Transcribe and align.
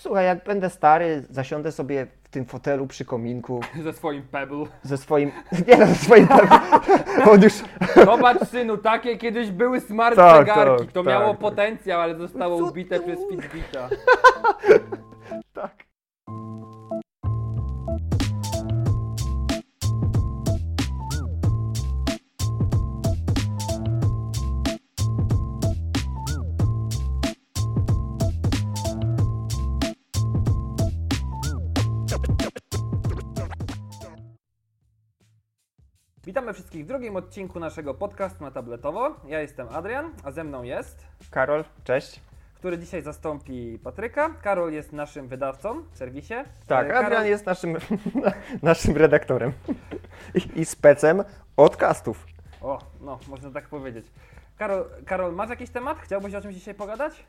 Słuchaj, 0.00 0.24
jak 0.26 0.44
będę 0.44 0.70
stary, 0.70 1.24
zasiądę 1.30 1.72
sobie 1.72 2.06
w 2.22 2.28
tym 2.28 2.44
fotelu 2.44 2.86
przy 2.86 3.04
kominku 3.04 3.60
Ze 3.84 3.92
swoim 3.92 4.22
Pebble. 4.22 4.64
ze 4.82 4.96
swoim. 4.96 5.32
Nie 5.68 5.76
no, 5.76 5.86
ze 5.86 5.94
swoim. 5.94 6.28
On 7.30 7.42
już. 7.42 7.52
Zobacz 8.04 8.38
synu, 8.48 8.76
takie 8.78 9.16
kiedyś 9.16 9.50
były 9.50 9.80
smart 9.80 10.16
Tak, 10.16 10.46
zegarki. 10.46 10.84
tak, 10.84 10.92
to 10.92 11.02
tak, 11.04 11.12
miało 11.12 11.34
potencjał, 11.34 12.00
ale 12.00 12.14
zostało 12.16 12.58
Co 12.58 12.64
ubite 12.64 13.00
ty 13.00 13.04
przez? 13.16 13.18
Fitbita. 13.30 13.88
Tak. 15.52 15.87
Witamy 36.48 36.54
wszystkich 36.54 36.84
w 36.84 36.88
drugim 36.88 37.16
odcinku 37.16 37.60
naszego 37.60 37.94
podcastu 37.94 38.44
na 38.44 38.50
tabletowo. 38.50 39.16
Ja 39.26 39.40
jestem 39.40 39.68
Adrian, 39.68 40.12
a 40.24 40.30
ze 40.30 40.44
mną 40.44 40.62
jest, 40.62 41.06
Karol, 41.30 41.64
cześć. 41.84 42.20
który 42.54 42.78
dzisiaj 42.78 43.02
zastąpi 43.02 43.78
Patryka. 43.84 44.30
Karol 44.42 44.72
jest 44.72 44.92
naszym 44.92 45.28
wydawcą 45.28 45.82
w 45.92 45.96
serwisie. 45.96 46.34
Tak, 46.66 46.86
E, 46.86 46.90
Karol- 46.90 47.04
Adrian 47.04 47.26
jest 47.26 47.46
naszym, 47.46 47.76
naszym 48.62 48.96
redaktorem 48.96 49.52
I, 50.34 50.60
i 50.60 50.64
specem 50.64 51.24
podcastów. 51.56 52.26
O, 52.62 52.78
no, 53.00 53.18
można 53.28 53.50
tak 53.50 53.68
powiedzieć. 53.68 54.06
Karol, 54.58 54.84
Karol, 55.06 55.34
masz 55.34 55.50
jakiś 55.50 55.70
temat? 55.70 55.98
Chciałbyś 55.98 56.34
o 56.34 56.40
czymś 56.40 56.54
dzisiaj 56.54 56.74
pogadać? 56.74 57.24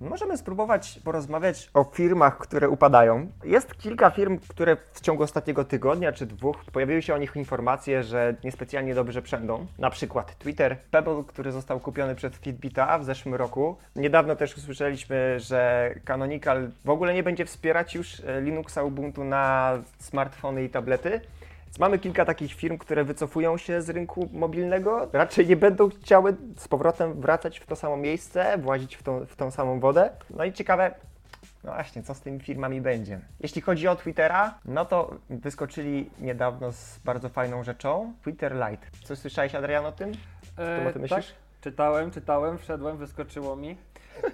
Możemy 0.00 0.38
spróbować 0.38 1.00
porozmawiać 1.04 1.70
o 1.74 1.84
firmach, 1.84 2.38
które 2.38 2.68
upadają. 2.68 3.32
Jest 3.44 3.78
kilka 3.78 4.10
firm, 4.10 4.38
które 4.48 4.76
w 4.92 5.00
ciągu 5.00 5.22
ostatniego 5.22 5.64
tygodnia 5.64 6.12
czy 6.12 6.26
dwóch 6.26 6.64
pojawiły 6.72 7.02
się 7.02 7.14
o 7.14 7.18
nich 7.18 7.36
informacje, 7.36 8.02
że 8.02 8.34
niespecjalnie 8.44 8.94
dobrze 8.94 9.22
przędą. 9.22 9.66
Na 9.78 9.90
przykład 9.90 10.38
Twitter, 10.38 10.78
Pebble, 10.90 11.24
który 11.26 11.52
został 11.52 11.80
kupiony 11.80 12.14
przez 12.14 12.32
Fitbita 12.32 12.98
w 12.98 13.04
zeszłym 13.04 13.34
roku. 13.34 13.76
Niedawno 13.96 14.36
też 14.36 14.56
usłyszeliśmy, 14.56 15.40
że 15.40 15.94
Canonical 16.04 16.70
w 16.84 16.90
ogóle 16.90 17.14
nie 17.14 17.22
będzie 17.22 17.44
wspierać 17.44 17.94
już 17.94 18.20
e, 18.20 18.40
Linuxa 18.40 18.78
Ubuntu 18.84 19.24
na 19.24 19.78
smartfony 19.98 20.64
i 20.64 20.70
tablety. 20.70 21.20
Mamy 21.78 21.98
kilka 21.98 22.24
takich 22.24 22.54
firm, 22.54 22.78
które 22.78 23.04
wycofują 23.04 23.56
się 23.56 23.82
z 23.82 23.90
rynku 23.90 24.28
mobilnego. 24.32 25.08
Raczej 25.12 25.46
nie 25.46 25.56
będą 25.56 25.88
chciały 25.88 26.36
z 26.56 26.68
powrotem 26.68 27.20
wracać 27.20 27.58
w 27.58 27.66
to 27.66 27.76
samo 27.76 27.96
miejsce, 27.96 28.58
włazić 28.58 28.96
w 28.96 29.02
tą, 29.02 29.26
w 29.26 29.36
tą 29.36 29.50
samą 29.50 29.80
wodę. 29.80 30.10
No 30.30 30.44
i 30.44 30.52
ciekawe, 30.52 30.94
no 31.64 31.72
właśnie, 31.72 32.02
co 32.02 32.14
z 32.14 32.20
tymi 32.20 32.40
firmami 32.40 32.80
będzie. 32.80 33.20
Jeśli 33.40 33.62
chodzi 33.62 33.88
o 33.88 33.96
Twittera, 33.96 34.54
no 34.64 34.84
to 34.84 35.14
wyskoczyli 35.30 36.10
niedawno 36.18 36.72
z 36.72 36.98
bardzo 36.98 37.28
fajną 37.28 37.64
rzeczą. 37.64 38.12
Twitter 38.22 38.52
Lite. 38.52 38.86
Coś 39.04 39.18
słyszałeś, 39.18 39.54
Adrian, 39.54 39.86
o 39.86 39.92
tym? 39.92 40.12
E, 40.56 40.80
ty 40.82 40.88
o 40.88 40.92
tym 40.92 41.02
myślisz? 41.02 41.26
Tak, 41.26 41.36
czytałem, 41.60 42.10
czytałem, 42.10 42.58
wszedłem, 42.58 42.96
wyskoczyło 42.96 43.56
mi. 43.56 43.76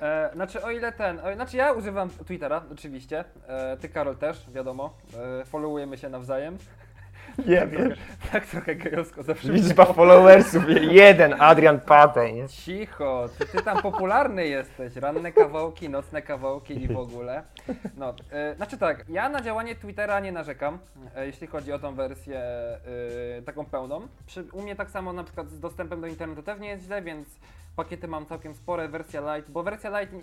E, 0.01 0.31
znaczy 0.35 0.63
o 0.63 0.71
ile 0.71 0.93
ten, 0.93 1.19
o, 1.19 1.35
znaczy 1.35 1.57
ja 1.57 1.73
używam 1.73 2.11
Twittera 2.11 2.63
oczywiście, 2.73 3.25
e, 3.49 3.77
ty 3.77 3.89
Karol 3.89 4.17
też, 4.17 4.51
wiadomo, 4.51 4.95
e, 5.41 5.45
followujemy 5.45 5.99
się 5.99 6.09
nawzajem. 6.09 6.59
Nie 7.47 7.67
wiem. 7.67 7.95
Tak 8.33 8.47
trochę 8.47 8.75
gejowsko 8.75 9.23
zawsze 9.23 9.53
Liczba 9.53 9.69
brzmiało. 9.75 9.93
followersów, 9.95 10.63
jeden, 10.81 11.35
Adrian 11.43 11.81
Patej, 11.81 12.35
nie? 12.35 12.49
Cicho, 12.49 13.29
ty, 13.39 13.47
ty 13.47 13.63
tam 13.63 13.83
popularny 13.83 14.47
jesteś, 14.47 14.97
ranne 14.97 15.33
kawałki, 15.33 15.89
nocne 15.89 16.23
kawałki 16.23 16.83
i 16.83 16.89
w 16.89 16.97
ogóle. 16.99 17.43
No, 17.97 18.15
e, 18.33 18.55
znaczy 18.55 18.79
tak, 18.79 19.05
ja 19.09 19.29
na 19.29 19.41
działanie 19.43 19.75
Twittera 19.75 20.21
nie 20.21 20.33
narzekam, 20.33 20.79
e, 21.17 21.27
jeśli 21.27 21.47
chodzi 21.47 21.73
o 21.73 21.79
tą 21.79 21.95
wersję 21.95 22.39
e, 23.39 23.43
taką 23.43 23.65
pełną. 23.65 24.01
Przy, 24.27 24.45
u 24.53 24.63
mnie 24.63 24.77
tak 24.77 24.91
samo 24.91 25.13
na 25.13 25.25
przykład 25.25 25.51
z 25.51 25.61
dostępem 25.61 26.01
do 26.01 26.07
internetu 26.07 26.43
też 26.43 26.61
nie 26.61 26.69
jest 26.69 26.85
źle, 26.85 27.03
więc 27.03 27.29
pakiety 27.77 28.09
mam 28.09 28.27
całkiem 28.27 28.55
spore, 28.55 28.89
wersja 28.89 29.37
Lite, 29.37 29.53
bo 29.53 29.63
wersja 29.63 30.01
Lite 30.01 30.17
e, 30.17 30.21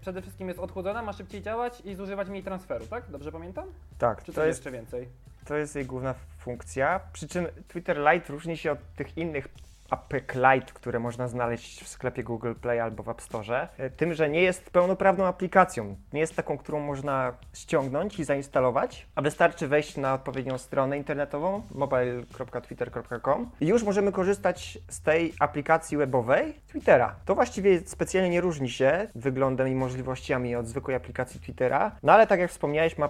przede 0.00 0.22
wszystkim 0.22 0.48
jest 0.48 0.60
odchłodzona, 0.60 1.02
ma 1.02 1.12
szybciej 1.12 1.42
działać 1.42 1.80
i 1.80 1.94
zużywać 1.94 2.28
mniej 2.28 2.42
transferu, 2.42 2.86
tak? 2.86 3.04
Dobrze 3.10 3.32
pamiętam? 3.32 3.64
Tak, 3.98 4.24
Czy 4.24 4.32
to 4.32 4.46
jest 4.46 4.58
jeszcze 4.58 4.70
więcej? 4.70 5.08
To 5.48 5.56
jest 5.56 5.76
jej 5.76 5.86
główna 5.86 6.14
funkcja. 6.38 7.00
Przy 7.12 7.28
czym 7.28 7.46
Twitter 7.68 7.98
Lite 7.98 8.32
różni 8.32 8.56
się 8.56 8.72
od 8.72 8.78
tych 8.96 9.18
innych 9.18 9.48
apek 9.90 10.34
Lite, 10.34 10.72
które 10.74 10.98
można 10.98 11.28
znaleźć 11.28 11.84
w 11.84 11.88
sklepie 11.88 12.24
Google 12.24 12.52
Play 12.54 12.80
albo 12.80 13.02
w 13.02 13.08
App 13.08 13.22
Store, 13.22 13.68
e, 13.78 13.90
tym, 13.90 14.14
że 14.14 14.28
nie 14.28 14.42
jest 14.42 14.70
pełnoprawną 14.70 15.26
aplikacją. 15.26 15.96
Nie 16.12 16.20
jest 16.20 16.36
taką, 16.36 16.58
którą 16.58 16.80
można 16.80 17.32
ściągnąć 17.54 18.18
i 18.18 18.24
zainstalować, 18.24 19.06
a 19.14 19.22
wystarczy 19.22 19.68
wejść 19.68 19.96
na 19.96 20.14
odpowiednią 20.14 20.58
stronę 20.58 20.96
internetową 20.98 21.62
mobile.twitter.com 21.74 23.50
i 23.60 23.66
już 23.66 23.82
możemy 23.82 24.12
korzystać 24.12 24.78
z 24.88 25.00
tej 25.00 25.34
aplikacji 25.40 25.96
webowej 25.96 26.54
Twittera. 26.66 27.14
To 27.24 27.34
właściwie 27.34 27.80
specjalnie 27.80 28.30
nie 28.30 28.40
różni 28.40 28.70
się 28.70 29.06
wyglądem 29.14 29.68
i 29.68 29.74
możliwościami 29.74 30.56
od 30.56 30.66
zwykłej 30.66 30.96
aplikacji 30.96 31.40
Twittera, 31.40 31.92
no 32.02 32.12
ale 32.12 32.26
tak 32.26 32.40
jak 32.40 32.50
wspomniałeś, 32.50 32.98
ma 32.98 33.08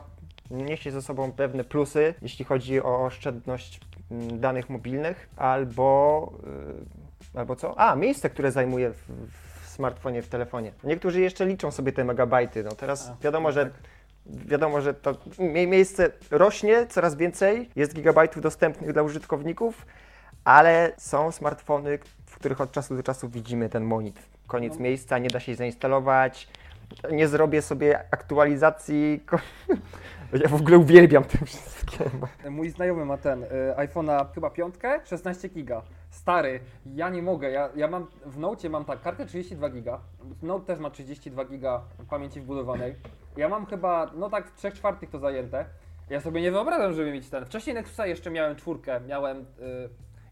niesie 0.50 0.90
ze 0.90 1.02
sobą 1.02 1.32
pewne 1.32 1.64
plusy, 1.64 2.14
jeśli 2.22 2.44
chodzi 2.44 2.82
o 2.82 3.04
oszczędność 3.04 3.80
mm, 4.10 4.40
danych 4.40 4.70
mobilnych, 4.70 5.28
albo, 5.36 6.32
y, 7.34 7.38
albo 7.38 7.56
co? 7.56 7.78
A, 7.80 7.96
miejsce, 7.96 8.30
które 8.30 8.52
zajmuje 8.52 8.90
w, 8.90 9.10
w 9.62 9.68
smartfonie, 9.68 10.22
w 10.22 10.28
telefonie. 10.28 10.72
Niektórzy 10.84 11.20
jeszcze 11.20 11.46
liczą 11.46 11.70
sobie 11.70 11.92
te 11.92 12.04
megabajty. 12.04 12.64
No 12.64 12.70
teraz 12.72 13.08
A, 13.08 13.16
wiadomo, 13.24 13.48
no 13.48 13.52
że 13.52 13.64
tak. 13.64 13.72
wiadomo, 14.26 14.80
że 14.80 14.94
to 14.94 15.14
mie- 15.38 15.66
miejsce 15.66 16.10
rośnie 16.30 16.86
coraz 16.86 17.14
więcej, 17.16 17.70
jest 17.76 17.94
gigabajtów 17.94 18.42
dostępnych 18.42 18.92
dla 18.92 19.02
użytkowników, 19.02 19.86
ale 20.44 20.92
są 20.96 21.32
smartfony, 21.32 21.98
w 22.26 22.34
których 22.36 22.60
od 22.60 22.72
czasu 22.72 22.96
do 22.96 23.02
czasu 23.02 23.28
widzimy 23.28 23.68
ten 23.68 23.84
monit. 23.84 24.18
Koniec 24.46 24.74
No. 24.74 24.80
miejsca, 24.80 25.18
nie 25.18 25.28
da 25.28 25.40
się 25.40 25.54
zainstalować, 25.54 26.48
nie 27.12 27.28
zrobię 27.28 27.62
sobie 27.62 28.04
aktualizacji. 28.10 29.20
Ja 30.32 30.48
w 30.48 30.54
ogóle 30.54 30.78
uwielbiam 30.78 31.24
te 31.24 31.46
wszystkie. 31.46 32.04
Mój 32.50 32.70
znajomy 32.70 33.04
ma 33.04 33.16
ten 33.16 33.42
y, 33.42 33.46
iPhone'a 33.76 34.26
chyba 34.34 34.50
piątkę, 34.50 35.00
16 35.04 35.48
giga. 35.48 35.82
Stary, 36.10 36.60
ja 36.86 37.08
nie 37.08 37.22
mogę. 37.22 37.50
Ja, 37.50 37.68
ja 37.76 37.88
mam 37.88 38.06
w 38.26 38.38
Note 38.38 38.68
mam 38.68 38.84
tak 38.84 39.02
kartę 39.02 39.26
32 39.26 39.70
giga. 39.70 40.00
Note 40.42 40.66
też 40.66 40.78
ma 40.78 40.90
32 40.90 41.44
giga 41.44 41.82
pamięci 42.10 42.40
wbudowanej. 42.40 42.94
Ja 43.36 43.48
mam 43.48 43.66
chyba, 43.66 44.10
no 44.14 44.30
tak 44.30 44.46
w 44.46 44.54
3 44.54 44.72
czwartych 44.72 45.10
to 45.10 45.18
zajęte. 45.18 45.64
Ja 46.10 46.20
sobie 46.20 46.40
nie 46.40 46.52
wyobrażam, 46.52 46.92
żeby 46.92 47.12
mieć 47.12 47.28
ten. 47.28 47.44
Wcześniej 47.44 47.74
Nexusa 47.74 48.06
jeszcze 48.06 48.30
miałem 48.30 48.56
czwórkę, 48.56 49.00
miałem. 49.00 49.38
Y, 49.38 49.88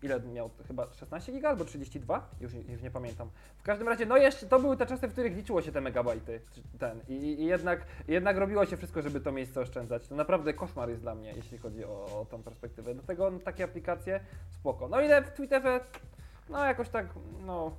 ile 0.06 0.20
miał? 0.20 0.50
Chyba 0.68 0.92
16 0.92 1.32
giga 1.32 1.48
albo 1.48 1.64
32? 1.64 2.30
Już, 2.40 2.52
już 2.52 2.82
nie 2.82 2.90
pamiętam. 2.90 3.30
W 3.58 3.62
każdym 3.62 3.88
razie, 3.88 4.06
no 4.06 4.16
jeszcze 4.16 4.46
to 4.46 4.60
były 4.60 4.76
te 4.76 4.86
czasy, 4.86 5.08
w 5.08 5.12
których 5.12 5.36
liczyło 5.36 5.62
się 5.62 5.72
te 5.72 5.80
megabajty. 5.80 6.40
Ten. 6.78 7.00
I, 7.08 7.12
i 7.14 7.44
jednak, 7.44 7.86
jednak 8.08 8.36
robiło 8.36 8.66
się 8.66 8.76
wszystko, 8.76 9.02
żeby 9.02 9.20
to 9.20 9.32
miejsce 9.32 9.60
oszczędzać. 9.60 10.08
To 10.08 10.14
naprawdę 10.14 10.54
koszmar 10.54 10.88
jest 10.88 11.02
dla 11.02 11.14
mnie, 11.14 11.32
jeśli 11.36 11.58
chodzi 11.58 11.84
o, 11.84 12.20
o 12.20 12.26
tą 12.30 12.42
perspektywę. 12.42 12.94
Dlatego 12.94 13.30
no, 13.30 13.38
takie 13.38 13.64
aplikacje 13.64 14.20
spoko. 14.50 14.88
No 14.88 15.00
ile 15.00 15.22
w 15.22 15.30
Twitterze, 15.30 15.80
no 16.48 16.64
jakoś 16.64 16.88
tak, 16.88 17.06
no 17.46 17.76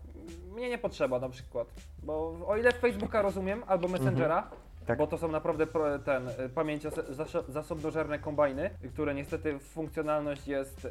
mnie 0.54 0.70
nie 0.70 0.78
potrzeba 0.78 1.20
na 1.20 1.30
przykład. 1.30 1.68
Bo 2.04 2.38
o 2.48 2.58
ile 2.58 2.72
Facebooka 2.72 3.22
rozumiem, 3.22 3.64
albo 3.68 3.88
Messengera, 3.88 4.50
Tak. 4.88 4.98
bo 4.98 5.08
to 5.08 5.18
są 5.18 5.28
naprawdę 5.28 5.68
ten, 6.06 6.28
y, 6.28 6.50
pamięć 6.50 6.84
zasobnożerne 7.48 8.20
kombajny, 8.20 8.70
które 8.94 9.14
niestety 9.14 9.59
funkcjonalność 9.59 10.48
jest, 10.48 10.86
y, 10.86 10.90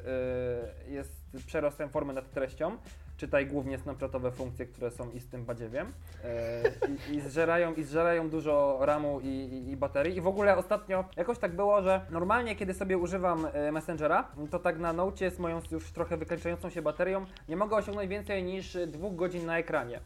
jest 0.90 1.26
przerostem 1.46 1.88
formy 1.88 2.12
nad 2.12 2.30
treścią. 2.30 2.76
Czytaj 3.16 3.46
głównie 3.46 3.78
snapchatowe 3.78 4.30
funkcje, 4.30 4.66
które 4.66 4.90
są 4.90 5.10
istym 5.10 5.44
badziewiem 5.44 5.86
y, 5.86 7.12
i, 7.12 7.16
i, 7.16 7.20
zżerają, 7.20 7.74
i 7.74 7.82
zżerają 7.82 8.30
dużo 8.30 8.78
ramu 8.80 9.20
i, 9.20 9.26
i, 9.26 9.70
i 9.70 9.76
baterii. 9.76 10.16
I 10.16 10.20
w 10.20 10.26
ogóle 10.26 10.56
ostatnio 10.56 11.04
jakoś 11.16 11.38
tak 11.38 11.56
było, 11.56 11.82
że 11.82 12.00
normalnie 12.10 12.56
kiedy 12.56 12.74
sobie 12.74 12.98
używam 12.98 13.46
Messengera, 13.72 14.28
to 14.50 14.58
tak 14.58 14.78
na 14.78 14.92
Nocie 14.92 15.30
z 15.30 15.38
moją 15.38 15.60
już 15.70 15.92
trochę 15.92 16.16
wykańczającą 16.16 16.70
się 16.70 16.82
baterią 16.82 17.26
nie 17.48 17.56
mogę 17.56 17.76
osiągnąć 17.76 18.08
więcej 18.10 18.42
niż 18.42 18.78
dwóch 18.86 19.16
godzin 19.16 19.46
na 19.46 19.58
ekranie. 19.58 20.00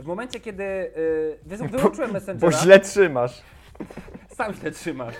W 0.00 0.06
momencie, 0.06 0.40
kiedy 0.40 0.62
y, 0.64 1.38
wy- 1.46 1.68
wyłączyłem 1.78 2.12
Messengera... 2.12 2.50
Bo 2.50 2.56
źle 2.58 2.80
trzymasz. 2.80 3.42
Sam 4.36 4.54
źle 4.54 4.70
trzymasz. 4.70 5.14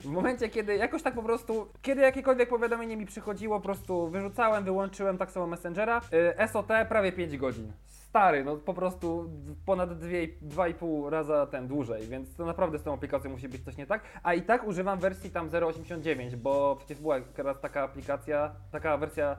W 0.00 0.04
momencie, 0.06 0.48
kiedy 0.48 0.76
jakoś 0.76 1.02
tak 1.02 1.14
po 1.14 1.22
prostu, 1.22 1.66
kiedy 1.82 2.00
jakiekolwiek 2.00 2.48
powiadomienie 2.48 2.96
mi 2.96 3.06
przychodziło, 3.06 3.56
po 3.58 3.64
prostu 3.64 4.08
wyrzucałem, 4.08 4.64
wyłączyłem 4.64 5.18
tak 5.18 5.30
samo 5.30 5.46
Messengera. 5.46 6.00
Y, 6.44 6.48
SOT 6.48 6.68
prawie 6.88 7.12
5 7.12 7.36
godzin. 7.36 7.72
Stary, 7.86 8.44
no 8.44 8.56
po 8.56 8.74
prostu 8.74 9.30
ponad 9.66 9.90
dwie- 9.98 10.28
2,5 10.48 11.08
raza 11.10 11.46
ten 11.46 11.68
dłużej, 11.68 12.02
więc 12.08 12.34
to 12.34 12.46
naprawdę 12.46 12.78
z 12.78 12.82
tą 12.82 12.94
aplikacją 12.94 13.30
musi 13.30 13.48
być 13.48 13.64
coś 13.64 13.76
nie 13.76 13.86
tak. 13.86 14.02
A 14.22 14.34
i 14.34 14.42
tak 14.42 14.66
używam 14.66 14.98
wersji 14.98 15.30
tam 15.30 15.48
0.89, 15.48 16.36
bo 16.36 16.76
przecież 16.78 16.98
była 17.00 17.20
teraz 17.20 17.60
taka 17.60 17.82
aplikacja, 17.82 18.52
taka 18.72 18.96
wersja 18.96 19.36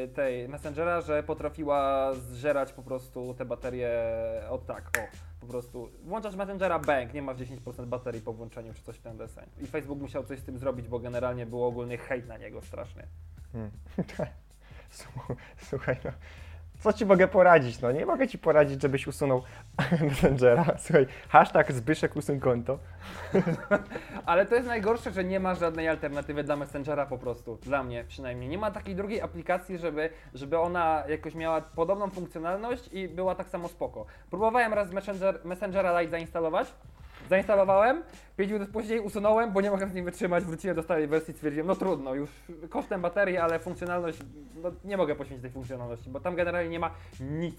yy, 0.00 0.08
tej 0.08 0.48
Messengera, 0.48 1.00
że 1.00 1.22
potrafiła 1.22 2.12
zżerać 2.14 2.72
po 2.72 2.82
prostu 2.82 3.34
te 3.34 3.44
baterie 3.44 3.90
od 4.50 4.66
tak, 4.66 4.90
o, 4.98 5.00
po 5.40 5.46
prostu 5.46 5.88
włączasz 6.04 6.36
Messengera, 6.36 6.78
bang, 6.78 7.14
nie 7.14 7.22
masz 7.22 7.36
10% 7.36 7.86
baterii 7.86 8.20
po 8.20 8.32
włączeniu 8.32 8.74
czy 8.74 8.82
coś 8.82 8.96
w 8.96 9.02
ten 9.02 9.16
deseń. 9.16 9.44
I 9.60 9.66
Facebook 9.66 9.98
musiał 10.00 10.24
coś 10.24 10.38
z 10.38 10.44
tym 10.44 10.58
zrobić, 10.58 10.88
bo 10.88 10.98
generalnie 10.98 11.46
był 11.46 11.64
ogólny 11.64 11.98
hejt 11.98 12.26
na 12.28 12.38
niego 12.38 12.62
straszny. 12.62 13.06
Hmm. 13.52 13.70
Słu- 14.98 15.36
Słuchaj, 15.56 15.96
no. 16.04 16.10
Co 16.82 16.92
ci 16.92 17.06
mogę 17.06 17.28
poradzić? 17.28 17.80
No 17.80 17.92
nie 17.92 18.06
mogę 18.06 18.28
ci 18.28 18.38
poradzić, 18.38 18.82
żebyś 18.82 19.06
usunął 19.06 19.42
Messengera. 20.08 20.64
Słuchaj, 20.78 21.06
hashtag 21.28 21.72
Zbyszek 21.72 22.16
usuń 22.16 22.40
konto. 22.40 22.78
Ale 24.26 24.46
to 24.46 24.54
jest 24.54 24.66
najgorsze, 24.66 25.10
że 25.10 25.24
nie 25.24 25.40
ma 25.40 25.54
żadnej 25.54 25.88
alternatywy 25.88 26.44
dla 26.44 26.56
Messengera 26.56 27.06
po 27.06 27.18
prostu. 27.18 27.58
Dla 27.62 27.82
mnie 27.82 28.04
przynajmniej. 28.08 28.48
Nie 28.48 28.58
ma 28.58 28.70
takiej 28.70 28.94
drugiej 28.94 29.20
aplikacji, 29.20 29.78
żeby, 29.78 30.10
żeby 30.34 30.58
ona 30.58 31.04
jakoś 31.08 31.34
miała 31.34 31.60
podobną 31.60 32.10
funkcjonalność 32.10 32.88
i 32.92 33.08
była 33.08 33.34
tak 33.34 33.48
samo 33.48 33.68
spoko. 33.68 34.06
Próbowałem 34.30 34.74
raz 34.74 34.92
Messenger, 34.92 35.40
Messengera 35.44 36.00
Lite 36.00 36.10
zainstalować. 36.10 36.74
Zainstalowałem, 37.32 38.02
5 38.36 38.52
minut 38.52 38.68
później 38.70 39.00
usunąłem, 39.00 39.52
bo 39.52 39.60
nie 39.60 39.70
mogłem 39.70 39.90
z 39.90 39.94
nim 39.94 40.04
wytrzymać, 40.04 40.44
wróciłem 40.44 40.76
do 40.76 40.82
starej 40.82 41.06
wersji, 41.06 41.34
stwierdziłem, 41.34 41.66
no 41.66 41.76
trudno, 41.76 42.14
już 42.14 42.30
kosztem 42.68 43.00
baterii, 43.00 43.36
ale 43.36 43.58
funkcjonalność, 43.58 44.18
no 44.62 44.72
nie 44.84 44.96
mogę 44.96 45.14
poświęcić 45.14 45.42
tej 45.42 45.50
funkcjonalności, 45.50 46.10
bo 46.10 46.20
tam 46.20 46.36
generalnie 46.36 46.70
nie 46.70 46.78
ma 46.78 46.90
nic. 47.20 47.56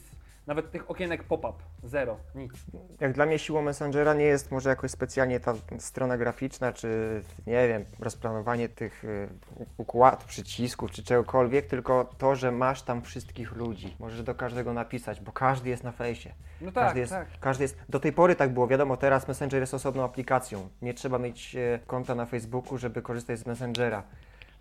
Nawet 0.47 0.71
tych 0.71 0.91
okienek 0.91 1.23
pop-up, 1.23 1.53
zero, 1.83 2.17
nic. 2.35 2.51
Jak 2.99 3.13
dla 3.13 3.25
mnie 3.25 3.39
siłą 3.39 3.61
Messengera 3.61 4.13
nie 4.13 4.25
jest 4.25 4.51
może 4.51 4.69
jakoś 4.69 4.91
specjalnie 4.91 5.39
ta 5.39 5.53
strona 5.77 6.17
graficzna, 6.17 6.73
czy 6.73 7.21
nie 7.47 7.67
wiem, 7.67 7.85
rozplanowanie 7.99 8.69
tych 8.69 9.03
y, 9.03 9.29
układów, 9.77 10.25
przycisków, 10.25 10.91
czy 10.91 11.03
czegokolwiek, 11.03 11.65
tylko 11.67 12.09
to, 12.17 12.35
że 12.35 12.51
masz 12.51 12.81
tam 12.81 13.01
wszystkich 13.01 13.51
ludzi. 13.51 13.95
Możesz 13.99 14.23
do 14.23 14.35
każdego 14.35 14.73
napisać, 14.73 15.21
bo 15.21 15.31
każdy 15.31 15.69
jest 15.69 15.83
na 15.83 15.91
fejsie. 15.91 16.33
No 16.61 16.71
tak, 16.71 16.83
każdy, 16.83 16.99
jest, 16.99 17.11
tak. 17.11 17.27
każdy 17.39 17.63
jest. 17.63 17.77
Do 17.89 17.99
tej 17.99 18.13
pory 18.13 18.35
tak 18.35 18.53
było, 18.53 18.67
wiadomo, 18.67 18.97
teraz 18.97 19.27
Messenger 19.27 19.59
jest 19.59 19.73
osobną 19.73 20.03
aplikacją. 20.03 20.69
Nie 20.81 20.93
trzeba 20.93 21.19
mieć 21.19 21.55
e, 21.55 21.79
konta 21.87 22.15
na 22.15 22.25
Facebooku, 22.25 22.77
żeby 22.77 23.01
korzystać 23.01 23.39
z 23.39 23.45
Messengera. 23.45 24.03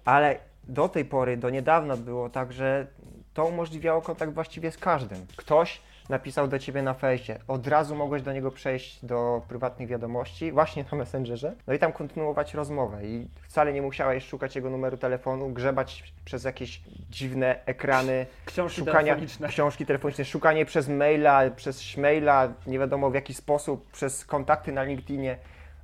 Ale 0.04 0.38
do 0.64 0.88
tej 0.88 1.04
pory, 1.04 1.36
do 1.36 1.50
niedawna 1.50 1.96
było 1.96 2.30
tak, 2.30 2.52
że 2.52 2.86
to 3.34 3.44
umożliwiało 3.44 4.02
kontakt 4.02 4.32
właściwie 4.32 4.70
z 4.70 4.78
każdym. 4.78 5.26
Ktoś 5.36 5.80
napisał 6.08 6.48
do 6.48 6.58
ciebie 6.58 6.82
na 6.82 6.94
fejsie, 6.94 7.38
od 7.48 7.66
razu 7.66 7.96
mogłeś 7.96 8.22
do 8.22 8.32
niego 8.32 8.50
przejść 8.50 9.04
do 9.04 9.42
prywatnych 9.48 9.88
wiadomości, 9.88 10.52
właśnie 10.52 10.84
na 10.92 10.98
Messengerze, 10.98 11.54
no 11.66 11.74
i 11.74 11.78
tam 11.78 11.92
kontynuować 11.92 12.54
rozmowę. 12.54 13.06
I 13.06 13.28
wcale 13.48 13.72
nie 13.72 13.82
musiałeś 13.82 14.24
szukać 14.26 14.56
jego 14.56 14.70
numeru 14.70 14.96
telefonu, 14.96 15.48
grzebać 15.48 16.12
przez 16.24 16.44
jakieś 16.44 16.82
dziwne 17.10 17.66
ekrany, 17.66 18.26
Książki 18.44 18.78
szukania 18.80 18.98
telefoniczne. 18.98 19.48
książki 19.48 19.86
telefoniczne, 19.86 20.24
szukanie 20.24 20.64
przez 20.64 20.88
maila, 20.88 21.50
przez 21.50 21.82
śmaila, 21.82 22.48
nie 22.66 22.78
wiadomo 22.78 23.10
w 23.10 23.14
jaki 23.14 23.34
sposób, 23.34 23.90
przez 23.90 24.24
kontakty 24.24 24.72
na 24.72 24.82
LinkedInie. 24.82 25.38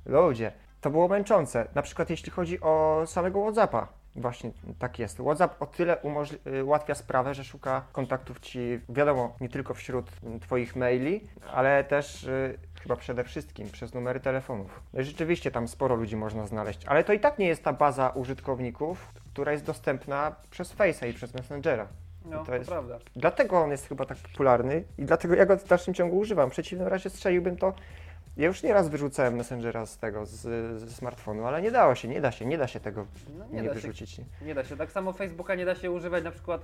Ludzie, 0.05 0.51
to 0.81 0.89
było 0.89 1.07
męczące. 1.07 1.67
Na 1.75 1.81
przykład 1.81 2.09
jeśli 2.09 2.31
chodzi 2.31 2.61
o 2.61 3.03
samego 3.05 3.41
WhatsAppa. 3.41 3.98
Właśnie 4.15 4.51
tak 4.79 4.99
jest. 4.99 5.17
WhatsApp 5.17 5.61
o 5.61 5.65
tyle 5.65 5.97
y, 6.47 6.63
ułatwia 6.63 6.95
sprawę, 6.95 7.33
że 7.33 7.43
szuka 7.43 7.81
kontaktów 7.91 8.39
ci, 8.39 8.79
wiadomo, 8.89 9.35
nie 9.41 9.49
tylko 9.49 9.73
wśród 9.73 10.11
Twoich 10.41 10.75
maili, 10.75 11.27
ale 11.53 11.83
też 11.83 12.23
y, 12.23 12.57
chyba 12.81 12.95
przede 12.95 13.23
wszystkim 13.23 13.69
przez 13.69 13.93
numery 13.93 14.19
telefonów. 14.19 14.83
No 14.93 15.01
i 15.01 15.03
rzeczywiście 15.03 15.51
tam 15.51 15.67
sporo 15.67 15.95
ludzi 15.95 16.15
można 16.15 16.47
znaleźć, 16.47 16.85
ale 16.85 17.03
to 17.03 17.13
i 17.13 17.19
tak 17.19 17.39
nie 17.39 17.47
jest 17.47 17.63
ta 17.63 17.73
baza 17.73 18.09
użytkowników, 18.09 19.13
która 19.33 19.51
jest 19.51 19.65
dostępna 19.65 20.35
przez 20.49 20.75
Face'a 20.75 21.09
i 21.09 21.13
przez 21.13 21.33
Messengera. 21.33 21.87
No, 22.25 22.39
to 22.39 22.45
to, 22.45 22.55
jest- 22.55 22.69
prawda. 22.69 22.97
Dlatego 23.15 23.59
on 23.61 23.71
jest 23.71 23.87
chyba 23.87 24.05
tak 24.05 24.17
popularny 24.17 24.83
i 24.97 25.05
dlatego 25.05 25.35
ja 25.35 25.45
go 25.45 25.57
w 25.57 25.67
dalszym 25.67 25.93
ciągu 25.93 26.17
używam. 26.17 26.49
W 26.49 26.51
przeciwnym 26.53 26.87
razie 26.87 27.09
strzeliłbym 27.09 27.57
to. 27.57 27.73
Ja 28.39 28.47
już 28.47 28.63
nieraz 28.63 28.89
wyrzucałem 28.89 29.35
Messengera 29.35 29.85
z 29.85 29.97
tego, 29.97 30.25
z, 30.25 30.39
ze 30.79 30.91
smartfonu, 30.91 31.45
ale 31.45 31.61
nie 31.61 31.71
dało 31.71 31.95
się, 31.95 32.07
nie 32.07 32.21
da 32.21 32.31
się, 32.31 32.45
nie 32.45 32.57
da 32.57 32.67
się 32.67 32.79
tego 32.79 33.05
No, 33.37 33.45
nie, 33.45 33.61
nie, 33.61 33.67
da 33.67 33.73
się, 33.75 33.81
wyrzucić. 33.81 34.21
nie 34.41 34.55
da 34.55 34.63
się. 34.63 34.77
Tak 34.77 34.91
samo 34.91 35.13
Facebooka 35.13 35.55
nie 35.55 35.65
da 35.65 35.75
się 35.75 35.91
używać 35.91 36.23
na 36.23 36.31
przykład 36.31 36.61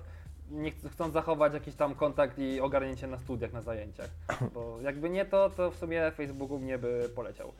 nie 0.51 0.71
ch- 0.71 0.91
chcąc 0.91 1.13
zachować 1.13 1.53
jakiś 1.53 1.75
tam 1.75 1.95
kontakt 1.95 2.39
i 2.39 2.61
ogarnięcie 2.61 3.07
na 3.07 3.17
studiach, 3.19 3.53
na 3.53 3.61
zajęciach. 3.61 4.09
Bo 4.53 4.77
jakby 4.81 5.09
nie 5.09 5.25
to, 5.25 5.49
to 5.49 5.71
w 5.71 5.75
sumie 5.75 6.11
Facebooku 6.11 6.59
mnie 6.59 6.77
by 6.77 7.09
poleciał. 7.15 7.53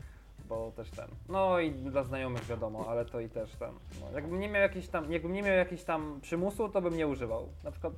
Bo 0.48 0.72
też 0.76 0.90
ten. 0.90 1.06
No 1.28 1.58
i 1.60 1.70
dla 1.70 2.02
znajomych 2.04 2.44
wiadomo, 2.44 2.86
ale 2.90 3.04
to 3.04 3.20
i 3.20 3.28
też 3.28 3.50
ten. 3.56 3.70
No, 4.00 4.06
jakbym 4.14 4.40
nie 4.40 4.48
miał 4.48 4.62
jakiś 4.62 4.88
tam, 4.88 5.12
jakbym 5.12 5.32
nie 5.32 5.42
miał 5.42 5.56
jakiś 5.56 5.84
tam 5.84 6.18
przymusu, 6.22 6.68
to 6.68 6.80
bym 6.82 6.96
nie 6.96 7.06
używał. 7.08 7.48
Na 7.64 7.70
przykład 7.70 7.92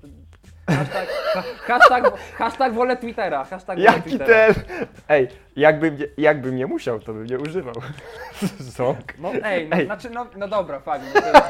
hashtag, 0.69 1.09
ha, 1.35 1.43
hashtag, 1.67 2.19
hashtag 2.37 2.73
wolę 2.75 2.97
Twittera. 2.97 3.45
Hashtag 3.45 3.79
wolę 3.79 3.91
Jaki 3.93 4.11
Twittera. 4.11 4.55
ten? 4.55 4.65
Ej, 5.09 5.29
jakbym 5.57 5.97
nie, 5.99 6.07
jakbym 6.19 6.57
nie 6.57 6.67
musiał, 6.67 7.01
to 7.01 7.13
bym 7.13 7.27
nie 7.27 7.39
używał. 7.39 7.75
Ząg. 8.77 9.19
No 9.19 9.33
ej, 9.45 9.69
no, 9.69 9.77
Ej. 9.77 9.87
znaczy 9.87 10.11
no, 10.11 10.27
no 10.37 10.49
dobra, 10.49 10.81
fajnie. 10.81 11.07
No 11.15 11.21
to 11.21 11.27
jest, 11.27 11.45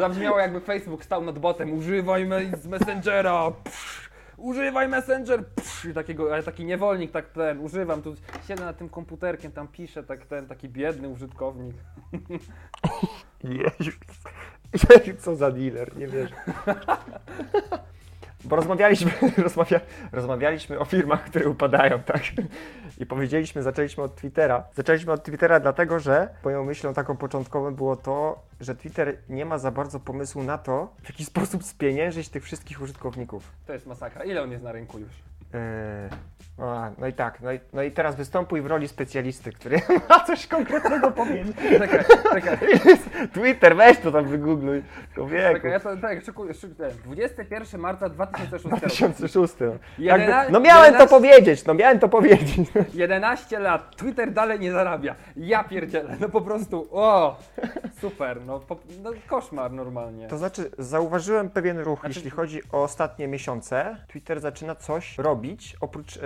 zabrzmiało 0.00 0.38
jakby 0.38 0.60
Facebook 0.60 1.04
stał 1.04 1.24
nad 1.24 1.38
botem, 1.38 1.72
używaj 1.72 2.26
me- 2.26 2.56
z 2.56 2.66
Messengera, 2.66 3.50
psz, 3.64 4.03
używaj 4.44 4.88
Messenger, 4.88 5.46
psz, 5.46 5.94
takiego, 5.94 6.32
ale 6.32 6.42
taki 6.42 6.64
niewolnik 6.64 7.10
tak 7.10 7.28
ten, 7.28 7.60
używam, 7.60 8.02
tu 8.02 8.14
siedzę 8.48 8.64
nad 8.64 8.78
tym 8.78 8.88
komputerkiem, 8.88 9.52
tam 9.52 9.68
piszę, 9.68 10.02
tak 10.02 10.26
ten, 10.26 10.46
taki 10.46 10.68
biedny 10.68 11.08
użytkownik. 11.08 11.76
Jeju, 13.44 13.92
Jeju, 14.90 15.16
co 15.18 15.36
za 15.36 15.50
dealer, 15.50 15.96
nie 15.96 16.06
wiesz. 16.06 16.30
Bo 18.44 18.56
rozmawialiśmy, 18.56 19.10
rozmawia, 19.36 19.80
rozmawialiśmy 20.12 20.78
o 20.78 20.84
firmach, 20.84 21.24
które 21.24 21.48
upadają, 21.48 22.02
tak? 22.02 22.22
I 22.98 23.06
powiedzieliśmy, 23.06 23.62
zaczęliśmy 23.62 24.02
od 24.04 24.14
Twittera. 24.14 24.64
Zaczęliśmy 24.74 25.12
od 25.12 25.24
Twittera 25.24 25.60
dlatego, 25.60 25.98
że 26.00 26.28
moją 26.44 26.64
myślą 26.64 26.94
taką 26.94 27.16
początkową 27.16 27.74
było 27.74 27.96
to, 27.96 28.42
że 28.60 28.74
Twitter 28.74 29.16
nie 29.28 29.44
ma 29.44 29.58
za 29.58 29.70
bardzo 29.70 30.00
pomysłu 30.00 30.42
na 30.42 30.58
to, 30.58 30.94
w 31.02 31.08
jaki 31.08 31.24
sposób 31.24 31.64
spieniężyć 31.64 32.28
tych 32.28 32.44
wszystkich 32.44 32.82
użytkowników. 32.82 33.52
To 33.66 33.72
jest 33.72 33.86
masakra. 33.86 34.24
Ile 34.24 34.42
on 34.42 34.52
jest 34.52 34.64
na 34.64 34.72
rynku 34.72 34.98
już? 34.98 35.10
Yy, 35.54 36.34
a, 36.58 36.90
no 36.98 37.06
i 37.06 37.12
tak, 37.12 37.40
no 37.40 37.52
i, 37.52 37.60
no 37.72 37.82
i 37.82 37.90
teraz 37.90 38.16
występuj 38.16 38.62
w 38.62 38.66
roli 38.66 38.88
specjalisty, 38.88 39.52
który 39.52 39.80
ma 40.08 40.20
coś 40.20 40.46
konkretnego 40.46 41.10
powiedzieć. 41.10 41.56
Czekaj, 41.78 42.04
czekaj, 42.32 42.58
Twitter, 43.34 43.76
weź 43.76 43.98
to 43.98 44.12
tam 44.12 44.24
wygoogluj. 44.24 44.82
Człowieku. 45.14 45.54
czekaj, 45.54 45.70
ja 45.70 45.80
to 45.80 45.96
tak, 45.96 46.24
szykuję, 46.24 46.54
szykuję. 46.54 46.90
21 47.04 47.80
marca 47.80 48.08
2006 48.08 48.64
roku. 48.64 48.76
2006. 48.76 49.54
No. 49.60 49.66
Jakby, 49.98 50.52
no 50.52 50.60
miałem 50.60 50.94
to 50.94 51.02
11 51.04 51.08
powiedzieć, 51.08 51.64
no 51.64 51.74
miałem 51.74 51.98
to 51.98 52.08
powiedzieć. 52.08 52.68
11 52.94 53.58
lat, 53.58 53.96
Twitter 53.96 54.32
dalej 54.32 54.60
nie 54.60 54.72
zarabia. 54.72 55.14
Ja 55.36 55.64
pierdzielę, 55.64 56.16
no 56.20 56.28
po 56.28 56.40
prostu, 56.40 56.88
o, 56.92 57.36
super, 58.00 58.40
no, 58.46 58.60
po, 58.60 58.76
no 59.02 59.10
koszmar 59.26 59.72
normalnie. 59.72 60.28
To 60.28 60.38
znaczy, 60.38 60.70
zauważyłem 60.78 61.50
pewien 61.50 61.78
ruch, 61.78 62.00
Znaczy- 62.00 62.14
jeśli 62.14 62.30
chodzi 62.30 62.60
o 62.72 62.82
ostatnie 62.82 63.28
miesiące. 63.28 63.96
Twitter 64.08 64.40
zaczyna 64.40 64.74
coś 64.74 65.18
robić, 65.18 65.43
oprócz 65.80 66.16
y, 66.16 66.20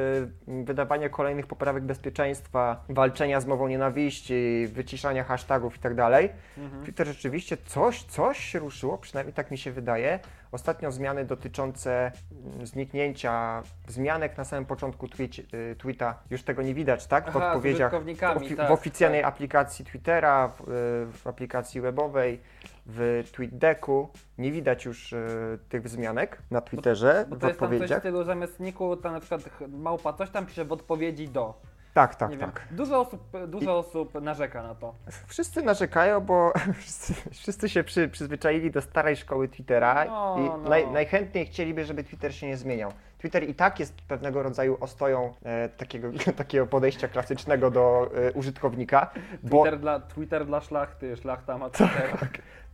wydawania 0.47 1.09
kolejnych 1.09 1.47
poprawek 1.47 1.85
bezpieczeństwa, 1.85 2.85
walczenia 2.89 3.41
z 3.41 3.47
mową 3.47 3.69
nienawiści, 3.69 4.69
wyciszania 4.73 5.25
hashtagów 5.25 5.77
i 5.77 5.79
tak. 5.79 6.29
Mhm. 6.59 6.85
Twitter 6.85 7.07
rzeczywiście 7.07 7.57
coś, 7.57 8.03
coś 8.03 8.39
się 8.39 8.59
ruszyło, 8.59 8.99
przynajmniej 8.99 9.35
tak 9.35 9.51
mi 9.51 9.59
się 9.59 9.73
wydaje. 9.73 10.19
Ostatnio 10.53 10.93
zmiany 10.93 11.25
dotyczące 11.25 12.13
mm, 12.55 12.67
zniknięcia 12.67 13.63
wzmianek 13.87 14.37
na 14.37 14.45
samym 14.45 14.65
początku 14.65 15.09
tweet, 15.09 15.39
y, 15.55 15.77
tweeta, 15.79 16.23
już 16.31 16.43
tego 16.43 16.63
nie 16.63 16.75
widać, 16.75 17.07
tak? 17.07 17.25
W 17.25 17.37
Aha, 17.37 17.47
odpowiedziach 17.47 17.93
w, 17.93 18.57
tak, 18.57 18.69
w 18.69 18.71
oficjalnej 18.71 19.23
tak. 19.23 19.35
aplikacji 19.35 19.85
Twittera, 19.85 20.49
w, 20.49 20.61
y, 20.61 20.65
w 21.13 21.27
aplikacji 21.27 21.81
webowej, 21.81 22.41
w 22.89 23.29
TweetDecku 23.33 24.09
nie 24.39 24.53
widać 24.53 24.85
już 24.85 25.13
y, 25.13 25.59
tych 25.69 25.83
wzmianek 25.83 26.43
na 26.51 26.61
Twitterze 26.61 27.27
Bo 27.29 27.37
w 27.37 27.39
to 27.39 27.49
jest 27.49 27.61
tam 27.61 27.69
coś 27.69 27.79
w 27.79 27.83
odpowiedziach. 27.83 27.99
stylu 27.99 28.25
zamiast 28.25 28.61
niku, 28.61 28.97
tam 28.97 29.13
na 29.13 29.21
przykład 29.21 29.43
małpa 29.69 30.13
coś 30.13 30.31
tam 30.31 30.47
pisze 30.47 30.65
w 30.65 30.73
odpowiedzi 30.73 31.29
do. 31.29 31.61
Tak, 31.95 32.15
tak, 32.15 32.31
nie 32.31 32.37
wiem. 32.37 32.51
tak. 32.53 32.63
Dużo 32.71 33.01
osób, 33.01 33.23
dużo 33.47 33.79
osób 33.79 34.15
narzeka 34.23 34.63
na 34.63 34.75
to. 34.75 34.95
Wszyscy 35.27 35.63
narzekają, 35.63 36.21
bo 36.21 36.53
wszyscy, 36.81 37.15
wszyscy 37.31 37.69
się 37.69 37.85
przy, 37.85 38.09
przyzwyczaili 38.09 38.71
do 38.71 38.83
starej 38.83 39.17
szkoły 39.17 39.49
Twittera 39.49 40.05
No, 40.05 40.37
i 40.39 40.45
no. 40.45 40.69
Naj, 40.69 40.87
najchętniej 40.91 41.47
chcieliby, 41.47 41.85
żeby 41.85 42.05
Twitter 42.05 42.35
się 42.35 42.47
nie 42.47 42.57
zmieniał. 42.57 42.93
Twitter 43.19 43.49
i 43.49 43.55
tak 43.55 43.81
jest 43.81 43.95
pewnego 44.03 44.43
rodzaju 44.43 44.77
ostoją 44.81 45.35
e, 45.43 45.69
takiego, 45.69 46.09
takiego 46.37 46.67
podejścia 46.67 47.09
klasycznego 47.09 47.71
do 47.71 48.11
e, 48.15 48.33
użytkownika, 48.33 49.11
bo 49.43 49.63
Twitter 49.63 49.81
dla, 49.81 50.01
Twitter 50.01 50.47
dla 50.47 50.61
szlachty, 50.61 51.17
szlachta 51.17 51.59
ma 51.59 51.71
Twittera. 51.71 52.19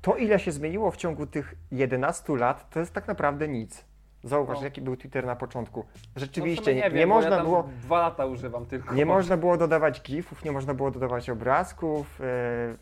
to 0.03 0.17
ile 0.17 0.39
się 0.39 0.53
zmieniło 0.53 0.91
w 0.91 0.97
ciągu 0.97 1.27
tych 1.27 1.55
11 1.73 2.37
lat, 2.37 2.71
to 2.71 2.81
jest 2.81 2.93
tak 2.93 3.09
naprawdę 3.09 3.49
nic. 3.49 3.85
Zauważ, 4.25 4.59
No. 4.59 4.65
jaki 4.65 4.81
był 4.81 4.97
Twitter 4.97 5.27
na 5.27 5.37
początku. 5.37 5.85
No 5.95 6.21
Rzeczywiście, 6.21 6.65
sumie 6.65 6.77
nie, 6.77 6.83
nie, 6.83 6.91
wiem, 6.91 7.09
można 7.09 7.37
ja 7.37 7.43
było... 7.43 7.69
dwa 7.83 8.01
lata 8.01 8.27
używam 8.27 8.67
tylko. 8.67 8.95
Nie 8.95 9.07
można 9.07 9.37
było 9.37 9.57
dodawać 9.57 10.03
gifów, 10.03 10.45
nie 10.45 10.53
można 10.53 10.75
było 10.75 10.91
dodawać 10.91 11.31
obrazków, 11.31 12.21
e, 12.21 12.25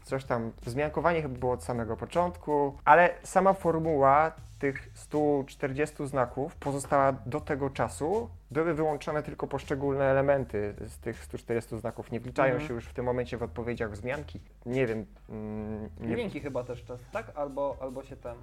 coś 0.02 0.24
tam, 0.24 0.52
wzmiankowanie 0.62 1.22
chyba 1.22 1.38
było 1.38 1.52
od 1.52 1.62
samego 1.64 1.96
początku, 1.96 2.74
ale 2.84 3.10
sama 3.22 3.52
formuła 3.52 4.32
tych 4.62 4.90
140 4.94 6.06
znaków 6.06 6.56
pozostała 6.56 7.12
do 7.12 7.40
tego 7.40 7.70
czasu, 7.70 8.30
były 8.50 8.74
wyłączone 8.74 9.22
tylko 9.22 9.46
poszczególne 9.46 10.04
elementy 10.04 10.74
z 10.86 10.98
tych 10.98 11.24
140 11.24 11.78
znaków. 11.78 12.10
Nie 12.10 12.20
wliczają 12.20 12.52
Mhm. 12.52 12.68
się 12.68 12.74
już 12.74 12.84
w 12.84 12.92
tym 12.94 13.04
momencie 13.04 13.36
w 13.36 13.42
odpowiedziach 13.42 13.90
wzmianki. 13.90 14.40
Nie 14.66 14.86
wiem. 14.86 15.06
mm, 15.28 15.88
Nie, 16.00 16.40
chyba 16.40 16.64
też 16.64 16.84
czas, 16.84 17.00
tak? 17.12 17.32
Albo, 17.34 17.76
albo 17.80 18.02
się 18.02 18.16
ten. 18.16 18.36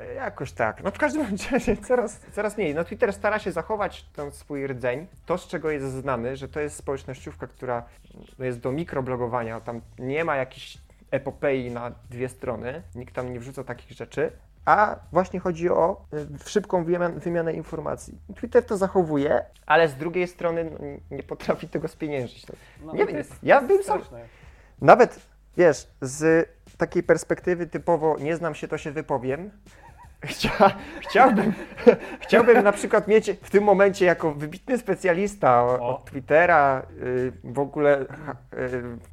E, 0.00 0.14
Jakoś 0.14 0.52
tak. 0.52 0.82
No 0.82 0.90
w 0.90 0.98
każdym 0.98 1.26
razie 1.52 1.76
coraz, 1.76 2.20
coraz 2.32 2.56
mniej. 2.56 2.74
No 2.74 2.84
Twitter 2.84 3.12
stara 3.12 3.38
się 3.38 3.52
zachować 3.52 4.02
ten 4.02 4.32
swój 4.32 4.66
rdzeń, 4.66 5.06
to 5.26 5.38
z 5.38 5.46
czego 5.46 5.70
jest 5.70 5.86
znany, 5.86 6.36
że 6.36 6.48
to 6.48 6.60
jest 6.60 6.76
społecznościówka, 6.76 7.46
która 7.46 7.82
no, 8.38 8.44
jest 8.44 8.60
do 8.60 8.72
mikroblogowania, 8.72 9.60
tam 9.60 9.80
nie 9.98 10.24
ma 10.24 10.36
jakichś 10.36 10.78
epopei 11.10 11.70
na 11.70 11.90
dwie 12.10 12.28
strony, 12.28 12.82
nikt 12.94 13.14
tam 13.14 13.32
nie 13.32 13.40
wrzuca 13.40 13.64
takich 13.64 13.92
rzeczy, 13.92 14.32
a 14.66 14.96
właśnie 15.12 15.40
chodzi 15.40 15.70
o 15.70 16.04
y, 16.44 16.48
szybką 16.48 16.84
wymian- 16.84 17.18
wymianę 17.18 17.52
informacji. 17.52 18.18
Twitter 18.36 18.64
to 18.66 18.76
zachowuje, 18.76 19.44
ale 19.66 19.88
z 19.88 19.94
drugiej 19.94 20.28
strony 20.28 20.64
no, 20.64 20.78
nie 21.16 21.22
potrafi 21.22 21.68
tego 21.68 21.88
spieniężyć. 21.88 22.46
No, 22.48 22.54
No, 22.86 22.92
Nie 22.92 23.00
to 23.00 23.06
wiem, 23.06 23.16
jest, 23.16 23.34
ja 23.42 23.60
bym 23.62 23.82
sam-. 23.82 24.02
Nawet, 24.80 25.20
wiesz, 25.56 25.88
z 26.00 26.48
takiej 26.78 27.02
perspektywy 27.02 27.66
typowo 27.66 28.16
nie 28.20 28.36
znam 28.36 28.54
się, 28.54 28.68
to 28.68 28.78
się 28.78 28.90
wypowiem. 28.90 29.50
Chcia, 30.26 30.76
chciałbym, 31.00 31.52
chciałbym 32.24 32.64
na 32.64 32.72
przykład 32.72 33.08
mieć 33.08 33.30
w 33.42 33.50
tym 33.50 33.64
momencie 33.64 34.04
jako 34.04 34.34
wybitny 34.34 34.78
specjalista 34.78 35.64
od 35.66 36.04
Twittera, 36.04 36.82
y, 37.02 37.32
w 37.44 37.58
ogóle 37.58 38.00
y, 38.00 38.06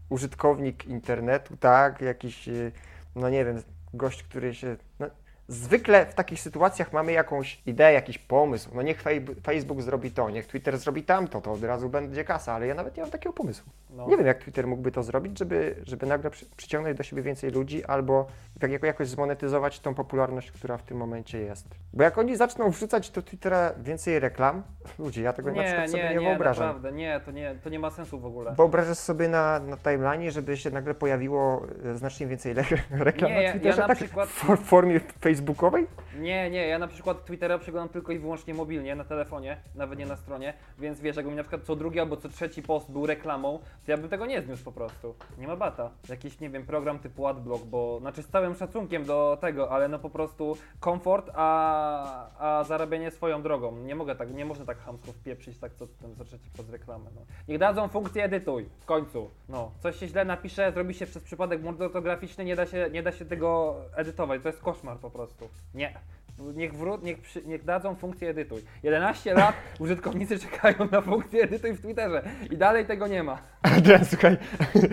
użytkownik 0.10 0.86
internetu, 0.86 1.57
tak, 1.57 2.01
jakiś, 2.01 2.48
y, 2.48 2.72
no 3.15 3.29
nie 3.29 3.45
wiem, 3.45 3.62
gość, 3.93 4.24
który 4.24 4.53
się... 4.55 4.75
No, 5.00 5.07
Zwykle 5.47 6.05
w 6.05 6.13
takich 6.13 6.41
sytuacjach 6.41 6.93
mamy 6.93 7.12
jakąś 7.12 7.62
ideę, 7.65 7.93
jakiś 7.93 8.17
pomysł. 8.17 8.69
No 8.73 8.81
niech 8.81 9.03
Facebook 9.43 9.81
zrobi 9.81 10.12
to, 10.12 10.29
niech 10.29 10.47
Twitter 10.47 10.77
zrobi 10.77 11.03
tamto, 11.03 11.41
to 11.41 11.51
od 11.51 11.63
razu 11.63 11.89
będzie 11.89 12.23
kasa, 12.23 12.53
ale 12.53 12.67
ja 12.67 12.75
nawet 12.75 12.97
nie 12.97 13.03
mam 13.03 13.12
takiego 13.12 13.33
pomysłu. 13.33 13.71
No. 13.95 14.07
Nie 14.07 14.17
wiem, 14.17 14.25
jak 14.27 14.38
Twitter 14.38 14.67
mógłby 14.67 14.91
to 14.91 15.03
zrobić, 15.03 15.39
żeby, 15.39 15.75
żeby 15.83 16.05
nagle 16.05 16.29
przy, 16.29 16.45
przyciągnąć 16.57 16.97
do 16.97 17.03
siebie 17.03 17.21
więcej 17.21 17.51
ludzi 17.51 17.85
albo 17.85 18.27
jak, 18.62 18.71
jako- 18.71 18.85
jakoś 18.85 19.07
zmonetyzować 19.07 19.79
tą 19.79 19.93
popularność, 19.95 20.51
która 20.51 20.77
w 20.77 20.83
tym 20.83 20.97
momencie 20.97 21.39
jest. 21.39 21.67
Bo 21.93 22.03
jak 22.03 22.17
oni 22.17 22.35
zaczną 22.35 22.69
wrzucać 22.69 23.09
do 23.09 23.21
Twittera 23.21 23.73
więcej 23.83 24.19
reklam, 24.19 24.63
ludzie, 25.00 25.21
ja 25.21 25.33
tego 25.33 25.51
na 25.51 25.57
Nie, 25.57 25.63
przykład 25.67 25.89
sobie 25.89 26.03
nie, 26.03 26.09
nie, 26.09 26.15
nie, 26.15 26.27
wyobrażam. 26.29 26.67
naprawdę, 26.67 26.91
nie 26.91 27.19
to, 27.25 27.31
nie, 27.31 27.55
to 27.63 27.69
nie 27.69 27.79
ma 27.79 27.89
sensu 27.89 28.19
w 28.19 28.25
ogóle. 28.25 28.53
Wyobrażasz 28.57 28.97
sobie 28.97 29.27
na, 29.29 29.59
na 29.59 29.77
timeline, 29.77 30.31
żeby 30.31 30.57
się 30.57 30.69
nagle 30.71 30.93
pojawiło 30.93 31.65
e, 31.85 31.97
znacznie 31.97 32.27
więcej 32.27 32.53
reklam 32.91 33.31
Nie, 33.31 33.35
ja- 33.35 33.41
na 33.41 33.45
ja 33.47 33.51
Twitterze, 33.51 33.81
na 33.81 33.88
tak 33.88 33.97
przykład- 33.97 34.29
w 34.29 34.31
for- 34.33 34.57
formie 34.59 35.00
facebookowej? 35.21 35.88
Nie, 36.20 36.50
nie, 36.50 36.67
ja 36.67 36.79
na 36.79 36.88
przykład 36.88 37.25
Twittera 37.25 37.58
przeglądam 37.58 37.93
tylko 37.93 38.12
i 38.12 38.20
wyłącznie 38.20 38.53
mobilnie, 38.53 38.96
na 38.96 39.03
telefonie, 39.03 39.58
nawet 39.75 40.00
nie 40.00 40.05
na 40.05 40.15
stronie, 40.15 40.53
więc 40.79 41.00
wiesz, 41.00 41.15
jakby 41.15 41.32
mi 41.32 41.38
na 41.38 41.43
przykład 41.43 41.63
co 41.63 41.75
drugi 41.75 42.00
albo 42.00 42.17
co 42.17 42.29
trzeci 42.29 42.62
post 42.62 42.91
był 42.91 43.05
reklamą, 43.05 43.60
to 43.86 43.91
ja 43.91 43.98
bym 43.98 44.10
tego 44.10 44.25
nie 44.25 44.41
zniósł 44.41 44.63
po 44.63 44.72
prostu. 44.72 45.15
Nie 45.38 45.48
ma 45.48 45.55
bata. 45.55 45.91
Jakiś, 46.10 46.39
nie 46.39 46.50
wiem, 46.50 46.65
program 46.65 47.00
typu 47.00 47.27
AdBlock, 47.27 47.65
bo, 47.65 48.00
znaczy 48.00 48.24
z 48.24 48.27
całym 48.27 48.55
szacunkiem 48.55 49.05
do 49.05 49.38
tego, 49.41 49.72
ale 49.72 49.88
no 49.88 50.00
po 50.00 50.10
prostu 50.10 50.58
komfort, 50.79 51.29
a, 51.34 52.29
a 52.39 52.63
zarabianie 52.63 53.12
swoją 53.12 53.41
drogą. 53.41 53.77
Nie 53.77 53.96
mogę 53.96 54.15
tak, 54.15 54.34
nie 54.34 54.46
można 54.46 54.65
tak 54.65 54.77
chamsko 54.77 55.12
wpieprzyć 55.12 55.58
tak 55.58 55.74
co, 55.74 55.88
co 56.17 56.25
trzeci 56.25 56.50
post 56.58 56.70
reklamę, 56.70 57.10
no. 57.15 57.22
Niech 57.48 57.58
dadzą 57.58 57.88
funkcję 57.88 58.24
edytuj, 58.24 58.70
w 58.79 58.86
końcu. 58.86 59.29
No, 59.50 59.72
coś 59.79 59.96
się 59.96 60.08
źle 60.08 60.25
napisze, 60.25 60.72
zrobi 60.72 60.93
się 60.93 61.05
przez 61.05 61.24
przypadek 61.24 61.62
błąd 61.62 61.82
ortograficzny, 61.82 62.46
nie 62.46 62.55
da 62.55 62.65
się, 62.65 62.89
nie 62.91 63.03
da 63.03 63.12
się 63.12 63.25
tego 63.25 63.75
edytować, 63.96 64.41
to 64.41 64.50
jest 64.50 64.62
koszmar 64.62 64.98
po 64.98 65.10
prostu. 65.10 65.50
Nie. 65.74 65.93
Niech, 66.39 66.73
wró- 66.73 67.03
niech, 67.03 67.21
przy, 67.21 67.41
niech 67.45 67.63
dadzą 67.65 67.95
funkcję 67.95 68.29
edytuj. 68.29 68.61
11 68.83 69.33
lat 69.33 69.55
użytkownicy 69.79 70.39
czekają 70.39 70.75
na 70.91 71.01
funkcję 71.01 71.43
edytuj 71.43 71.73
w 71.73 71.81
Twitterze 71.81 72.23
i 72.51 72.57
dalej 72.57 72.85
tego 72.85 73.07
nie 73.07 73.23
ma. 73.23 73.41
Adrian, 73.61 74.05
słuchaj, 74.05 74.37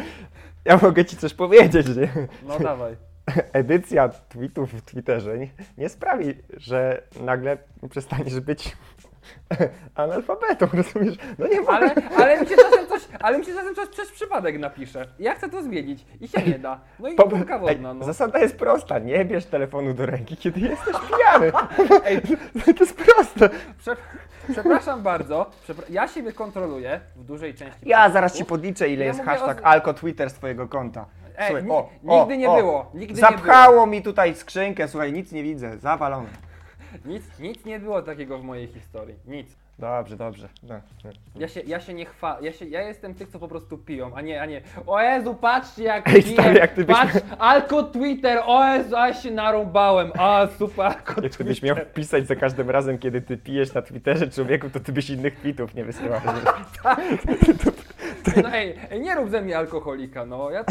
ja 0.64 0.78
mogę 0.82 1.04
ci 1.04 1.16
coś 1.16 1.34
powiedzieć, 1.34 1.86
że 1.86 2.08
No 2.42 2.58
dawaj. 2.58 2.96
edycja 3.52 4.08
tweetów 4.08 4.72
w 4.72 4.82
Twitterze 4.82 5.38
nie, 5.38 5.48
nie 5.78 5.88
sprawi, 5.88 6.34
że 6.56 7.02
nagle 7.20 7.58
przestaniesz 7.90 8.40
być 8.40 8.76
analfabetą, 9.94 10.66
rozumiesz? 10.72 11.16
No 11.38 11.46
nie 11.46 11.60
ma. 11.60 11.68
Ale, 11.72 11.94
ale 12.18 12.40
mi 12.40 12.46
się 12.46 12.56
czasem 12.56 12.86
coś, 12.86 13.02
ale 13.20 13.38
mi 13.38 13.44
się 13.44 13.52
czasem 13.54 13.74
coś 13.74 13.88
przez 13.88 14.10
przypadek 14.10 14.58
napisze. 14.58 15.06
Ja 15.18 15.34
chcę 15.34 15.48
to 15.48 15.62
zmienić 15.62 16.04
i 16.20 16.28
się 16.28 16.42
nie 16.42 16.58
da. 16.58 16.80
No 16.98 17.08
i 17.08 17.14
Po- 17.14 17.28
kulka 17.28 17.54
Ej, 17.54 17.60
wodna, 17.60 17.94
no. 17.94 18.04
Zasada 18.04 18.38
jest 18.38 18.56
prosta, 18.58 18.98
nie 18.98 19.24
bierz 19.24 19.46
telefonu 19.46 19.94
do 19.94 20.06
ręki, 20.06 20.36
kiedy 20.36 20.60
jesteś 20.60 20.96
pijany. 21.08 21.52
Ej, 22.06 22.20
To 22.78 22.84
jest 22.84 22.96
proste. 22.96 23.50
prze, 23.78 23.96
przepraszam 24.52 25.02
bardzo, 25.02 25.50
przepra 25.62 25.84
ja 25.90 26.08
siebie 26.08 26.32
kontroluję 26.32 27.00
w 27.16 27.24
dużej 27.24 27.54
części. 27.54 27.80
Ja 27.88 28.10
zaraz 28.10 28.34
ci 28.36 28.44
podliczę, 28.44 28.88
ile 28.88 29.04
Ja 29.04 29.08
jest 29.08 29.22
hashtag 29.24 29.60
o- 29.60 29.64
alko 29.66 29.94
Twitter 29.94 30.30
z 30.30 30.34
twojego 30.34 30.68
konta. 30.68 31.06
Ej, 31.38 31.46
Słuchaj, 31.46 31.64
ni- 31.64 31.70
o, 31.70 31.88
nigdy 32.02 32.34
o, 32.34 32.36
nie 32.36 32.48
o. 32.50 32.56
było, 32.56 32.90
nigdy 32.94 33.14
nie 33.14 33.20
Zapchało 33.20 33.86
mi 33.86 34.02
tutaj 34.02 34.34
skrzynkę, 34.34 34.88
słuchaj, 34.88 35.12
nic 35.12 35.32
nie 35.32 35.42
widzę, 35.42 35.78
zawalone. 35.78 36.28
Nic, 37.04 37.22
nic 37.40 37.64
nie 37.64 37.78
było 37.78 38.02
takiego 38.02 38.38
w 38.38 38.42
mojej 38.44 38.66
historii. 38.66 39.14
Nic. 39.26 39.56
Dobrze, 39.78 40.16
dobrze. 40.16 40.48
No, 40.62 40.74
no. 41.04 41.10
Ja 41.36 41.48
się, 41.48 41.60
ja 41.60 41.80
się 41.80 41.94
nie 41.94 42.04
chwalę, 42.04 42.46
ja, 42.46 42.52
się, 42.52 42.64
ja 42.64 42.82
jestem 42.82 43.14
tych, 43.14 43.28
co 43.28 43.38
po 43.38 43.48
prostu 43.48 43.78
piją, 43.78 44.14
a 44.14 44.20
nie, 44.20 44.42
a 44.42 44.46
nie, 44.46 44.60
o 44.86 45.00
Jezu, 45.02 45.34
patrzcie 45.34 45.82
jak 45.84 46.08
Ej, 46.08 46.22
piję, 46.22 46.34
stary, 46.34 46.58
jak 46.58 46.72
ty 46.74 46.84
byś- 46.84 46.96
patrz, 46.96 47.12
alko 47.38 47.82
Twitter, 47.82 48.38
o 48.46 48.64
Jezu, 48.74 48.96
a 48.96 49.12
się 49.14 49.30
narąbałem, 49.30 50.12
a 50.18 50.48
super, 50.58 50.86
alko 50.86 51.22
Jak 51.22 51.36
ty 51.36 51.44
byś 51.44 51.62
miał 51.62 51.76
pisać 51.94 52.26
za 52.26 52.36
każdym 52.36 52.70
razem, 52.70 52.98
kiedy 52.98 53.20
ty 53.20 53.36
pijesz 53.36 53.74
na 53.74 53.82
Twitterze 53.82 54.28
człowieku, 54.28 54.70
to 54.70 54.80
ty 54.80 54.92
byś 54.92 55.10
innych 55.10 55.40
tweetów 55.40 55.74
nie 55.74 55.84
wysyłał. 55.84 56.20
No 58.42 58.48
ej, 58.54 58.78
ej, 58.90 59.00
nie 59.00 59.14
rób 59.14 59.30
ze 59.30 59.42
mnie 59.42 59.58
alkoholika, 59.58 60.26
no, 60.26 60.50
ja... 60.50 60.64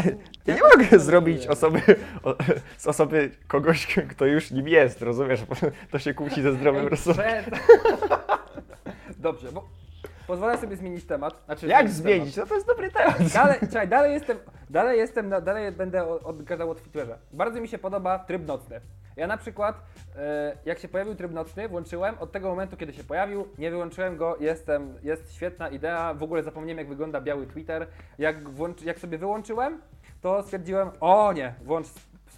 Ja 0.46 0.54
nie 0.54 0.60
mogę 0.76 0.98
zrobić 0.98 1.46
osoby, 1.46 1.80
o, 2.22 2.34
z 2.76 2.86
osoby 2.86 3.30
kogoś, 3.48 3.86
kto 4.10 4.26
już 4.26 4.50
nim 4.50 4.68
jest, 4.68 5.02
rozumiesz? 5.02 5.40
To 5.90 5.98
się 5.98 6.14
kłóci 6.14 6.42
ze 6.42 6.52
zdrowym 6.52 6.86
rozsądkiem. 6.88 7.44
Dobrze, 9.18 9.52
bo 9.52 9.68
pozwolę 10.26 10.58
sobie 10.58 10.76
zmienić 10.76 11.04
temat. 11.04 11.42
Znaczy, 11.44 11.66
Jak 11.66 11.78
temat. 11.78 11.92
zmienić? 11.92 12.36
No 12.36 12.46
to 12.46 12.54
jest 12.54 12.66
dobry 12.66 12.90
temat. 12.90 13.22
Dalej, 13.34 13.58
czekaj, 13.60 13.88
dalej 13.88 14.12
jestem, 14.12 14.38
dalej 14.70 14.98
jestem, 14.98 15.30
dalej 15.42 15.72
będę 15.72 16.08
odgadał 16.24 16.70
o 16.70 16.74
Twitterze. 16.74 17.18
Bardzo 17.32 17.60
mi 17.60 17.68
się 17.68 17.78
podoba 17.78 18.18
tryb 18.18 18.46
nocny. 18.46 18.80
Ja 19.16 19.26
na 19.26 19.36
przykład, 19.36 19.82
e, 20.16 20.56
jak 20.64 20.78
się 20.78 20.88
pojawił 20.88 21.14
tryb 21.14 21.32
nocny, 21.32 21.68
włączyłem, 21.68 22.18
od 22.18 22.32
tego 22.32 22.48
momentu, 22.48 22.76
kiedy 22.76 22.92
się 22.92 23.04
pojawił, 23.04 23.48
nie 23.58 23.70
wyłączyłem 23.70 24.16
go, 24.16 24.36
jestem, 24.40 24.98
jest 25.02 25.34
świetna 25.34 25.68
idea, 25.68 26.14
w 26.14 26.22
ogóle 26.22 26.42
zapomniałem, 26.42 26.78
jak 26.78 26.88
wygląda 26.88 27.20
biały 27.20 27.46
Twitter. 27.46 27.86
Jak, 28.18 28.48
włączy, 28.48 28.84
jak 28.84 28.98
sobie 28.98 29.18
wyłączyłem, 29.18 29.80
to 30.20 30.42
stwierdziłem, 30.42 30.90
o 31.00 31.32
nie, 31.32 31.54
włącz 31.64 31.86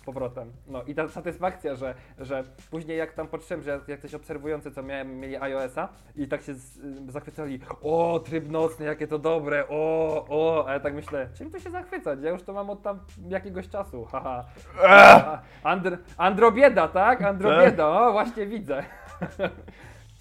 powrotem. 0.04 0.52
No 0.66 0.82
i 0.82 0.94
ta 0.94 1.08
satysfakcja, 1.08 1.74
że, 1.74 1.94
że 2.18 2.44
później 2.70 2.98
jak 2.98 3.12
tam 3.12 3.28
patrzyłem, 3.28 3.62
że 3.62 3.80
jak 3.88 4.00
coś 4.00 4.14
obserwujący, 4.14 4.70
co 4.70 4.82
miałem, 4.82 5.20
mieli 5.20 5.36
iOS-a 5.36 5.88
i 6.16 6.28
tak 6.28 6.42
się 6.42 6.54
z, 6.54 6.76
y, 6.76 7.12
zachwycali, 7.12 7.60
o, 7.82 8.20
tryb 8.24 8.50
nocny, 8.50 8.86
jakie 8.86 9.06
to 9.06 9.18
dobre, 9.18 9.64
o, 9.68 10.26
o, 10.28 10.64
a 10.68 10.72
ja 10.72 10.80
tak 10.80 10.94
myślę, 10.94 11.28
czym 11.34 11.50
tu 11.50 11.60
się 11.60 11.70
zachwycać? 11.70 12.18
Ja 12.22 12.30
już 12.30 12.42
to 12.42 12.52
mam 12.52 12.70
od 12.70 12.82
tam 12.82 12.98
jakiegoś 13.28 13.68
czasu, 13.68 14.04
haha. 14.04 14.44
Andr, 15.62 15.98
androbieda, 16.16 16.88
tak? 16.88 17.22
Androbieda, 17.22 17.88
o, 17.88 18.12
właśnie 18.12 18.46
widzę. 18.46 18.84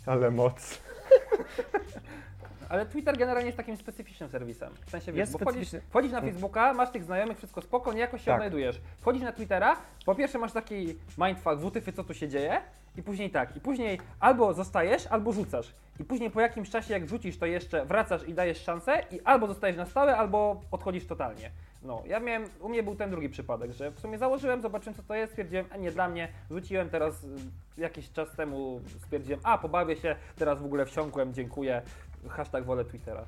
Ale 0.05 0.31
moc. 0.31 0.81
Ale 2.71 2.85
Twitter 2.85 3.17
generalnie 3.17 3.45
jest 3.45 3.57
takim 3.57 3.77
specyficznym 3.77 4.29
serwisem. 4.29 4.73
W 4.85 4.89
sensie, 4.89 5.11
wiesz, 5.11 5.19
Jest 5.19 5.31
bo 5.31 5.39
wchodzisz, 5.39 5.67
specyficzny. 5.67 5.89
wchodzisz 5.89 6.11
na 6.11 6.21
Facebooka, 6.21 6.73
masz 6.73 6.89
tych 6.91 7.03
znajomych, 7.03 7.37
wszystko 7.37 7.61
spoko, 7.61 7.93
niejako 7.93 8.17
się 8.17 8.25
Tak. 8.25 8.33
odnajdujesz. 8.35 8.81
Wchodzisz 8.99 9.21
na 9.23 9.31
Twittera, 9.31 9.75
po 10.05 10.15
pierwsze 10.15 10.37
masz 10.39 10.51
taki 10.51 10.95
mindfuck, 11.17 11.55
wutyfy, 11.57 11.93
co 11.93 12.03
tu 12.03 12.13
się 12.13 12.27
dzieje, 12.29 12.61
i 12.97 13.03
później 13.03 13.29
tak, 13.29 13.55
i 13.55 13.59
później 13.61 13.99
albo 14.19 14.53
zostajesz, 14.53 15.07
albo 15.07 15.33
rzucasz. 15.33 15.73
I 15.99 16.03
później 16.03 16.31
po 16.31 16.41
jakimś 16.41 16.69
czasie, 16.69 16.93
jak 16.93 17.05
wrzucisz, 17.05 17.37
to 17.37 17.45
jeszcze 17.45 17.85
wracasz 17.85 18.27
i 18.27 18.33
dajesz 18.33 18.61
szansę 18.63 19.03
i 19.11 19.21
albo 19.23 19.47
zostajesz 19.47 19.77
na 19.77 19.85
stałe, 19.85 20.17
albo 20.17 20.61
odchodzisz 20.71 21.05
totalnie. 21.07 21.51
No, 21.83 22.03
ja 22.05 22.19
miałem, 22.19 22.43
u 22.61 22.69
mnie 22.69 22.83
był 22.83 22.95
ten 22.95 23.09
drugi 23.09 23.29
przypadek, 23.29 23.71
że 23.71 23.91
w 23.91 23.99
sumie 23.99 24.17
założyłem, 24.17 24.61
zobaczyłem 24.61 24.95
co 24.95 25.03
to 25.03 25.15
jest, 25.15 25.31
stwierdziłem, 25.31 25.65
a 25.71 25.77
nie 25.77 25.91
dla 25.91 26.09
mnie, 26.09 26.27
wrzuciłem 26.49 26.89
teraz 26.89 27.23
y, 27.23 27.27
jakiś 27.81 28.11
czas 28.11 28.35
temu, 28.35 28.81
stwierdziłem, 29.03 29.39
a 29.43 29.57
pobawię 29.57 29.95
się, 29.95 30.15
teraz 30.35 30.61
w 30.61 30.65
ogóle 30.65 30.85
wsiąkłem, 30.85 31.33
dziękuję, 31.33 31.81
hashtag 32.29 32.65
wolę 32.65 32.85
Twittera. 32.85 33.25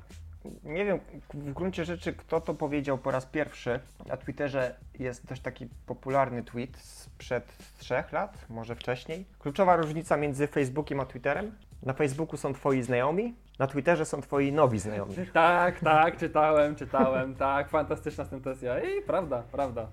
Nie 0.64 0.84
wiem 0.84 1.00
w 1.34 1.52
gruncie 1.52 1.84
rzeczy, 1.84 2.12
kto 2.12 2.40
to 2.40 2.54
powiedział 2.54 2.98
po 2.98 3.10
raz 3.10 3.26
pierwszy. 3.26 3.80
Na 4.06 4.16
Twitterze 4.16 4.74
jest 4.98 5.26
dość 5.26 5.42
taki 5.42 5.68
popularny 5.86 6.42
tweet 6.42 6.76
sprzed 6.76 7.58
trzech 7.78 8.12
lat, 8.12 8.46
może 8.50 8.74
wcześniej. 8.74 9.24
Kluczowa 9.38 9.76
różnica 9.76 10.16
między 10.16 10.46
Facebookiem 10.46 11.00
a 11.00 11.06
Twitterem. 11.06 11.52
Na 11.82 11.92
Facebooku 11.92 12.36
są 12.36 12.54
twoi 12.54 12.82
znajomi, 12.82 13.34
na 13.58 13.66
Twitterze 13.66 14.04
są 14.04 14.20
twoi 14.20 14.52
nowi 14.52 14.78
znajomi. 14.78 15.14
Tak, 15.32 15.80
tak, 15.80 16.16
czytałem, 16.16 16.76
czytałem, 16.76 17.34
tak, 17.34 17.68
fantastyczna 17.68 18.24
sentencja. 18.24 18.78
I 18.78 19.02
prawda, 19.02 19.42
prawda. 19.52 19.88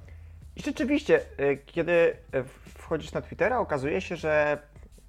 I 0.55 0.61
rzeczywiście, 0.61 1.21
y, 1.39 1.57
kiedy 1.65 1.91
y, 1.91 2.43
wchodzisz 2.77 3.13
na 3.13 3.21
Twittera, 3.21 3.59
okazuje 3.59 4.01
się, 4.01 4.15
że 4.15 4.57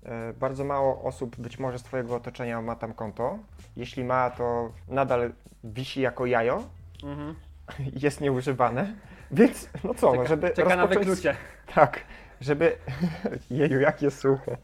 E, 0.04 0.32
Bardzo 0.32 0.64
mało 0.64 1.02
osób, 1.02 1.36
być 1.36 1.58
może 1.58 1.78
z 1.78 1.82
Twojego 1.82 2.16
otoczenia 2.16 2.62
ma 2.62 2.76
tam 2.76 2.92
konto. 2.92 3.38
Jeśli 3.76 4.04
ma, 4.04 4.30
to 4.30 4.72
nadal 4.88 5.32
wisi 5.64 6.00
jako 6.00 6.26
jajo 6.26 6.64
Mhm. 7.02 7.34
jest 8.04 8.20
nieużywane. 8.20 8.94
Więc 9.30 9.68
no 9.84 9.94
co, 9.94 10.14
no, 10.14 10.26
żeby 10.26 10.50
Czeka 10.50 10.68
na 10.68 10.74
rozpocząć... 10.76 11.06
wyklucie. 11.06 11.36
Tak, 11.74 12.00
żeby... 12.40 12.76
Jeju, 13.50 13.80
jakie 13.80 14.10
suche. 14.10 14.56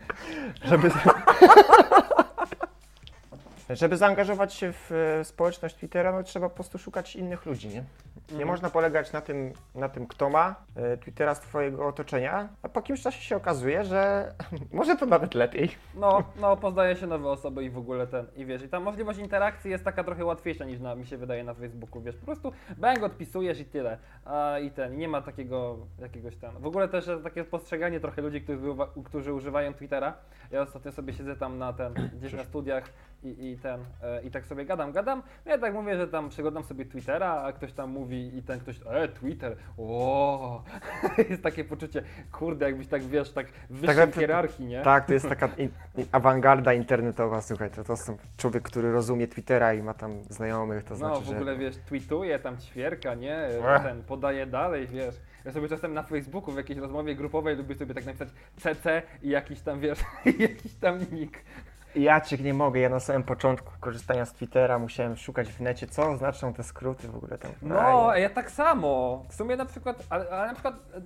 Żeby... 0.64 0.90
Żeby 3.70 3.96
zaangażować 3.96 4.54
się 4.54 4.72
w 4.72 4.92
e, 4.92 5.24
społeczność 5.24 5.74
Twittera, 5.76 6.12
no 6.12 6.22
trzeba 6.22 6.48
po 6.48 6.54
prostu 6.54 6.78
szukać 6.78 7.16
innych 7.16 7.46
ludzi, 7.46 7.68
nie? 7.68 7.84
Nie 8.28 8.34
Mhm. 8.34 8.48
można 8.48 8.70
polegać 8.70 9.12
na 9.12 9.20
tym, 9.20 9.52
na 9.74 9.88
tym, 9.88 10.06
kto 10.06 10.30
ma 10.30 10.54
e, 10.76 10.96
Twittera 10.96 11.34
z 11.34 11.40
Twojego 11.40 11.86
otoczenia, 11.86 12.48
a 12.62 12.68
po 12.68 12.80
jakimś 12.80 13.02
czasie 13.02 13.20
się 13.22 13.36
okazuje, 13.36 13.84
że 13.84 14.32
może 14.72 14.96
to 14.96 15.06
nawet 15.06 15.34
lepiej. 15.34 15.70
No, 15.94 16.22
no, 16.40 16.56
poznaje 16.56 16.96
się 16.96 17.06
nowe 17.06 17.28
osoby 17.30 17.64
i 17.64 17.70
w 17.70 17.78
ogóle 17.78 18.06
ten, 18.06 18.26
i 18.36 18.46
wiesz, 18.46 18.62
i 18.62 18.68
ta 18.68 18.80
możliwość 18.80 19.18
interakcji 19.18 19.70
jest 19.70 19.84
taka 19.84 20.04
trochę 20.04 20.24
łatwiejsza 20.24 20.64
niż 20.64 20.80
na, 20.80 20.94
mi 20.94 21.06
się 21.06 21.16
wydaje 21.16 21.44
na 21.44 21.54
Facebooku, 21.54 22.02
wiesz, 22.02 22.16
po 22.16 22.26
prostu 22.26 22.52
bang, 22.76 23.02
odpisujesz 23.02 23.60
i 23.60 23.64
tyle, 23.64 23.98
a 24.24 24.58
i 24.58 24.70
ten, 24.70 24.96
nie 24.98 25.08
ma 25.08 25.22
takiego 25.22 25.76
jakiegoś 25.98 26.36
ten, 26.36 26.50
w 26.58 26.66
ogóle 26.66 26.88
też 26.88 27.06
jest 27.06 27.24
takie 27.24 27.44
postrzeganie 27.44 28.00
trochę 28.00 28.22
ludzi, 28.22 28.40
którzy, 28.40 28.66
uwa- 28.68 29.04
którzy 29.04 29.32
używają 29.32 29.74
Twittera, 29.74 30.14
ja 30.50 30.62
ostatnio 30.62 30.92
sobie 30.92 31.12
siedzę 31.12 31.36
tam 31.36 31.58
na 31.58 31.72
ten, 31.72 31.94
gdzieś 32.18 32.32
na 32.32 32.44
studiach 32.44 32.84
i, 33.22 33.50
i 33.50 33.58
ten, 33.58 33.80
e, 34.02 34.22
i 34.22 34.30
tak 34.30 34.46
sobie 34.46 34.64
gadam, 34.64 34.92
gadam, 34.92 35.22
no 35.46 35.52
ja 35.52 35.58
tak 35.58 35.74
mówię, 35.74 35.96
że 35.96 36.08
tam 36.08 36.28
przeglądam 36.28 36.64
sobie 36.64 36.84
Twittera, 36.84 37.32
a 37.42 37.52
ktoś 37.52 37.72
tam 37.72 37.90
mówi 37.90 38.36
i 38.36 38.42
ten 38.42 38.60
ktoś, 38.60 38.80
e, 38.90 39.08
Twitter, 39.08 39.56
o, 39.78 40.62
jest 41.30 41.42
takie 41.42 41.64
poczucie, 41.64 42.02
kurde, 42.32 42.66
jakbyś 42.66 42.86
tak, 42.86 43.02
wiesz, 43.02 43.32
tak 43.32 43.46
wyższej 43.70 43.96
Tak, 43.96 44.14
to- 44.14 44.20
hierarchii, 44.20 44.66
nie? 44.66 44.82
Tak, 44.82 45.06
to 45.06 45.12
jest 45.12 45.28
taka 45.38 45.46
in, 45.56 45.68
in, 45.96 46.06
awangarda 46.12 46.72
internetowa, 46.72 47.40
słuchaj, 47.40 47.70
to, 47.70 47.84
to 47.84 47.92
jest 47.92 48.12
człowiek, 48.36 48.62
który 48.62 48.92
rozumie 48.92 49.28
Twittera 49.28 49.74
i 49.74 49.82
ma 49.82 49.94
tam 49.94 50.22
znajomych, 50.30 50.84
to 50.84 50.90
No, 50.90 50.96
znaczy, 50.96 51.24
w 51.24 51.30
ogóle 51.30 51.52
że... 51.52 51.58
wiesz, 51.58 51.76
tweetuje 51.76 52.38
tam 52.38 52.58
ćwierka, 52.58 53.14
nie? 53.14 53.36
Ech. 53.36 53.82
Ten 53.82 54.02
podaje 54.02 54.46
dalej, 54.46 54.86
wiesz. 54.86 55.14
Ja 55.44 55.52
sobie 55.52 55.68
czasem 55.68 55.94
na 55.94 56.02
Facebooku 56.02 56.52
w 56.52 56.56
jakiejś 56.56 56.78
rozmowie 56.78 57.14
grupowej 57.14 57.56
lubię 57.56 57.74
sobie 57.74 57.94
tak 57.94 58.06
napisać 58.06 58.28
CC 58.56 59.02
i 59.22 59.28
jakiś 59.28 59.60
tam, 59.60 59.80
wiesz, 59.80 59.98
jakiś 60.38 60.74
tam 60.74 60.98
nick. 61.12 61.38
Ja 61.94 62.20
cię 62.20 62.36
nie 62.36 62.54
mogę, 62.54 62.80
ja 62.80 62.88
na 62.88 63.00
samym 63.00 63.22
początku 63.22 63.72
korzystania 63.80 64.24
z 64.26 64.32
Twittera 64.32 64.78
musiałem 64.78 65.16
szukać 65.16 65.48
w 65.48 65.60
necie, 65.60 65.86
co 65.86 66.16
znaczą 66.16 66.54
te 66.54 66.62
skróty 66.62 67.08
w 67.08 67.16
ogóle 67.16 67.38
tam. 67.38 67.50
No, 67.62 68.16
ja 68.16 68.30
tak 68.30 68.50
samo. 68.50 69.22
W 69.28 69.34
sumie 69.34 69.56
na 69.56 69.64
przykład, 69.66 70.04
ale, 70.10 70.30
ale 70.30 70.46
na 70.46 70.52
przykład, 70.52 70.74
e, 70.94 71.00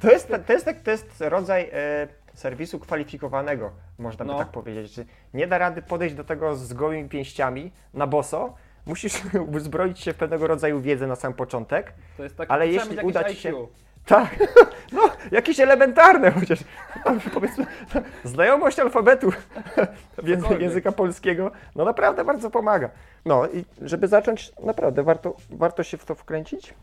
To 0.00 0.10
jest, 0.10 0.32
to 0.46 0.52
jest, 0.52 0.66
to 0.84 0.90
jest 0.90 1.20
rodzaj 1.20 1.70
e, 1.72 2.08
serwisu 2.34 2.78
kwalifikowanego, 2.78 3.70
można 3.98 4.24
by 4.24 4.32
No. 4.32 4.38
tak 4.38 4.48
powiedzieć. 4.48 4.94
Że 4.94 5.04
nie 5.34 5.46
da 5.46 5.58
rady 5.58 5.82
podejść 5.82 6.14
do 6.14 6.24
tego 6.24 6.56
z 6.56 6.72
gołymi 6.72 7.08
pięściami 7.08 7.72
na 7.94 8.06
boso. 8.06 8.54
Musisz 8.86 9.22
uzbroić 9.56 10.00
się 10.00 10.12
w 10.12 10.16
pewnego 10.16 10.46
rodzaju 10.46 10.80
wiedzę 10.80 11.06
na 11.06 11.16
sam 11.16 11.34
początek. 11.34 11.92
to 12.16 12.22
jest 12.22 12.36
tak, 12.36 12.50
Ale 12.50 12.68
jeśli 12.68 12.98
uda 12.98 13.24
ci 13.24 13.48
IQ. 13.48 13.68
Tak, 14.06 14.36
no 14.92 15.02
jakieś 15.30 15.60
elementarne 15.60 16.30
chociaż. 16.30 16.58
Powiedzmy, 17.34 17.66
znajomość 18.24 18.78
alfabetu 18.78 19.32
Cokolwiek. 20.16 20.60
języka 20.60 20.92
polskiego, 20.92 21.50
no 21.74 21.84
naprawdę 21.84 22.24
bardzo 22.24 22.50
pomaga. 22.50 22.90
No 23.24 23.48
i 23.48 23.64
żeby 23.82 24.08
zacząć, 24.08 24.52
naprawdę 24.62 25.02
warto, 25.02 25.36
warto 25.50 25.82
się 25.82 25.96
w 25.96 26.04
to 26.04 26.14
wkręcić, 26.14 26.74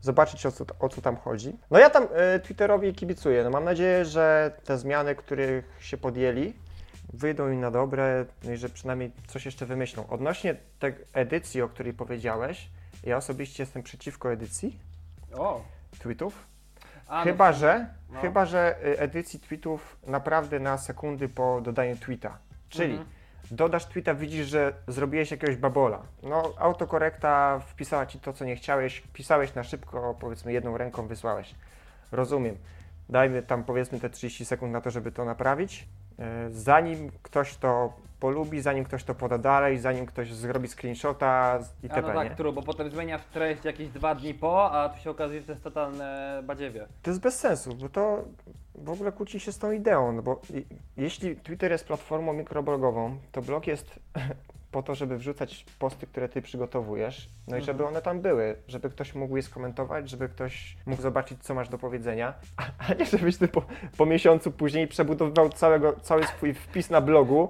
zobaczyć 0.00 0.46
o 0.46 0.52
co, 0.52 0.64
o 0.80 0.88
co 0.88 1.00
tam 1.00 1.16
chodzi. 1.16 1.56
No 1.70 1.78
ja 1.78 1.90
tam 1.90 2.06
e, 2.14 2.40
Twitterowi 2.40 2.94
kibicuję. 2.94 3.44
No 3.44 3.50
mam 3.50 3.64
nadzieję, 3.64 4.04
że 4.04 4.50
te 4.64 4.78
zmiany, 4.78 5.14
których 5.14 5.64
się 5.80 5.96
podjęli, 5.96 6.54
wyjdą 7.12 7.50
im 7.50 7.60
na 7.60 7.70
dobre 7.70 8.24
no 8.44 8.52
i 8.52 8.56
że 8.56 8.68
przynajmniej 8.68 9.10
coś 9.26 9.44
jeszcze 9.44 9.66
wymyślą. 9.66 10.06
Odnośnie 10.08 10.56
tej 10.78 10.94
edycji, 11.12 11.62
o 11.62 11.68
której 11.68 11.92
powiedziałeś, 11.92 12.68
ja 13.04 13.16
osobiście 13.16 13.62
jestem 13.62 13.82
przeciwko 13.82 14.32
edycji 14.32 14.78
O, 15.36 15.60
tweetów. 15.98 16.51
A, 17.12 17.18
no, 17.18 17.24
chyba, 17.24 17.52
że, 17.52 17.86
no. 18.10 18.20
chyba, 18.20 18.44
że 18.44 18.76
y, 18.86 18.98
edycji 18.98 19.40
tweetów 19.40 19.96
naprawdę 20.06 20.60
na 20.60 20.78
sekundy 20.78 21.28
po 21.28 21.60
dodaniu 21.60 21.96
tweeta. 21.96 22.38
Czyli 22.68 22.92
Mhm. 22.92 23.08
dodasz 23.50 23.86
tweeta, 23.86 24.14
widzisz, 24.14 24.46
że 24.46 24.72
zrobiłeś 24.88 25.30
jakiegoś 25.30 25.56
babola. 25.56 26.02
No, 26.22 26.52
autokorekta 26.58 27.58
wpisała 27.58 28.06
ci 28.06 28.20
to, 28.20 28.32
co 28.32 28.44
nie 28.44 28.56
chciałeś, 28.56 29.00
pisałeś 29.12 29.54
na 29.54 29.62
szybko, 29.64 30.14
powiedzmy 30.20 30.52
jedną 30.52 30.78
ręką 30.78 31.06
wysłałeś. 31.06 31.54
Rozumiem. 32.12 32.56
Dajmy 33.08 33.42
tam 33.42 33.64
powiedzmy 33.64 34.00
te 34.00 34.10
30 34.10 34.44
sekund 34.44 34.72
na 34.72 34.80
to, 34.80 34.90
żeby 34.90 35.12
to 35.12 35.24
naprawić. 35.24 35.88
Y, 36.48 36.50
Zanim 36.50 37.10
ktoś 37.22 37.56
to 37.56 37.92
polubi, 38.22 38.60
zanim 38.60 38.84
ktoś 38.84 39.04
to 39.04 39.14
poda 39.14 39.38
dalej, 39.38 39.78
zanim 39.78 40.06
ktoś 40.06 40.32
zrobi 40.34 40.68
screenshota 40.68 41.26
A 41.26 41.58
itp. 41.82 42.02
no 42.14 42.22
nie? 42.22 42.28
tak, 42.28 42.38
true, 42.38 42.52
bo 42.52 42.62
potem 42.62 42.90
zmieniasz 42.90 43.22
treść 43.32 43.64
jakieś 43.64 43.88
dwa 43.88 44.14
dni 44.14 44.34
po, 44.34 44.70
a 44.72 44.88
tu 44.88 45.00
się 45.00 45.10
okazuje, 45.10 45.40
że 45.40 45.46
to 45.46 45.52
jest 45.52 45.64
totalne 45.64 46.40
badziewie. 46.44 46.86
To 47.02 47.10
jest 47.10 47.20
bez 47.20 47.38
sensu, 47.40 47.74
bo 47.74 47.88
to 47.88 48.24
w 48.74 48.90
ogóle 48.90 49.12
kłóci 49.12 49.40
się 49.40 49.52
z 49.52 49.58
tą 49.58 49.72
ideą, 49.72 50.12
no 50.12 50.22
bo 50.22 50.40
jeśli 50.96 51.36
Twitter 51.36 51.70
jest 51.70 51.86
platformą 51.86 52.32
mikroblogową, 52.32 53.16
to 53.32 53.42
blog 53.42 53.66
jest 53.66 54.00
po 54.72 54.82
to, 54.82 54.94
żeby 54.94 55.18
wrzucać 55.18 55.64
posty, 55.78 56.06
które 56.06 56.28
ty 56.28 56.42
przygotowujesz, 56.42 57.28
no 57.48 57.56
i 57.56 57.60
Mhm. 57.60 57.64
żeby 57.64 57.86
one 57.86 58.02
tam 58.02 58.20
były, 58.20 58.56
żeby 58.68 58.90
ktoś 58.90 59.14
mógł 59.14 59.36
je 59.36 59.42
skomentować, 59.42 60.10
żeby 60.10 60.28
ktoś 60.28 60.76
mógł 60.86 61.02
zobaczyć, 61.02 61.38
co 61.42 61.54
masz 61.54 61.68
do 61.68 61.78
powiedzenia, 61.78 62.34
a, 62.56 62.62
a 62.88 62.94
nie 62.94 63.06
żebyś 63.06 63.36
ty 63.36 63.48
po, 63.48 63.62
po 63.98 64.06
miesiącu 64.06 64.50
później 64.52 64.88
przebudowywał 64.88 65.48
całego, 65.48 65.92
cały 66.00 66.24
swój 66.26 66.54
wpis 66.54 66.90
na 66.90 67.00
blogu 67.00 67.48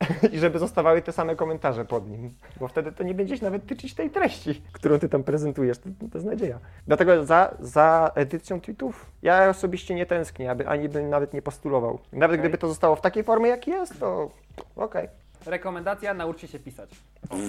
i 0.32 0.38
żeby 0.38 0.58
zostawały 0.58 1.02
te 1.02 1.12
same 1.12 1.36
komentarze 1.36 1.84
pod 1.84 2.08
nim, 2.08 2.30
bo 2.60 2.68
wtedy 2.68 2.92
to 2.92 3.04
nie 3.04 3.14
będziesz 3.14 3.40
nawet 3.40 3.66
tyczyć 3.66 3.94
tej 3.94 4.10
treści, 4.10 4.62
którą 4.72 4.98
ty 4.98 5.08
tam 5.08 5.22
prezentujesz, 5.22 5.78
to, 5.78 5.88
to 6.12 6.18
jest 6.18 6.26
nadzieja. 6.26 6.58
Dlatego 6.86 7.24
za, 7.24 7.54
za 7.60 8.10
edycją 8.14 8.60
tweetów 8.60 9.06
ja 9.22 9.48
osobiście 9.48 9.94
nie 9.94 10.06
tęsknię, 10.06 10.50
aby, 10.50 10.68
ani 10.68 10.88
bym 10.88 11.10
nawet 11.10 11.32
nie 11.32 11.42
postulował. 11.42 11.98
Nawet 12.12 12.34
Okej. 12.34 12.38
gdyby 12.38 12.58
to 12.58 12.68
zostało 12.68 12.96
w 12.96 13.00
takiej 13.00 13.24
formie, 13.24 13.48
jak 13.48 13.66
jest, 13.66 14.00
to 14.00 14.30
okej. 14.76 15.08
Rekomendacja, 15.46 16.14
nauczcie 16.14 16.48
się 16.48 16.58
pisać. 16.58 16.90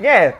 Nie! 0.00 0.32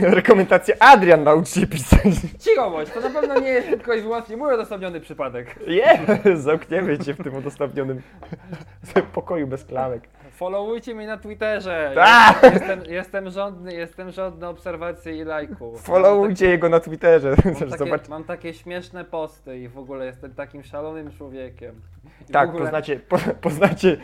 Rekomendacja 0.00 0.74
Adrian 0.80 1.24
naucz 1.24 1.48
się 1.48 1.66
pisać. 1.66 2.14
Cicho 2.38 2.70
bądź, 2.70 2.90
to 2.90 3.00
na 3.00 3.10
pewno 3.10 3.40
nie 3.40 3.48
jest 3.48 3.68
tylko 3.68 3.94
i 3.94 4.02
wyłącznie 4.02 4.36
mój 4.36 4.54
odosobniony 4.54 5.00
przypadek. 5.00 5.56
Nie! 5.68 6.00
Zamkniemy 6.36 6.98
cię 6.98 7.14
w 7.14 7.22
tym 7.22 7.36
udostępnionym 7.36 8.02
pokoju 9.12 9.46
bez 9.46 9.64
klamek. 9.64 10.02
Followujcie 10.34 10.94
mnie 10.94 11.06
na 11.06 11.16
Twitterze. 11.16 11.92
Tak! 11.94 12.42
Jestem, 12.42 12.80
jestem 12.84 13.30
rządny, 13.30 13.74
jestem 13.74 14.10
rządny 14.10 14.46
obserwacji 14.46 15.18
i 15.18 15.24
lajków. 15.24 15.82
Followujcie 15.82 16.48
jego 16.48 16.68
na 16.68 16.80
Twitterze. 16.80 17.34
Mam 17.70 17.78
takie, 17.78 18.10
mam 18.10 18.24
takie 18.24 18.54
śmieszne 18.54 19.04
posty 19.04 19.58
i 19.58 19.68
w 19.68 19.78
ogóle 19.78 20.06
jestem 20.06 20.34
takim 20.34 20.62
szalonym 20.62 21.12
człowiekiem. 21.12 21.80
I 22.28 22.32
Tak, 22.32 22.48
ogóle, 22.48 22.64
poznacie, 22.64 23.00
po, 23.00 23.18
poznacie 23.48 23.96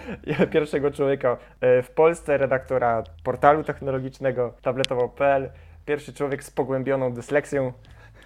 pierwszego 0.50 0.90
człowieka 0.90 1.36
e, 1.60 1.82
w 1.82 1.90
Polsce, 1.90 2.38
redaktora 2.38 3.02
portalu 3.24 3.64
technologicznego 3.64 4.54
tabletowo.pl. 4.62 5.50
Pierwszy 5.86 6.12
człowiek 6.12 6.44
z 6.44 6.50
pogłębioną 6.50 7.12
dysleksją. 7.12 7.72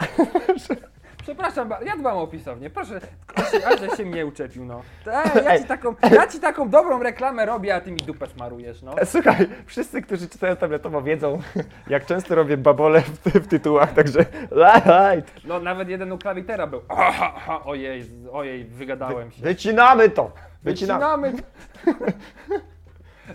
Przepraszam, 1.24 1.68
ba- 1.68 1.80
ja 1.82 1.96
dbam 1.96 2.16
o 2.16 2.26
pisownię. 2.26 2.70
Proszę, 2.70 3.00
aż, 3.34 3.54
aż 3.64 3.80
żeś 3.80 3.96
się 3.96 4.04
mnie 4.04 4.26
uczepił, 4.26 4.64
no. 4.64 4.82
Ej, 5.06 5.44
ja, 5.44 5.58
ci 5.58 5.64
taką, 5.64 5.94
ja 6.10 6.26
ci 6.26 6.40
taką 6.40 6.68
dobrą 6.68 7.02
reklamę 7.02 7.46
robię, 7.46 7.74
a 7.74 7.80
ty 7.80 7.90
mi 7.90 7.96
dupę 7.96 8.26
smarujesz, 8.26 8.82
no. 8.82 8.98
E, 8.98 9.06
Słuchaj, 9.06 9.48
wszyscy, 9.66 10.02
którzy 10.02 10.28
czytają 10.28 10.56
tabletowo 10.56 11.02
wiedzą, 11.02 11.40
jak 11.88 12.06
często 12.06 12.34
robię 12.34 12.56
babole 12.56 13.00
w, 13.00 13.18
w 13.24 13.48
tytułach, 13.48 13.92
także 13.92 14.18
light. 14.50 15.44
No 15.44 15.60
nawet 15.60 15.88
jeden 15.88 16.12
u 16.12 16.18
klawitera 16.18 16.66
był. 16.66 16.80
Aha, 16.88 17.32
aha, 17.36 17.60
ojej, 17.64 18.04
ojej, 18.32 18.64
wygadałem 18.64 19.30
się. 19.30 19.42
Wycinamy 19.42 20.10
to! 20.10 20.30
Wycinamy. 20.62 21.30
Wycinamy. 21.32 21.42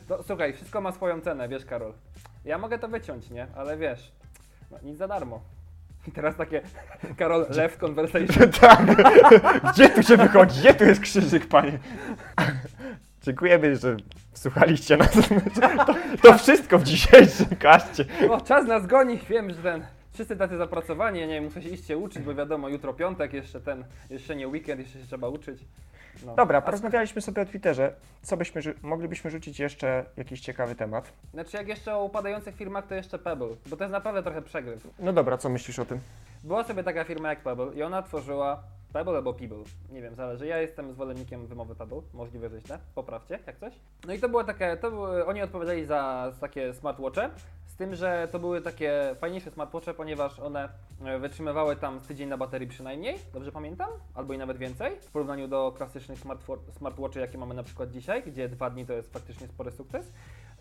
To, 0.08 0.24
słuchaj, 0.24 0.54
wszystko 0.54 0.82
ma 0.82 0.92
swoją 0.92 1.22
cenę, 1.22 1.48
wiesz 1.50 1.66
Karol. 1.66 1.94
Ja 2.46 2.58
mogę 2.58 2.80
to 2.80 2.88
wyciąć, 2.88 3.30
nie? 3.30 3.48
Ale 3.56 3.78
wiesz, 3.78 4.12
no, 4.72 4.78
nic 4.84 4.98
za 4.98 5.08
darmo. 5.08 5.42
I 6.08 6.12
teraz 6.12 6.36
takie, 6.36 6.62
Karol, 7.18 7.46
left 7.50 7.78
conversation. 7.78 8.52
tak. 8.62 8.82
Gdzie 9.74 9.90
tu 9.90 10.04
się 10.04 10.18
wychodzi? 10.18 10.60
Gdzie 10.60 10.74
tu 10.74 10.84
jest 10.84 11.02
krzyżyk, 11.02 11.48
panie? 11.48 11.80
Dziękujemy, 13.22 13.76
że 13.76 13.98
słuchaliście 14.34 14.98
nas. 14.98 15.12
To, 15.88 15.96
to 16.22 16.38
wszystko 16.38 16.80
w 16.80 16.84
dzisiejszym 16.84 17.48
kaście. 17.60 18.06
O, 18.30 18.42
czas 18.42 18.68
nas 18.68 18.88
goni, 18.88 19.20
wiem, 19.30 19.50
że 19.50 19.62
ten, 19.62 19.86
wszyscy 20.14 20.36
tacy 20.36 20.58
zapracowani, 20.58 21.20
ja 21.20 21.26
nie 21.26 21.34
wiem, 21.34 21.44
muszę 21.44 21.62
się 21.62 21.70
iść 21.70 21.88
się 21.88 21.98
uczyć, 21.98 22.24
bo 22.24 22.36
wiadomo, 22.36 22.70
jutro 22.70 22.94
piątek, 22.94 23.34
jeszcze 23.34 23.62
ten, 23.62 23.84
jeszcze 24.10 24.36
nie 24.36 24.48
weekend, 24.48 24.80
jeszcze 24.82 25.00
się 25.00 25.06
trzeba 25.06 25.28
uczyć. 25.30 25.60
No. 26.26 26.36
Dobra, 26.36 26.62
porozmawialiśmy 26.62 27.22
sobie 27.22 27.42
o 27.42 27.46
Twitterze. 27.46 27.94
Co 28.22 28.38
byśmy, 28.38 28.62
moglibyśmy 28.82 29.32
rzucić 29.32 29.60
jeszcze 29.60 30.06
jakiś 30.18 30.42
ciekawy 30.42 30.76
temat? 30.76 31.12
Znaczy 31.34 31.58
jak 31.58 31.68
jeszcze 31.68 31.96
o 31.96 32.04
upadających 32.04 32.56
firmach, 32.56 32.88
to 32.88 32.96
jeszcze 32.96 33.20
Pebble, 33.20 33.56
bo 33.66 33.78
to 33.78 33.84
jest 33.84 33.92
naprawdę 33.92 34.24
trochę 34.24 34.42
przegryw. 34.42 34.88
No 35.00 35.14
dobra, 35.14 35.38
co 35.38 35.50
myślisz 35.50 35.80
o 35.80 35.86
tym? 35.86 36.00
Była 36.44 36.64
sobie 36.64 36.84
taka 36.84 37.04
firma 37.04 37.30
jak 37.30 37.40
Pebble 37.40 37.74
i 37.76 37.84
ona 37.84 38.02
tworzyła 38.02 38.64
Pebble 38.94 39.18
albo 39.18 39.34
Pebble, 39.34 39.64
nie 39.92 40.02
wiem, 40.02 40.16
zależy. 40.16 40.48
Ja 40.48 40.58
jestem 40.58 40.94
zwolennikiem 40.94 41.48
wymowy 41.48 41.76
Pebble, 41.76 42.02
możliwe, 42.14 42.50
że 42.50 42.62
źle, 42.62 42.80
poprawcie, 42.96 43.40
jak 43.48 43.60
coś. 43.60 43.74
No 44.08 44.14
i 44.14 44.20
to 44.20 44.30
było 44.30 44.44
takie, 44.44 44.78
to 44.78 44.88
oni 45.28 45.42
odpowiadali 45.42 45.86
za 45.86 46.32
takie 46.40 46.74
smartwatche, 46.74 47.30
z 47.66 47.76
tym, 47.76 47.96
że 47.96 48.28
to 48.32 48.40
były 48.40 48.62
takie 48.62 49.16
fajniejsze 49.20 49.52
smartwatche, 49.52 49.94
ponieważ 49.94 50.40
one 50.40 50.70
e, 51.06 51.20
wytrzymywały 51.20 51.76
tam 51.76 52.00
tydzień 52.00 52.30
na 52.30 52.38
baterii 52.38 52.68
przynajmniej, 52.68 53.18
dobrze 53.34 53.52
pamiętam, 53.52 53.90
albo 54.16 54.34
i 54.34 54.38
nawet 54.38 54.58
więcej, 54.58 54.92
w 55.02 55.12
porównaniu 55.12 55.48
do 55.48 55.74
klasycznych 55.78 56.20
smartwatchy, 56.78 57.20
jakie 57.20 57.38
mamy 57.38 57.54
na 57.54 57.64
przykład 57.64 57.92
dzisiaj, 57.92 58.24
gdzie 58.24 58.50
dwa 58.50 58.70
dni 58.70 58.86
to 58.86 58.94
jest 58.94 59.14
faktycznie 59.14 59.48
spory 59.48 59.72
sukces. 59.72 60.12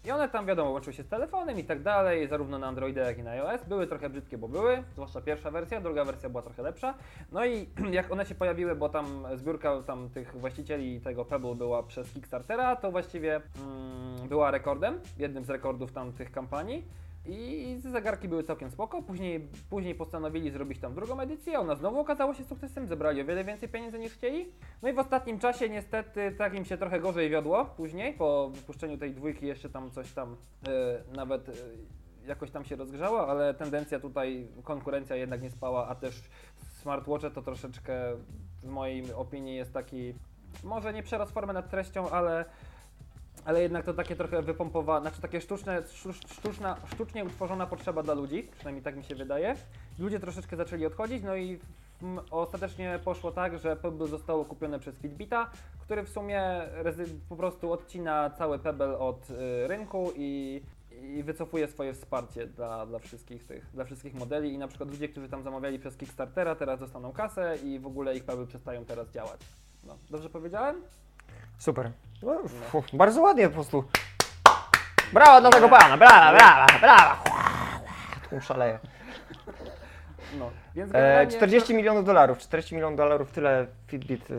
I 0.05 0.11
one 0.11 0.29
tam, 0.29 0.47
wiadomo, 0.47 0.71
łączyły 0.71 0.95
się 0.95 1.03
z 1.03 1.09
telefonem 1.09 1.59
i 1.59 1.65
tak 1.65 1.83
dalej, 1.83 2.29
zarówno 2.29 2.59
na 2.59 2.67
Androida, 2.67 3.03
jak 3.03 3.19
i 3.19 3.23
na 3.23 3.31
iOS. 3.31 3.65
Były 3.65 3.87
trochę 3.87 4.11
brzydkie, 4.11 4.39
bo 4.39 4.49
były, 4.49 4.83
zwłaszcza 4.93 5.21
pierwsza 5.21 5.51
wersja, 5.51 5.81
druga 5.81 6.05
wersja 6.05 6.29
była 6.29 6.43
trochę 6.43 6.63
lepsza. 6.63 6.95
No 7.33 7.47
i 7.47 7.69
jak 7.91 8.13
one 8.13 8.27
się 8.27 8.35
pojawiły, 8.35 8.77
bo 8.77 8.89
tam 8.89 9.27
zbiórka 9.35 9.83
tam 9.83 10.11
tych 10.11 10.37
właścicieli 10.37 11.01
tego 11.01 11.25
Pebble 11.25 11.55
była 11.55 11.83
przez 11.83 12.13
Kickstartera, 12.13 12.77
to 12.77 12.91
właściwie 12.91 13.37
mm, 13.37 14.29
była 14.29 14.51
rekordem, 14.51 15.01
jednym 15.19 15.45
z 15.45 15.51
rekordów 15.51 15.93
tam 15.93 16.13
tych 16.13 16.33
kampanii. 16.33 16.85
I 17.29 17.77
zegarki 17.79 18.29
były 18.29 18.43
całkiem 18.43 18.71
spoko. 18.71 19.03
Później, 19.03 19.49
później 19.71 19.95
postanowili 19.95 20.51
zrobić 20.51 20.79
tam 20.79 20.95
drugą 20.95 21.21
edycję. 21.21 21.61
Ona 21.61 21.75
znowu 21.75 22.01
okazała 22.01 22.35
się 22.35 22.45
sukcesem, 22.45 22.87
zebrali 22.87 23.21
o 23.21 23.25
wiele 23.25 23.45
więcej 23.45 23.69
pieniędzy 23.69 23.99
niż 23.99 24.13
chcieli. 24.13 24.53
No 24.83 24.89
i 24.89 24.93
w 24.93 24.99
ostatnim 24.99 25.39
czasie 25.39 25.69
niestety 25.69 26.35
tak 26.39 26.55
im 26.55 26.65
się 26.65 26.79
trochę 26.79 27.01
gorzej 27.01 27.31
wiodło 27.31 27.65
później. 27.65 28.15
Po 28.15 28.51
wypuszczeniu 28.55 28.99
tej 28.99 29.15
dwójki 29.15 29.47
jeszcze 29.47 29.71
tam 29.71 29.91
coś 29.91 30.13
tam 30.13 30.37
e, 30.69 31.17
nawet 31.17 31.49
e, 31.49 31.53
jakoś 32.27 32.51
tam 32.51 32.65
się 32.65 32.77
rozgrzało, 32.77 33.29
ale 33.29 33.55
tendencja 33.55 34.01
tutaj, 34.01 34.49
konkurencja 34.63 35.17
jednak 35.17 35.43
nie 35.43 35.51
spała, 35.51 35.89
a 35.89 35.95
też 35.95 36.23
smartwatche 36.81 37.31
to 37.31 37.43
troszeczkę 37.43 37.95
w 38.63 38.69
mojej 38.69 39.13
opinii 39.13 39.57
jest 39.57 39.73
taki, 39.73 40.15
może 40.65 40.93
nie 40.93 41.03
przerost 41.03 41.33
formy 41.33 41.53
nad 41.53 41.71
treścią, 41.71 42.11
ale 42.11 42.45
ale 43.45 43.63
jednak 43.63 43.85
to 43.85 43.95
takie 43.95 44.17
trochę 44.17 44.43
wypompowane, 44.43 45.01
znaczy 45.01 45.23
takie 45.23 45.41
sztuczne, 45.41 45.83
sztucz- 45.83 46.33
sztuczna, 46.33 46.77
sztucznie 46.93 47.25
utworzona 47.25 47.67
potrzeba 47.67 48.03
dla 48.03 48.15
ludzi, 48.15 48.49
przynajmniej 48.57 48.83
tak 48.83 48.97
mi 48.97 49.05
się 49.05 49.15
wydaje. 49.15 49.57
Ludzie 49.99 50.21
troszeczkę 50.21 50.57
zaczęli 50.57 50.87
odchodzić, 50.87 51.23
no 51.23 51.37
i 51.37 51.59
ostatecznie 52.31 52.99
poszło 53.05 53.33
tak, 53.33 53.59
że 53.59 53.77
Pebble 53.77 54.07
zostało 54.07 54.45
kupione 54.45 54.79
przez 54.79 54.97
Fitbita, 54.97 55.51
który 55.81 56.03
w 56.03 56.09
sumie 56.09 56.63
po 57.29 57.37
prostu 57.37 57.73
odcina 57.73 58.31
cały 58.31 58.59
Pebble 58.59 58.99
od 58.99 59.31
y, 59.31 59.69
rynku 59.69 60.13
i, 60.17 60.63
i 61.03 61.23
wycofuje 61.23 61.69
swoje 61.69 61.95
wsparcie 61.95 62.47
dla, 62.47 62.87
dla, 62.87 62.99
wszystkich 62.99 63.47
tych, 63.47 63.71
dla 63.75 63.85
wszystkich 63.85 64.15
modeli 64.15 64.53
i 64.53 64.59
na 64.59 64.69
przykład 64.69 64.91
ludzie, 64.91 65.09
którzy 65.09 65.29
tam 65.29 65.43
zamawiali 65.43 65.79
przez 65.79 65.97
Kickstartera 65.97 66.55
teraz 66.55 66.81
dostaną 66.81 67.13
kasę 67.13 67.57
i 67.65 67.79
w 67.79 67.87
ogóle 67.87 68.17
ich 68.17 68.25
Pebble 68.25 68.47
przestają 68.47 68.85
teraz 68.85 69.11
działać. 69.11 69.41
No, 69.85 69.97
dobrze 70.11 70.31
powiedziałem? 70.31 70.83
Super. 71.59 71.91
No, 72.23 72.39
fu, 72.71 72.85
bardzo 72.93 73.21
ładnie 73.21 73.49
po 73.49 73.55
prostu. 73.55 73.85
Brawa 75.13 75.41
dla 75.41 75.51
tego 75.51 75.69
pana, 75.69 75.97
brawa, 75.97 76.33
brawa, 76.33 76.67
brawa. 76.81 77.23
Tu 78.31 78.41
szaleję. 78.41 78.79
No, 80.39 80.51
więc 80.75 80.91
E, 80.91 80.93
generalnie- 80.93 81.33
40 81.33 81.75
milionów 81.75 82.05
dolarów, 82.05 82.39
40 82.39 82.75
milionów 82.75 82.97
dolarów 82.97 83.33
tyle 83.33 83.67
Fitbit 83.87 84.31
y, 84.31 84.35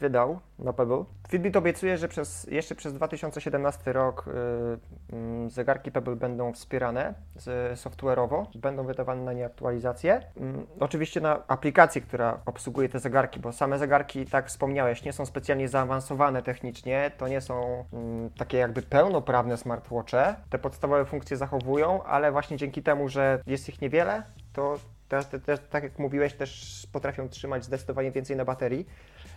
wydał 0.00 0.38
na 0.58 0.72
Pebble. 0.72 1.04
Fitbit 1.28 1.56
obiecuje, 1.56 1.96
że 1.98 2.08
przez, 2.08 2.46
jeszcze 2.50 2.74
przez 2.74 2.92
2017 2.94 3.92
rok 3.92 4.24
y, 4.28 5.16
mm, 5.16 5.50
zegarki 5.50 5.92
Pebble 5.92 6.16
będą 6.16 6.52
wspierane 6.52 7.14
z, 7.36 7.80
software'owo, 7.80 8.44
będą 8.54 8.84
wydawane 8.86 9.22
na 9.22 9.32
nie 9.32 9.46
aktualizacje. 9.46 10.20
Mm, 10.36 10.66
oczywiście 10.80 11.20
na 11.20 11.42
aplikację, 11.48 12.00
która 12.00 12.40
obsługuje 12.46 12.88
te 12.88 12.98
zegarki, 12.98 13.40
bo 13.40 13.52
same 13.52 13.78
zegarki, 13.78 14.26
tak 14.26 14.46
wspomniałeś, 14.48 15.04
nie 15.04 15.12
są 15.12 15.26
specjalnie 15.26 15.68
zaawansowane 15.68 16.42
technicznie, 16.42 17.10
to 17.18 17.28
nie 17.28 17.40
są 17.40 17.84
mm, 17.92 18.30
takie 18.30 18.58
jakby 18.58 18.82
pełnoprawne 18.82 19.56
smartwatche. 19.56 20.34
Te 20.50 20.58
podstawowe 20.58 21.04
funkcje 21.04 21.36
zachowują, 21.36 22.02
ale 22.02 22.32
właśnie 22.32 22.56
dzięki 22.56 22.82
temu, 22.82 23.08
że 23.08 23.42
jest 23.46 23.68
ich 23.68 23.80
niewiele, 23.80 24.22
to 24.52 24.78
Teraz, 25.14 25.28
te, 25.28 25.40
te, 25.40 25.58
tak 25.58 25.82
jak 25.82 25.98
mówiłeś, 25.98 26.34
też 26.34 26.82
potrafią 26.92 27.28
trzymać 27.28 27.64
zdecydowanie 27.64 28.10
więcej 28.10 28.36
na 28.36 28.44
baterii 28.44 28.86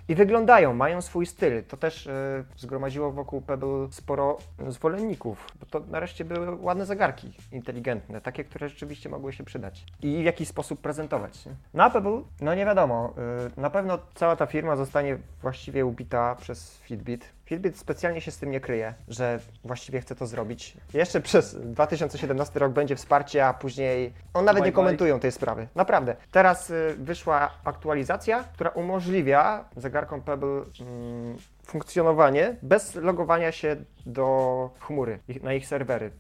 i 0.07 0.15
wyglądają, 0.15 0.73
mają 0.73 1.01
swój 1.01 1.25
styl. 1.25 1.63
To 1.63 1.77
też 1.77 2.07
y, 2.07 2.11
zgromadziło 2.57 3.11
wokół 3.11 3.41
Pebble 3.41 3.87
sporo 3.91 4.37
zwolenników, 4.67 5.47
bo 5.59 5.65
to 5.65 5.79
nareszcie 5.79 6.25
były 6.25 6.55
ładne 6.55 6.85
zegarki 6.85 7.31
inteligentne, 7.51 8.21
takie, 8.21 8.43
które 8.43 8.69
rzeczywiście 8.69 9.09
mogły 9.09 9.33
się 9.33 9.43
przydać 9.43 9.85
i 10.01 10.21
w 10.21 10.25
jakiś 10.25 10.47
sposób 10.47 10.81
prezentować. 10.81 11.43
Na 11.73 11.89
Pebble, 11.89 12.21
no 12.41 12.55
nie 12.55 12.65
wiadomo, 12.65 13.13
y, 13.57 13.61
na 13.61 13.69
pewno 13.69 13.99
cała 14.15 14.35
ta 14.35 14.45
firma 14.45 14.75
zostanie 14.75 15.17
właściwie 15.41 15.85
ubita 15.85 16.35
przez 16.35 16.77
Fitbit. 16.77 17.37
Fitbit 17.47 17.77
specjalnie 17.77 18.21
się 18.21 18.31
z 18.31 18.38
tym 18.38 18.51
nie 18.51 18.60
kryje, 18.60 18.93
że 19.07 19.39
właściwie 19.63 20.01
chce 20.01 20.15
to 20.15 20.27
zrobić. 20.27 20.77
Jeszcze 20.93 21.21
przez 21.21 21.55
2017 21.55 22.60
rok 22.60 22.71
będzie 22.71 22.95
wsparcie, 22.95 23.45
a 23.45 23.53
później 23.53 24.13
on 24.33 24.45
nawet 24.45 24.65
nie 24.65 24.71
komentują 24.71 25.19
tej 25.19 25.31
sprawy. 25.31 25.67
Naprawdę. 25.75 26.15
Teraz 26.31 26.69
y, 26.69 26.95
wyszła 26.97 27.51
aktualizacja, 27.63 28.43
która 28.43 28.69
umożliwia 28.69 29.65
zegarkom 29.75 30.21
Pebble 30.21 30.62
mm, 30.79 31.38
funkcjonowanie 31.67 32.56
bez 32.62 32.95
logowania 32.95 33.51
się 33.51 33.75
do 34.06 34.69
chmury, 34.80 35.19
na 35.43 35.53
ich 35.53 35.67
serwery. 35.67 36.12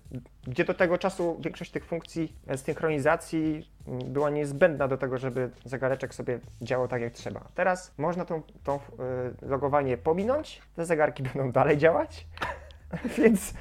Gdzie 0.47 0.65
do 0.65 0.73
tego 0.73 0.97
czasu 0.97 1.37
większość 1.39 1.71
tych 1.71 1.85
funkcji 1.85 2.35
e, 2.47 2.57
synchronizacji 2.57 3.69
mm, 3.87 3.99
była 3.99 4.29
niezbędna 4.29 4.87
do 4.87 4.97
tego, 4.97 5.17
żeby 5.17 5.49
zegareczek 5.65 6.15
sobie 6.15 6.39
działał 6.61 6.87
tak 6.87 7.01
jak 7.01 7.13
trzeba. 7.13 7.47
Teraz 7.55 7.93
można 7.97 8.25
tą, 8.25 8.41
tą 8.63 8.75
y, 8.75 8.79
logowanie 9.41 9.97
pominąć, 9.97 10.61
te 10.75 10.85
zegarki 10.85 11.23
będą 11.33 11.51
dalej 11.51 11.77
działać, 11.77 12.27
więc 13.17 13.53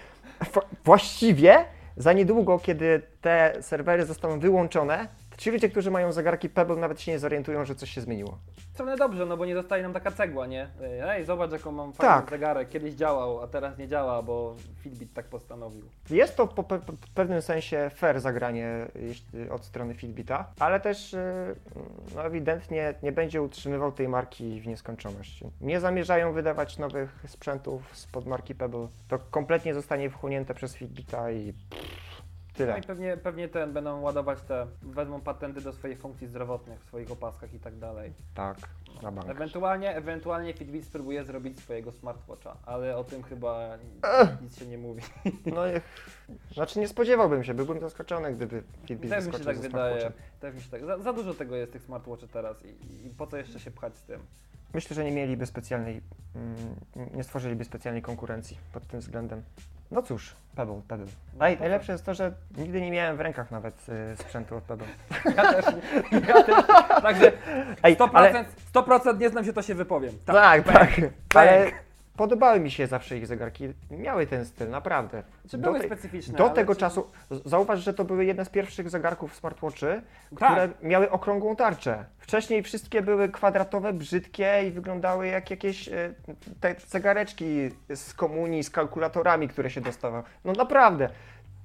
właściwie 0.85 1.65
za 1.97 2.13
niedługo, 2.13 2.59
kiedy 2.59 3.03
te 3.21 3.57
serwery 3.61 4.07
zostaną 4.07 4.41
wyłączone, 4.41 5.09
to 5.26 5.26
ci 5.37 5.51
ludzie, 5.51 5.69
którzy 5.69 5.91
mają 5.91 6.13
zegarki 6.13 6.49
Pebble 6.49 6.77
nawet 6.77 7.01
się 7.01 7.13
nie 7.13 7.19
zorientują, 7.19 7.65
że 7.65 7.75
coś 7.75 7.91
się 7.91 8.01
zmieniło. 8.01 8.39
W 8.57 8.73
stronę 8.73 8.97
dobrze, 8.97 9.27
no 9.27 9.37
bo 9.37 9.45
nie 9.47 9.55
zostaje 9.55 9.83
nam 9.83 9.93
taka 9.93 10.11
cegła, 10.11 10.47
nie? 10.47 10.69
Ej, 11.03 11.25
zobacz 11.25 11.53
jaką 11.53 11.73
mam 11.73 11.93
fajny 11.93 12.15
Tak. 12.15 12.31
zegarek, 12.31 12.69
kiedyś 12.69 12.95
działał, 12.95 13.43
a 13.43 13.47
teraz 13.47 13.79
nie 13.79 13.89
działa, 13.89 14.23
bo 14.23 14.55
Fitbit 14.81 15.15
tak 15.15 15.27
postanowił. 15.27 15.83
Jest 16.11 16.37
to 16.37 16.47
po 16.47 16.63
pe 16.63 16.75
pe- 16.79 16.93
pewnym 17.15 17.43
sensie 17.43 17.91
fair 17.95 18.21
zagranie 18.21 18.87
od 19.51 19.65
strony 19.65 19.95
Fitbita, 19.95 20.53
ale 20.61 20.81
też 20.81 21.13
yy, 21.13 21.19
no, 22.15 22.25
ewidentnie 22.25 22.95
nie 23.03 23.13
będzie 23.13 23.43
utrzymywał 23.43 23.93
tej 23.93 24.09
marki 24.09 24.61
w 24.61 24.67
nieskończoność. 24.67 25.45
Nie 25.61 25.81
zamierzają 25.81 26.33
wydawać 26.33 26.79
nowych 26.79 27.25
sprzętów 27.27 27.97
spod 27.97 28.27
marki 28.27 28.55
Pebble. 28.55 28.89
To 29.09 29.19
kompletnie 29.31 29.75
zostanie 29.75 30.11
wchłonięte 30.11 30.55
przez 30.55 30.75
Fitbita 30.75 31.31
i 31.31 31.53
pff, 31.71 32.06
No 32.59 32.67
tyle. 32.67 32.79
i 32.79 32.83
pewnie, 32.83 33.17
pewnie 33.17 33.49
ten 33.49 33.73
będą 33.73 34.01
ładować 34.01 34.41
te, 34.43 34.67
wezmą 34.83 35.21
patenty 35.21 35.61
do 35.61 35.73
swoich 35.73 35.99
funkcji 35.99 36.27
zdrowotnych 36.27 36.81
w 36.81 36.85
swoich 36.87 37.11
opaskach 37.11 37.55
i 37.55 37.59
tak 37.61 37.79
dalej. 37.79 38.13
Tak, 38.35 38.57
na 39.03 39.13
bank. 39.13 39.29
Ewentualnie, 39.31 39.97
ewentualnie 39.97 40.55
Fitbit 40.55 40.85
spróbuje 40.85 41.25
zrobić 41.25 41.61
swojego 41.61 41.93
smartwatcha, 41.93 42.57
ale 42.67 42.97
o 42.97 43.05
tym 43.05 43.23
chyba 43.23 43.69
nic 44.43 44.59
się 44.59 44.67
nie 44.67 44.79
mówi. 44.79 45.03
No, 45.47 45.67
i- 45.67 45.81
znaczy 46.55 46.81
nie 46.81 46.89
spodziewałbym 46.89 47.45
się, 47.45 47.55
byłbym 47.55 47.81
zaskoczony, 47.81 48.33
gdyby 48.33 48.63
Fitbit 48.87 49.11
Też 49.11 49.27
mi 49.27 49.33
się 49.33 49.39
tak 49.39 49.59
wydaje. 49.59 50.13
Też 50.41 50.55
mi 50.55 50.61
się 50.61 50.71
tak. 50.71 50.85
Za, 50.85 50.99
za 50.99 51.13
dużo 51.13 51.35
tego 51.35 51.57
jest 51.57 51.73
tych 51.73 51.83
smartwatchy 51.83 52.29
teraz 52.29 52.65
i, 52.65 53.07
i 53.07 53.11
po 53.11 53.27
co 53.27 53.37
jeszcze 53.37 53.61
się 53.61 53.71
pchać 53.71 53.97
z 53.97 54.03
tym? 54.03 54.21
Myślę, 54.77 54.95
że 54.95 55.05
nie 55.05 55.13
mieliby 55.13 55.47
specjalnej, 55.47 56.01
mm, 56.35 56.57
nie 57.15 57.25
stworzyliby 57.25 57.65
specjalnej 57.65 58.03
konkurencji 58.03 58.59
pod 58.73 58.87
tym 58.87 59.01
względem. 59.01 59.43
No 59.91 60.03
cóż, 60.03 60.37
Pebble, 60.57 60.81
Pebble. 60.89 61.07
Naj, 61.39 61.55
co? 61.55 61.61
najlepsze 61.61 61.93
jest 61.93 62.05
to, 62.05 62.15
że 62.15 62.33
nigdy 62.57 62.81
nie 62.81 62.91
miałem 62.91 63.17
w 63.17 63.21
rękach 63.21 63.51
nawet 63.51 63.87
y, 64.13 64.17
sprzętu 64.17 64.57
od 64.57 64.65
Pebble. 64.65 64.87
Ja 65.37 65.53
też, 65.53 65.65
ja 66.29 66.43
też. 66.43 66.67
Także 67.03 67.33
Ej, 67.83 67.97
100%, 67.97 68.11
ale, 68.13 68.45
100% 68.75 69.21
nie 69.21 69.29
znam 69.29 69.45
się, 69.45 69.53
to 69.53 69.63
się 69.63 69.75
wypowiem. 69.75 70.13
tak, 70.25 70.63
bang, 70.63 70.91
tak, 71.29 71.37
ale 71.37 71.71
podobały 72.17 72.61
mi 72.61 72.71
się 72.71 72.87
zawsze 72.87 73.17
ich 73.19 73.27
zegarki. 73.27 73.69
Miały 73.91 74.27
ten 74.27 74.45
styl, 74.45 74.71
naprawdę. 74.71 75.23
Czy 75.51 75.59
były 75.59 75.79
tej- 75.79 75.89
specyficzne? 75.89 76.39
Do 76.39 76.49
tego 76.51 76.75
czy- 76.75 76.81
czasu, 76.81 77.07
zauważ, 77.31 77.81
że 77.81 77.95
to 77.95 78.05
były 78.05 78.25
jedne 78.25 78.45
z 78.45 78.49
pierwszych 78.49 78.91
zegarków 78.91 79.37
smartwatchy, 79.37 80.03
Tak. 80.39 80.51
które 80.53 80.69
miały 80.83 81.11
okrągłą 81.11 81.57
tarczę. 81.57 82.05
Wcześniej 82.19 82.63
wszystkie 82.63 83.03
były 83.03 83.29
kwadratowe, 83.29 83.93
brzydkie 83.93 84.63
i 84.69 84.71
wyglądały 84.71 85.27
jak 85.27 85.51
jakieś 85.51 85.89
e, 85.89 86.15
te 86.61 86.75
zegareczki 86.87 87.71
z 87.95 88.15
komunii, 88.15 88.65
z 88.65 88.71
kalkulatorami, 88.71 89.49
które 89.49 89.71
się 89.71 89.81
dostawało. 89.81 90.25
No 90.45 90.53
naprawdę, 90.53 91.09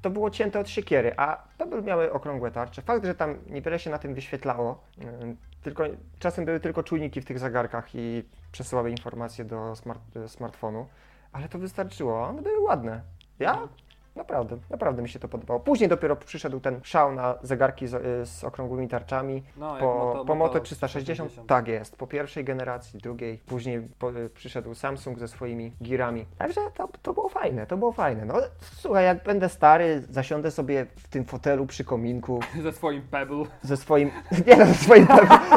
to 0.01 0.09
było 0.09 0.29
cięte 0.29 0.59
od 0.59 0.69
siekiery, 0.69 1.13
a 1.17 1.43
Pebble 1.57 1.81
miały 1.81 2.13
okrągłe 2.13 2.51
tarcze. 2.51 2.81
Fakt, 2.81 3.05
że 3.05 3.15
tam 3.15 3.37
niewiele 3.49 3.79
się 3.79 3.89
na 3.89 3.97
tym 3.97 4.13
wyświetlało, 4.13 4.83
ym, 5.23 5.37
tylko, 5.63 5.83
czasem 6.19 6.45
były 6.45 6.59
tylko 6.59 6.83
czujniki 6.83 7.21
w 7.21 7.25
tych 7.25 7.39
zegarkach 7.39 7.95
i 7.95 8.23
przesyłały 8.51 8.91
informacje 8.91 9.45
do 9.45 9.75
smart, 9.75 10.01
e, 10.15 10.27
smartfonu, 10.27 10.87
ale 11.31 11.49
to 11.49 11.59
wystarczyło. 11.59 12.27
One 12.27 12.41
były 12.41 12.59
ładne. 12.59 13.01
Ja 13.39 13.67
Naprawdę, 14.15 14.57
naprawdę 14.69 15.01
mi 15.01 15.09
się 15.09 15.19
to 15.19 15.27
podobało. 15.27 15.59
Później 15.59 15.89
dopiero 15.89 16.15
przyszedł 16.15 16.59
ten 16.59 16.79
szał 16.83 17.11
na 17.15 17.35
zegarki 17.41 17.87
z, 17.87 17.93
y, 17.93 18.25
z 18.25 18.43
okrągłymi 18.43 18.87
tarczami. 18.87 19.43
No, 19.57 19.75
Po, 19.79 19.85
Moto- 19.85 20.25
po 20.25 20.35
Moto 20.35 20.53
Moto 20.53 20.59
360, 20.59 21.31
tak 21.47 21.67
jest, 21.67 21.95
po 21.97 22.07
pierwszej 22.07 22.43
generacji, 22.43 22.99
drugiej, 22.99 23.37
później 23.37 23.81
po, 23.99 24.11
y, 24.11 24.29
przyszedł 24.29 24.73
Samsung 24.75 25.19
ze 25.19 25.27
swoimi 25.27 25.73
girami. 25.83 26.25
Także 26.37 26.61
to, 26.73 26.89
to 27.01 27.13
było 27.13 27.29
fajne, 27.29 27.67
to 27.67 27.77
było 27.77 27.91
fajne. 27.91 28.25
No 28.25 28.33
słuchaj, 28.61 29.05
jak 29.05 29.23
będę 29.23 29.49
stary, 29.49 30.03
zasiądę 30.09 30.51
sobie 30.51 30.85
w 30.95 31.07
tym 31.07 31.25
fotelu 31.25 31.65
przy 31.65 31.83
kominku 31.83 32.39
Ze 32.63 32.71
swoim 32.71 33.01
Pebble. 33.01 33.43
ze 33.61 33.77
swoim, 33.77 34.11
nie 34.47 34.55
no, 34.57 34.65
ze 34.65 34.73
swoim, 34.73 35.07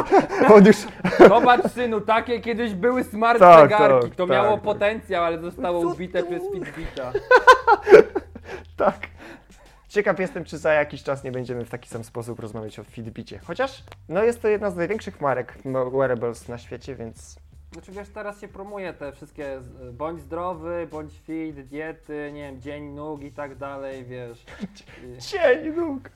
on 0.55 0.65
już, 0.65 0.77
Zobacz 1.29 1.71
synu, 1.71 2.01
takie 2.01 2.39
kiedyś 2.39 2.73
były 2.73 3.03
smart 3.03 3.39
Tak, 3.39 3.61
zegarki. 3.69 4.07
tak, 4.07 4.15
to 4.15 4.23
tak, 4.27 4.31
miało 4.31 4.57
potencjał, 4.57 5.23
ale 5.23 5.39
zostało 5.39 5.81
Co 5.81 5.87
ubite 5.87 6.23
ty 6.23 6.39
przez? 6.39 6.51
Fitbita. 6.53 7.11
tak. 8.77 9.07
Ciekaw 9.87 10.19
jestem, 10.19 10.43
czy 10.45 10.57
za 10.57 10.73
jakiś 10.73 11.03
czas 11.03 11.23
nie 11.23 11.31
będziemy 11.31 11.65
w 11.65 11.69
taki 11.69 11.89
sam 11.89 12.03
sposób 12.03 12.39
rozmawiać 12.39 12.79
o 12.79 12.83
Fitbicie. 12.83 13.39
Chociaż, 13.39 13.83
no 14.09 14.23
jest 14.23 14.41
to 14.41 14.47
jedna 14.47 14.71
z 14.71 14.75
największych 14.75 15.21
marek 15.21 15.57
wearables 15.93 16.47
na 16.47 16.57
świecie, 16.57 16.95
więc 16.95 17.35
Znaczy 17.73 17.91
wiesz, 17.91 18.09
teraz 18.09 18.41
się 18.41 18.47
promuje 18.47 18.93
te 18.93 19.11
wszystkie 19.11 19.61
z- 19.61 19.95
bądź 19.95 20.21
zdrowy, 20.21 20.87
bądź 20.91 21.13
fit, 21.19 21.61
diety, 21.67 22.31
nie 22.33 22.41
wiem, 22.41 22.61
dzień 22.61 22.83
nóg 22.83 23.23
i 23.23 23.31
tak 23.31 23.55
dalej, 23.57 24.05
wiesz. 24.05 24.45
I, 25.17 25.21
cień 25.21 25.73
nóg. 25.75 26.09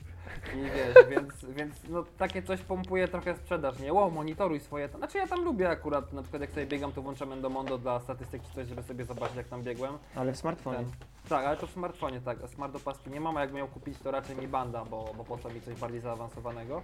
I 0.56 0.62
wiesz, 0.62 1.06
więc, 1.16 1.46
więc 1.56 1.76
no 1.90 2.06
takie 2.18 2.42
coś 2.44 2.62
pompuje 2.62 3.08
trochę 3.08 3.36
sprzedaż, 3.36 3.80
nie? 3.80 3.94
Ło, 3.94 4.10
monitoruj 4.10 4.60
swoje. 4.60 4.88
Znaczy 4.88 5.18
ja 5.18 5.28
tam 5.28 5.44
lubię 5.44 5.70
akurat, 5.70 6.14
na 6.14 6.22
przykład 6.22 6.42
jak 6.42 6.52
sobie 6.52 6.66
biegam, 6.66 6.92
to 6.92 7.02
włączam 7.02 7.34
Endomondo 7.34 7.78
dla 7.78 8.00
statystyk 8.00 8.42
czy 8.44 8.54
coś, 8.54 8.68
żeby 8.68 8.84
sobie 8.84 9.06
zobaczyć 9.06 9.36
jak 9.36 9.48
tam 9.48 9.62
biegłem. 9.62 9.98
Ale 10.16 10.34
w 10.34 10.38
smartfonie. 10.38 10.78
Ten. 10.78 10.88
Tak, 11.30 11.46
ale 11.46 11.58
to 11.58 11.68
w 11.68 11.72
smartfonie, 11.72 12.22
tak. 12.22 12.38
Smart 12.48 12.76
opaski 12.76 13.10
nie 13.10 13.22
mam, 13.22 13.38
a 13.38 13.42
jak 13.42 13.54
miał 13.54 13.68
kupić, 13.68 14.00
to 14.00 14.12
raczej 14.12 14.36
mi 14.36 14.48
banda, 14.48 14.86
bo, 14.86 15.14
bo 15.18 15.24
po 15.24 15.38
co 15.38 15.50
mi 15.50 15.62
coś 15.62 15.76
bardziej 15.76 16.02
zaawansowanego. 16.02 16.82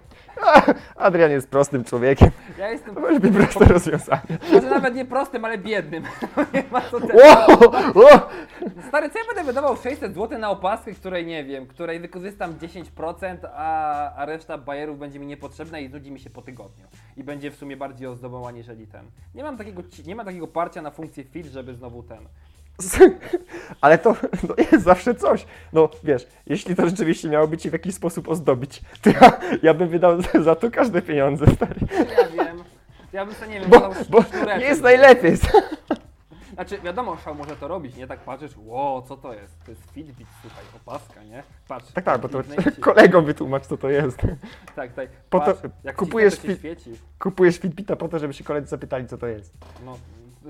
Adrian 0.96 1.30
jest 1.30 1.50
prostym 1.50 1.84
człowiekiem. 1.84 2.30
Ja 2.58 2.70
jestem 2.70 2.94
Weźmy 2.94 3.32
proste 3.32 3.64
rozwiązanie. 3.64 4.38
może 4.52 4.70
nawet 4.70 4.94
nie 4.94 5.04
prostym, 5.04 5.44
ale 5.44 5.58
biednym. 5.58 6.04
nie 6.54 6.64
ma 6.70 6.80
co 6.80 7.00
te... 7.00 7.14
Wow! 7.14 7.74
O! 7.94 8.28
Stary, 8.88 9.10
co 9.10 9.18
ja 9.18 9.24
będę 9.34 9.44
wydawał 9.44 9.76
600 9.76 10.14
zł 10.14 10.38
na 10.38 10.50
opaskę, 10.50 10.92
której 10.92 11.26
nie 11.26 11.44
wiem, 11.44 11.66
której 11.66 12.00
wykorzystam 12.00 12.54
10%, 12.54 13.35
a, 13.44 14.14
a 14.14 14.24
reszta 14.24 14.58
bajerów 14.58 14.98
będzie 14.98 15.18
mi 15.18 15.26
niepotrzebna 15.26 15.78
i 15.78 15.88
znudzi 15.88 16.10
mi 16.10 16.20
się 16.20 16.30
po 16.30 16.42
tygodniu. 16.42 16.84
I 17.16 17.24
będzie 17.24 17.50
w 17.50 17.56
sumie 17.56 17.76
bardziej 17.76 18.06
ozdobą 18.08 18.48
aniżeli 18.48 18.86
ten. 18.86 19.04
Nie 19.34 19.42
mam 19.42 19.56
takiego, 19.56 19.82
nie 20.06 20.16
ma 20.16 20.24
takiego 20.24 20.46
parcia 20.46 20.82
na 20.82 20.90
funkcję 20.90 21.24
fit, 21.24 21.46
żeby 21.46 21.74
znowu 21.74 22.02
ten. 22.02 22.18
Ale 23.80 23.98
to 23.98 24.16
no 24.48 24.54
jest 24.72 24.84
zawsze 24.84 25.14
coś. 25.14 25.46
No 25.72 25.88
wiesz, 26.04 26.26
jeśli 26.46 26.76
to 26.76 26.88
rzeczywiście 26.88 27.28
miałoby 27.28 27.58
ci 27.58 27.70
w 27.70 27.72
jakiś 27.72 27.94
sposób 27.94 28.28
ozdobić, 28.28 28.82
to 29.02 29.10
ja, 29.10 29.40
ja 29.62 29.74
bym 29.74 29.88
wydał 29.88 30.22
za, 30.44 30.54
to 30.54 30.70
każde 30.70 31.02
pieniądze, 31.02 31.46
stary. 31.46 31.80
Ja 32.16 32.44
wiem. 32.44 32.64
Ja 33.12 33.26
bym 33.26 33.34
sobie 33.34 33.50
nie 33.50 33.60
wiem, 33.60 33.70
Bo, 33.70 33.90
bo 34.10 34.24
nie 34.58 34.64
jest 34.64 34.82
najlepiej. 34.82 35.36
Znaczy, 36.56 36.78
wiadomo, 36.78 37.16
szał 37.16 37.34
może 37.34 37.56
to 37.56 37.68
robić, 37.68 37.96
nie? 37.96 38.06
Tak 38.06 38.20
patrzysz, 38.20 38.52
ło, 38.56 39.02
co 39.08 39.16
to 39.16 39.34
jest? 39.34 39.64
To 39.64 39.70
jest 39.70 39.90
Fitbit, 39.90 40.28
słuchaj, 40.40 40.64
opaska, 40.76 41.22
nie? 41.24 41.42
Patrz. 41.68 41.92
Tak, 41.92 42.04
tak, 42.04 42.20
bo 42.20 42.28
to 42.28 42.42
ci- 42.42 42.80
kolegom 42.80 43.24
wytłumacz, 43.24 43.66
co 43.66 43.76
to 43.76 43.90
jest. 43.90 44.18
Tak, 44.76 44.92
tak. 44.92 45.08
po 45.30 45.40
to- 45.40 45.46
Patrz, 45.46 45.60
jak 45.84 45.96
kupujesz 45.96 46.34
kliknę, 46.36 46.54
to 46.54 46.58
świeci. 46.58 46.90
Kupujesz 47.18 47.58
Fitbita 47.58 47.96
po 47.96 48.08
to, 48.08 48.18
żeby 48.18 48.32
się 48.34 48.44
koledzy 48.44 48.68
zapytali, 48.68 49.06
co 49.06 49.18
to 49.18 49.26
jest. 49.26 49.54
No, 49.84 49.98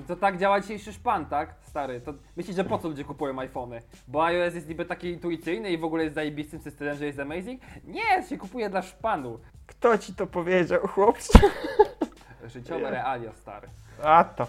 to 0.09 0.17
tak 0.17 0.39
działa 0.39 0.61
dzisiejszy 0.61 0.93
szpan, 0.93 1.27
tak? 1.27 1.55
Stary, 1.63 2.01
to 2.01 2.15
myślisz, 2.37 2.57
że 2.57 2.65
po 2.65 2.79
co 2.79 2.89
ludzie 2.89 3.05
kupują 3.05 3.39
iPhony? 3.39 3.83
Bo 4.09 4.25
iOS 4.25 4.55
jest 4.55 4.69
niby 4.69 4.85
taki 4.85 5.11
intuicyjny 5.11 5.71
i 5.71 5.79
w 5.79 5.85
ogóle 5.85 6.03
jest 6.03 6.15
zajebistym 6.15 6.61
systemem, 6.61 6.97
że 6.97 7.07
jest 7.07 7.19
amazing? 7.19 7.61
Nie, 7.85 8.23
się 8.29 8.39
kupuje 8.39 8.71
dla 8.71 8.83
szpanu. 8.83 9.39
Kto 9.67 9.99
ci 9.99 10.15
to 10.15 10.27
powiedział, 10.27 10.81
chłopcze? 10.89 11.39
Życiowe 12.47 12.91
realia, 12.91 13.33
stary. 13.33 13.69
A 14.03 14.25
to, 14.25 14.47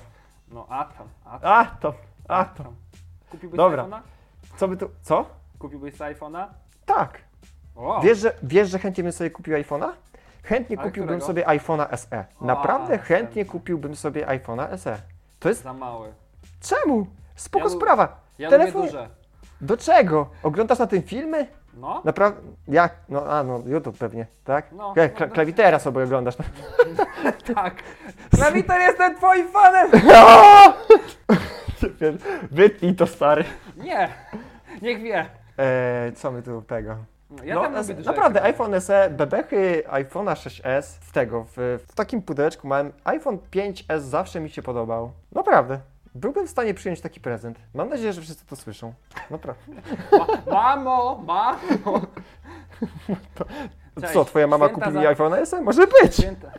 No, 0.51 0.65
a 0.69 0.85
tam, 0.85 1.07
a 1.25 1.39
tam. 1.39 1.51
a 1.51 1.65
to, 1.65 1.93
a 2.27 2.45
to. 2.45 2.63
Kupiłbyś 3.31 3.57
Dobra. 3.57 3.83
iPhone'a? 3.83 3.99
Co 4.57 4.67
by 4.67 4.77
tu, 4.77 4.89
co? 5.01 5.25
Kupiłbyś 5.59 5.95
iPhone'a? 5.97 6.47
Tak. 6.85 7.19
O, 7.75 8.01
Wiesz, 8.01 8.17
że, 8.19 8.33
wiesz, 8.43 8.69
że 8.69 8.79
chętnie 8.79 9.03
bym 9.03 9.11
sobie 9.13 9.29
kupił 9.31 9.53
iPhone'a? 9.55 9.89
Chętnie 10.43 10.77
Ale 10.79 10.87
kupiłbym 10.89 11.19
którego? 11.19 11.25
sobie 11.25 11.45
iPhone'a 11.59 11.97
SE. 11.97 12.25
Naprawdę 12.41 12.93
A, 12.93 12.97
chętnie 12.97 13.45
ten. 13.45 13.51
kupiłbym 13.51 13.95
sobie 13.95 14.25
iPhone'a 14.27 14.77
SE. 14.77 14.97
To 15.39 15.49
jest... 15.49 15.63
za 15.63 15.73
mały. 15.73 16.13
Czemu? 16.61 17.07
Spoko 17.35 17.65
Ja 17.69 17.75
sprawa. 17.75 18.19
Ja 18.39 18.49
Telefon-. 18.49 19.07
Do 19.61 19.77
czego? 19.77 20.29
Oglądasz 20.43 20.79
na 20.79 20.87
tym 20.87 21.03
filmy? 21.03 21.47
No, 21.79 22.01
Naprawdę? 22.05 22.41
Jak? 22.67 22.95
No, 23.09 23.25
a 23.25 23.43
no, 23.43 23.61
YouTube 23.65 23.97
pewnie, 23.97 24.25
tak? 24.43 24.71
No, 24.71 24.77
no, 24.77 24.93
kla- 24.93 25.19
no. 25.19 25.27
klawitera 25.27 25.79
sobie 25.79 26.03
oglądasz. 26.03 26.35
tak. 27.55 27.75
Klawiter 28.35 28.81
jestem 28.81 29.15
twoim 29.15 29.47
fanem! 29.47 29.91
Wytnij 32.51 32.95
to, 32.95 33.07
stary. 33.07 33.43
Nie, 33.77 34.09
niech 34.81 35.01
wie. 35.01 35.25
Eee, 35.57 36.11
co 36.13 36.31
my 36.31 36.41
tu 36.41 36.61
tego? 36.61 36.97
No, 37.29 37.43
Ja 37.43 37.55
no, 37.55 37.83
duże 37.83 37.93
naprawdę, 38.03 38.43
iPhone 38.43 38.81
SE, 38.81 39.09
bebechy 39.09 39.83
iPhone'a 39.87 40.33
6s 40.33 40.97
w 41.01 41.11
tego, 41.11 41.45
w, 41.57 41.79
w 41.87 41.95
takim 41.95 42.21
pudełeczku 42.21 42.67
małym. 42.67 42.93
iPhone 43.03 43.37
5s 43.51 43.99
zawsze 43.99 44.39
mi 44.39 44.49
się 44.49 44.61
podobał. 44.61 45.11
Naprawdę. 45.31 45.79
Byłbym 46.17 46.47
w 46.47 46.49
stanie 46.49 46.73
przyjąć 46.73 47.01
taki 47.01 47.19
prezent. 47.19 47.59
Mam 47.73 47.89
nadzieję, 47.89 48.13
że 48.13 48.21
wszyscy 48.21 48.45
to 48.45 48.55
słyszą. 48.55 48.93
Naprawdę. 49.29 49.73
Ma, 50.11 50.75
mamo, 50.75 51.23
mamo. 51.25 52.01
Cześć. 54.01 54.13
Co, 54.13 54.25
twoja 54.25 54.47
mama 54.47 54.65
Święta 54.65 54.85
kupi 54.85 54.97
mi 54.97 55.03
za- 55.03 55.11
iPhone'a 55.13 55.45
SE? 55.45 55.61
Może 55.61 55.87
być. 55.87 56.15
Święta, 56.15 56.51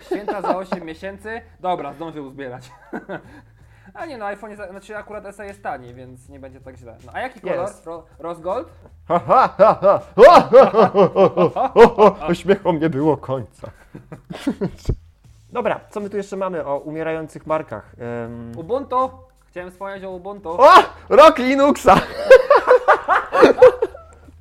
święta 0.00 0.42
za 0.42 0.56
8 0.56 0.84
miesięcy. 0.84 1.40
Dobra, 1.60 1.92
zdążę 1.92 2.22
uzbierać. 2.22 2.70
A 3.94 4.06
nie 4.06 4.18
no, 4.18 4.26
iPhone 4.26 4.50
jest, 4.50 4.62
znaczy 4.70 4.96
akurat 4.96 5.34
SE 5.36 5.46
jest 5.46 5.62
tani, 5.62 5.94
więc 5.94 6.28
nie 6.28 6.38
będzie 6.40 6.60
tak 6.60 6.76
źle. 6.76 6.96
No 7.06 7.12
a 7.14 7.20
jaki 7.20 7.40
kolor? 7.40 7.58
Jest. 7.60 7.86
Ro, 7.86 8.06
rose 8.18 8.40
gold? 8.40 8.68
Ha, 9.08 9.18
ha, 9.26 9.54
ha, 9.58 9.78
ha. 9.82 10.00
O, 10.16 10.40
ho, 10.40 10.66
ho, 10.66 10.86
ho, 10.88 11.50
ho, 11.54 11.88
ho, 11.96 12.14
ho. 12.20 12.34
Śmiechom 12.34 12.78
nie 12.80 12.90
było 12.90 13.16
końca. 13.16 13.70
Dobra, 15.52 15.80
co 15.90 16.00
my 16.00 16.10
tu 16.10 16.16
jeszcze 16.16 16.36
mamy 16.36 16.64
o 16.64 16.78
umierających 16.78 17.46
markach? 17.46 17.92
Ubuntu. 18.56 19.10
Chciałem 19.50 19.70
wspomnieć 19.70 20.04
o 20.04 20.10
Ubuntu. 20.10 20.50
O! 20.50 20.68
Rok 21.08 21.38
Linuxa! 21.38 22.00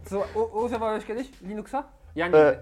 Co, 0.06 0.24
u, 0.36 0.60
używałeś 0.66 1.06
kiedyś 1.06 1.42
Linuxa? 1.42 1.84
Ja 2.16 2.28
nie. 2.28 2.36
E, 2.38 2.50
e, 2.52 2.58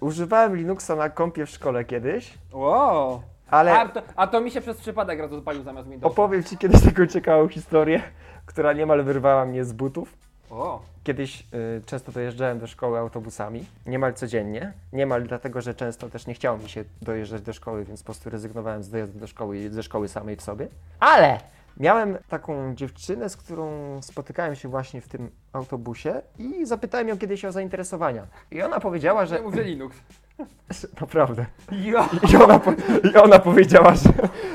używałem 0.00 0.56
Linuxa 0.56 0.96
na 0.96 1.10
kompie 1.10 1.46
w 1.46 1.50
szkole 1.50 1.84
kiedyś, 1.84 2.38
Wow. 2.52 3.22
ale 3.50 3.80
A, 3.80 3.88
to, 3.88 4.02
a 4.16 4.26
to 4.26 4.40
mi 4.40 4.50
się 4.50 4.60
przez 4.60 4.76
przypadek 4.80 5.20
raz 5.20 5.32
odpalił 5.32 5.62
zamiast 5.62 5.88
Windowsa. 5.88 6.12
opowiem 6.12 6.44
Ci 6.44 6.58
kiedyś 6.58 6.84
taką 6.84 7.06
ciekawą 7.06 7.48
historię, 7.48 8.02
która 8.46 8.72
niemal 8.72 9.04
wyrwała 9.04 9.44
mnie 9.44 9.64
z 9.64 9.72
butów. 9.72 10.14
O. 10.50 10.80
Kiedyś 11.04 11.40
y, 11.54 11.82
często 11.86 12.12
dojeżdżałem 12.12 12.58
do 12.58 12.66
szkoły 12.66 12.98
autobusami, 12.98 13.64
niemal 13.86 14.14
codziennie. 14.14 14.72
Niemal 14.92 15.22
dlatego, 15.22 15.60
że 15.60 15.74
często 15.74 16.08
też 16.08 16.26
nie 16.26 16.34
chciało 16.34 16.58
mi 16.58 16.68
się 16.68 16.84
dojeżdżać 17.02 17.42
do 17.42 17.52
szkoły, 17.52 17.84
więc 17.84 18.00
po 18.00 18.04
prostu 18.04 18.30
rezygnowałem 18.30 18.82
z 18.82 18.90
dojazdu 18.90 19.18
do 19.18 19.26
szkoły 19.26 19.58
i 19.58 19.68
ze 19.68 19.82
szkoły 19.82 20.08
samej 20.08 20.36
w 20.36 20.42
sobie. 20.42 20.68
Ale 21.00 21.40
miałem 21.76 22.18
taką 22.28 22.74
dziewczynę, 22.74 23.28
z 23.28 23.36
którą 23.36 23.98
spotykałem 24.02 24.54
się 24.54 24.68
właśnie 24.68 25.00
w 25.00 25.08
tym 25.08 25.30
autobusie 25.52 26.22
i 26.38 26.66
zapytałem 26.66 27.08
ją 27.08 27.18
kiedyś 27.18 27.44
o 27.44 27.52
zainteresowania. 27.52 28.26
I 28.50 28.62
ona 28.62 28.80
powiedziała, 28.80 29.26
że... 29.26 29.36
Ja 29.36 29.42
mówię 29.42 29.62
Linux. 29.62 29.96
Naprawdę. 31.00 31.46
Ja. 31.72 32.08
I 32.32 32.36
ona, 32.36 32.58
po, 32.58 32.72
i 33.12 33.16
ona 33.16 33.38
powiedziała, 33.38 33.94
że, 33.94 34.10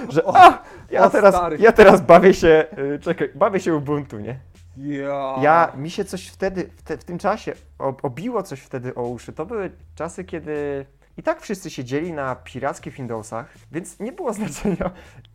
że 0.09 0.23
a, 0.27 0.63
ja, 0.91 1.05
o 1.05 1.09
teraz, 1.09 1.35
ja 1.59 1.71
teraz 1.71 2.01
bawię 2.01 2.33
się, 2.33 2.65
y, 2.77 2.99
czekaj, 2.99 3.29
bawię 3.35 3.59
się 3.59 3.75
Ubuntu, 3.75 4.19
nie? 4.19 4.39
Ja. 4.77 5.71
Mi 5.75 5.89
się 5.89 6.05
coś 6.05 6.27
wtedy, 6.27 6.69
w, 6.75 6.83
te, 6.83 6.97
w 6.97 7.03
tym 7.03 7.17
czasie 7.17 7.53
obiło 7.79 8.43
coś 8.43 8.59
wtedy 8.59 8.95
o 8.95 9.01
uszy. 9.01 9.33
To 9.33 9.45
były 9.45 9.71
czasy, 9.95 10.23
kiedy 10.23 10.85
i 11.17 11.23
tak 11.23 11.41
wszyscy 11.41 11.69
siedzieli 11.69 12.13
na 12.13 12.35
pirackich 12.35 12.93
Windowsach, 12.93 13.53
więc 13.71 13.99
nie 13.99 14.11
było 14.11 14.33
znaczenia, 14.43 14.91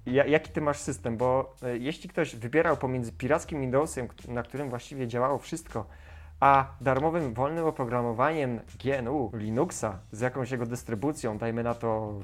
ja, 0.06 0.26
jaki 0.26 0.50
ty 0.50 0.60
masz 0.60 0.78
system, 0.78 1.16
bo 1.16 1.54
e, 1.62 1.76
jeśli 1.76 2.08
ktoś 2.08 2.36
wybierał 2.36 2.76
pomiędzy 2.76 3.12
pirackim 3.12 3.60
Windowsem, 3.60 4.08
na 4.28 4.42
którym 4.42 4.68
właściwie 4.68 5.08
działało 5.08 5.38
wszystko, 5.38 5.86
a 6.40 6.66
darmowym, 6.80 7.34
wolnym 7.34 7.66
oprogramowaniem 7.66 8.60
GNU, 8.84 9.30
Linuxa, 9.34 9.98
z 10.12 10.20
jakąś 10.20 10.50
jego 10.50 10.66
dystrybucją, 10.66 11.38
dajmy 11.38 11.62
na 11.62 11.74
to 11.74 12.14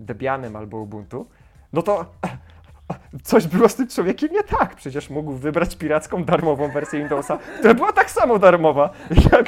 Debianem 0.00 0.56
albo 0.56 0.78
Ubuntu, 0.78 1.26
no 1.72 1.82
to 1.82 2.06
coś 3.22 3.46
było 3.46 3.68
z 3.68 3.74
tym 3.74 3.88
człowiekiem 3.88 4.32
nie 4.32 4.42
tak. 4.42 4.74
Przecież 4.74 5.10
mógł 5.10 5.32
wybrać 5.32 5.76
piracką, 5.76 6.24
darmową 6.24 6.68
wersję 6.70 6.98
Windowsa, 6.98 7.38
która 7.58 7.74
była 7.74 7.92
tak 7.92 8.10
samo 8.10 8.38
darmowa 8.38 8.90
jak 9.32 9.46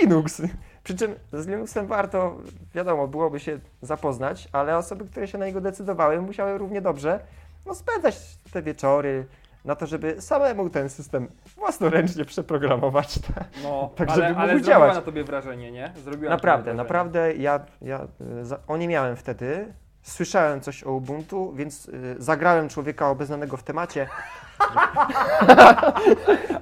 Linux. 0.00 0.42
Przy 0.84 0.96
czym 0.96 1.14
z 1.32 1.46
Linuxem 1.46 1.86
warto, 1.86 2.36
wiadomo, 2.74 3.08
byłoby 3.08 3.40
się 3.40 3.58
zapoznać, 3.82 4.48
ale 4.52 4.76
osoby, 4.76 5.04
które 5.04 5.28
się 5.28 5.38
na 5.38 5.46
niego 5.46 5.60
decydowały, 5.60 6.22
musiały 6.22 6.58
równie 6.58 6.80
dobrze 6.80 7.20
no, 7.66 7.74
spędzać 7.74 8.16
te 8.52 8.62
wieczory, 8.62 9.26
na 9.64 9.74
to, 9.74 9.86
żeby 9.86 10.22
samemu 10.22 10.70
ten 10.70 10.88
system 10.88 11.28
własnoręcznie 11.56 12.24
przeprogramować. 12.24 13.18
Tak? 13.34 13.44
No, 13.62 13.90
Tak, 13.96 14.08
ale, 14.10 14.28
żeby 14.28 14.40
ale 14.40 14.52
mógł 14.52 14.64
zrobiła 14.64 14.86
działać. 14.86 14.94
na 14.94 15.02
tobie 15.02 15.24
wrażenie, 15.24 15.72
nie? 15.72 15.92
Zrobiła 16.04 16.30
na 16.30 16.36
Naprawdę, 16.36 16.74
naprawdę 16.74 17.34
ja, 17.34 17.60
ja 17.82 18.06
za, 18.42 18.58
o 18.68 18.76
nie 18.76 18.88
miałem 18.88 19.16
wtedy. 19.16 19.72
Słyszałem 20.04 20.60
coś 20.60 20.84
o 20.84 20.92
Ubuntu, 20.92 21.52
więc 21.56 21.88
y, 21.88 22.16
zagrałem 22.18 22.68
człowieka 22.68 23.08
obeznanego 23.10 23.56
w 23.56 23.62
temacie. 23.62 24.08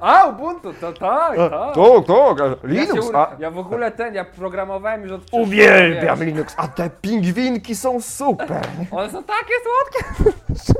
A, 0.00 0.26
Ubuntu, 0.26 0.74
to 0.74 0.92
tak, 0.92 1.38
A, 1.38 1.50
tak. 1.50 1.74
Tak, 1.74 2.06
tak, 2.06 2.40
a 2.40 2.44
Ja, 2.44 2.56
Linux, 2.64 3.06
się, 3.06 3.16
a 3.16 3.36
ja 3.38 3.50
w 3.50 3.58
ogóle 3.58 3.90
ten, 3.90 4.14
ja 4.14 4.24
programowałem 4.24 5.02
już 5.02 5.12
od 5.12 5.22
uwielbiam 5.32 6.18
wiesz. 6.18 6.26
Linux, 6.26 6.54
a 6.56 6.68
te 6.68 6.90
pingwinki 6.90 7.76
są 7.76 8.00
super. 8.00 8.62
One 8.90 9.10
są 9.10 9.22
takie 9.22 9.54
słodkie. 9.64 10.32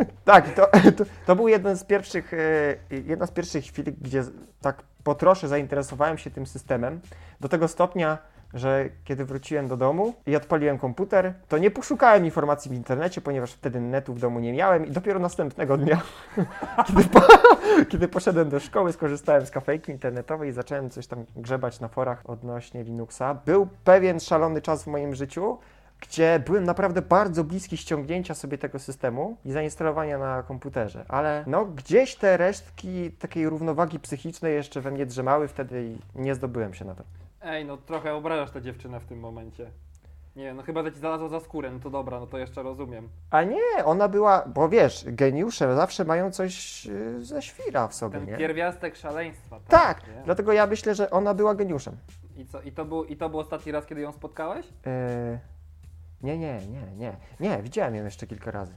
Tak, 0.25 0.55
to, 0.55 0.67
to, 0.97 1.05
to 1.27 1.37
był 1.37 1.49
jeden 1.49 1.77
z 1.77 1.85
pierwszych, 1.85 2.33
e, 2.35 2.77
jedna 2.91 3.27
z 3.27 3.31
pierwszych 3.31 3.65
chwil, 3.65 3.85
gdzie 4.01 4.23
tak 4.61 4.83
po 5.05 5.15
trosze 5.15 5.49
zainteresowałem 5.49 6.19
się 6.19 6.31
tym 6.31 6.47
systemem, 6.47 7.01
do 7.41 7.49
tego 7.49 7.69
stopnia, 7.69 8.19
że 8.55 8.89
kiedy 9.05 9.25
wróciłem 9.25 9.69
do 9.69 9.77
domu 9.77 10.15
i 10.27 10.37
odpaliłem 10.37 10.79
komputer, 10.79 11.35
to 11.49 11.59
nie 11.59 11.71
poszukałem 11.71 12.25
informacji 12.25 12.71
w 12.71 12.75
internecie, 12.75 13.21
ponieważ 13.21 13.53
wtedy 13.53 13.81
netu 13.81 14.15
w 14.15 14.19
domu 14.19 14.41
nie 14.41 14.53
miałem 14.53 14.87
i 14.87 14.91
dopiero 14.91 15.21
następnego 15.21 15.77
dnia, 15.77 16.01
kiedy, 16.87 17.05
po, 17.05 17.21
kiedy 17.91 18.09
poszedłem 18.09 18.49
do 18.49 18.61
szkoły, 18.61 18.93
skorzystałem 18.93 19.47
z 19.47 19.51
kafejki 19.51 19.93
internetowej 19.93 20.51
i 20.51 20.53
zacząłem 20.53 20.91
coś 20.91 21.07
tam 21.07 21.25
grzebać 21.37 21.81
na 21.81 21.89
forach 21.89 22.23
odnośnie 22.25 22.85
Linuxa. 22.85 23.35
Był 23.47 23.69
pewien 23.85 24.21
szalony 24.21 24.63
czas 24.63 24.85
w 24.85 24.87
moim 24.87 25.15
życiu, 25.15 25.59
gdzie 26.01 26.43
byłem 26.47 26.65
naprawdę 26.65 27.03
bardzo 27.03 27.45
bliski 27.45 27.77
ściągnięcia 27.77 28.35
sobie 28.35 28.59
tego 28.59 28.79
systemu 28.79 29.37
i 29.45 29.53
zainstalowania 29.53 30.19
na 30.19 30.43
komputerze, 30.43 31.05
ale 31.09 31.45
no 31.47 31.65
gdzieś 31.65 32.17
te 32.17 32.37
resztki 32.37 33.11
takiej 33.11 33.49
równowagi 33.49 34.01
psychicznej 34.01 34.55
jeszcze 34.55 34.81
we 34.81 34.91
mnie 34.91 35.07
drzemały 35.07 35.49
wtedy 35.49 35.85
i 35.85 35.99
nie 36.23 36.35
zdobyłem 36.35 36.75
się 36.75 36.85
na 36.85 36.95
to. 36.95 37.03
Ej, 37.45 37.65
no 37.65 37.77
trochę 37.77 38.15
obrażasz 38.15 38.51
tę 38.51 38.63
dziewczynę 38.63 39.01
w 39.01 39.05
tym 39.05 39.21
momencie. 39.21 39.71
Nie 40.37 40.45
wiem, 40.45 40.57
no 40.57 40.63
chyba, 40.63 40.83
że 40.83 40.93
ci 40.93 40.99
znalazła 40.99 41.29
za 41.29 41.41
skórę, 41.41 41.71
no 41.71 41.81
to 41.81 41.91
dobra, 41.91 42.21
no 42.21 42.27
to 42.27 42.39
jeszcze 42.39 42.63
rozumiem. 42.63 43.09
A 43.31 43.43
nie, 43.43 43.85
ona 43.85 44.09
była, 44.09 44.45
bo 44.47 44.69
wiesz, 44.69 45.05
geniusze 45.07 45.77
zawsze 45.77 46.05
mają 46.05 46.31
coś 46.31 46.85
yy, 46.87 47.25
ze 47.25 47.43
świra 47.43 47.89
w 47.89 47.95
sobie, 47.95 48.19
Ten 48.19 48.29
nie? 48.29 48.37
pierwiastek 48.37 48.97
szaleństwa. 48.97 49.61
Tak, 49.69 50.07
nie? 50.09 50.23
dlatego 50.25 50.53
ja 50.53 50.67
myślę, 50.67 50.95
że 50.95 51.11
ona 51.11 51.35
była 51.35 51.55
geniuszem. 51.55 51.97
I 52.37 52.47
co, 52.47 52.61
i 52.63 52.73
to, 52.73 52.85
był, 52.85 53.05
i 53.05 53.17
to 53.17 53.29
był 53.29 53.39
ostatni 53.41 53.73
raz, 53.73 53.87
kiedy 53.87 54.01
ją 54.01 54.13
spotkałeś? 54.13 54.67
Yy, 54.67 55.39
nie, 56.23 56.39
nie, 56.39 56.59
nie, 56.67 56.83
nie, 56.97 57.17
nie, 57.41 57.63
widziałem 57.63 57.95
ją 57.95 58.05
jeszcze 58.05 58.27
kilka 58.27 58.51
razy. 58.51 58.77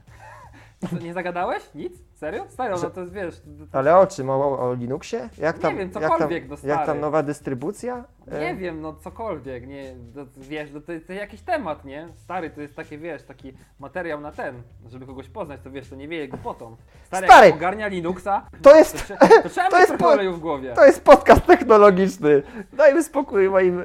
Co, 0.90 0.98
nie 1.04 1.14
zagadałeś? 1.14 1.62
Nic? 1.74 1.92
Serio? 2.14 2.44
Stary, 2.48 2.74
no 2.82 2.90
to 2.90 3.00
jest, 3.00 3.12
wiesz... 3.12 3.40
to- 3.40 3.66
to- 3.72 3.78
Ale 3.78 3.96
o 3.98 4.06
czym? 4.06 4.30
O, 4.30 4.58
o 4.70 4.74
Linuxie? 4.74 5.28
Jak 5.38 5.56
Nie 5.56 5.62
tam, 5.62 5.76
wiem, 5.76 5.90
jak 5.94 6.02
tam, 6.02 6.02
cokolwiek, 6.12 6.48
no 6.48 6.56
jak 6.64 6.86
tam 6.86 7.00
nowa 7.00 7.22
dystrybucja? 7.22 8.04
Yy, 8.32 8.38
Nie 8.40 8.54
wiem, 8.56 8.80
no 8.80 8.92
cokolwiek, 8.94 9.66
nie, 9.66 9.96
to, 10.14 10.26
wiesz, 10.36 10.70
to, 10.72 10.80
to 11.06 11.12
jakiś 11.12 11.40
temat, 11.42 11.84
nie? 11.84 12.08
Stary, 12.16 12.50
to 12.50 12.60
jest 12.60 12.76
takie, 12.76 12.98
wiesz, 12.98 13.22
taki 13.22 13.52
materiał 13.78 14.20
na 14.20 14.32
ten, 14.32 14.62
żeby 14.88 15.06
kogoś 15.06 15.28
poznać, 15.28 15.60
to 15.64 15.70
wiesz, 15.70 15.88
to 15.88 15.96
nie 15.96 16.08
wieje 16.08 16.28
głupotą. 16.28 16.76
Stary, 17.04 17.26
Stary! 17.26 17.46
jak 17.46 17.56
ogarnia 17.56 17.86
Linuxa, 17.88 18.46
To 18.62 18.70
to, 18.70 18.76
jest, 18.76 19.08
to 19.42 19.48
trzeba 19.48 19.70
To 19.70 19.78
mieć 19.78 19.88
jest 19.90 20.02
po- 20.02 20.32
w 20.32 20.38
głowie. 20.40 20.72
to 20.74 20.84
jest 20.86 21.04
podcast 21.04 21.46
technologiczny. 21.46 22.42
Dajmy 22.72 23.02
spokój 23.02 23.50
moim... 23.50 23.84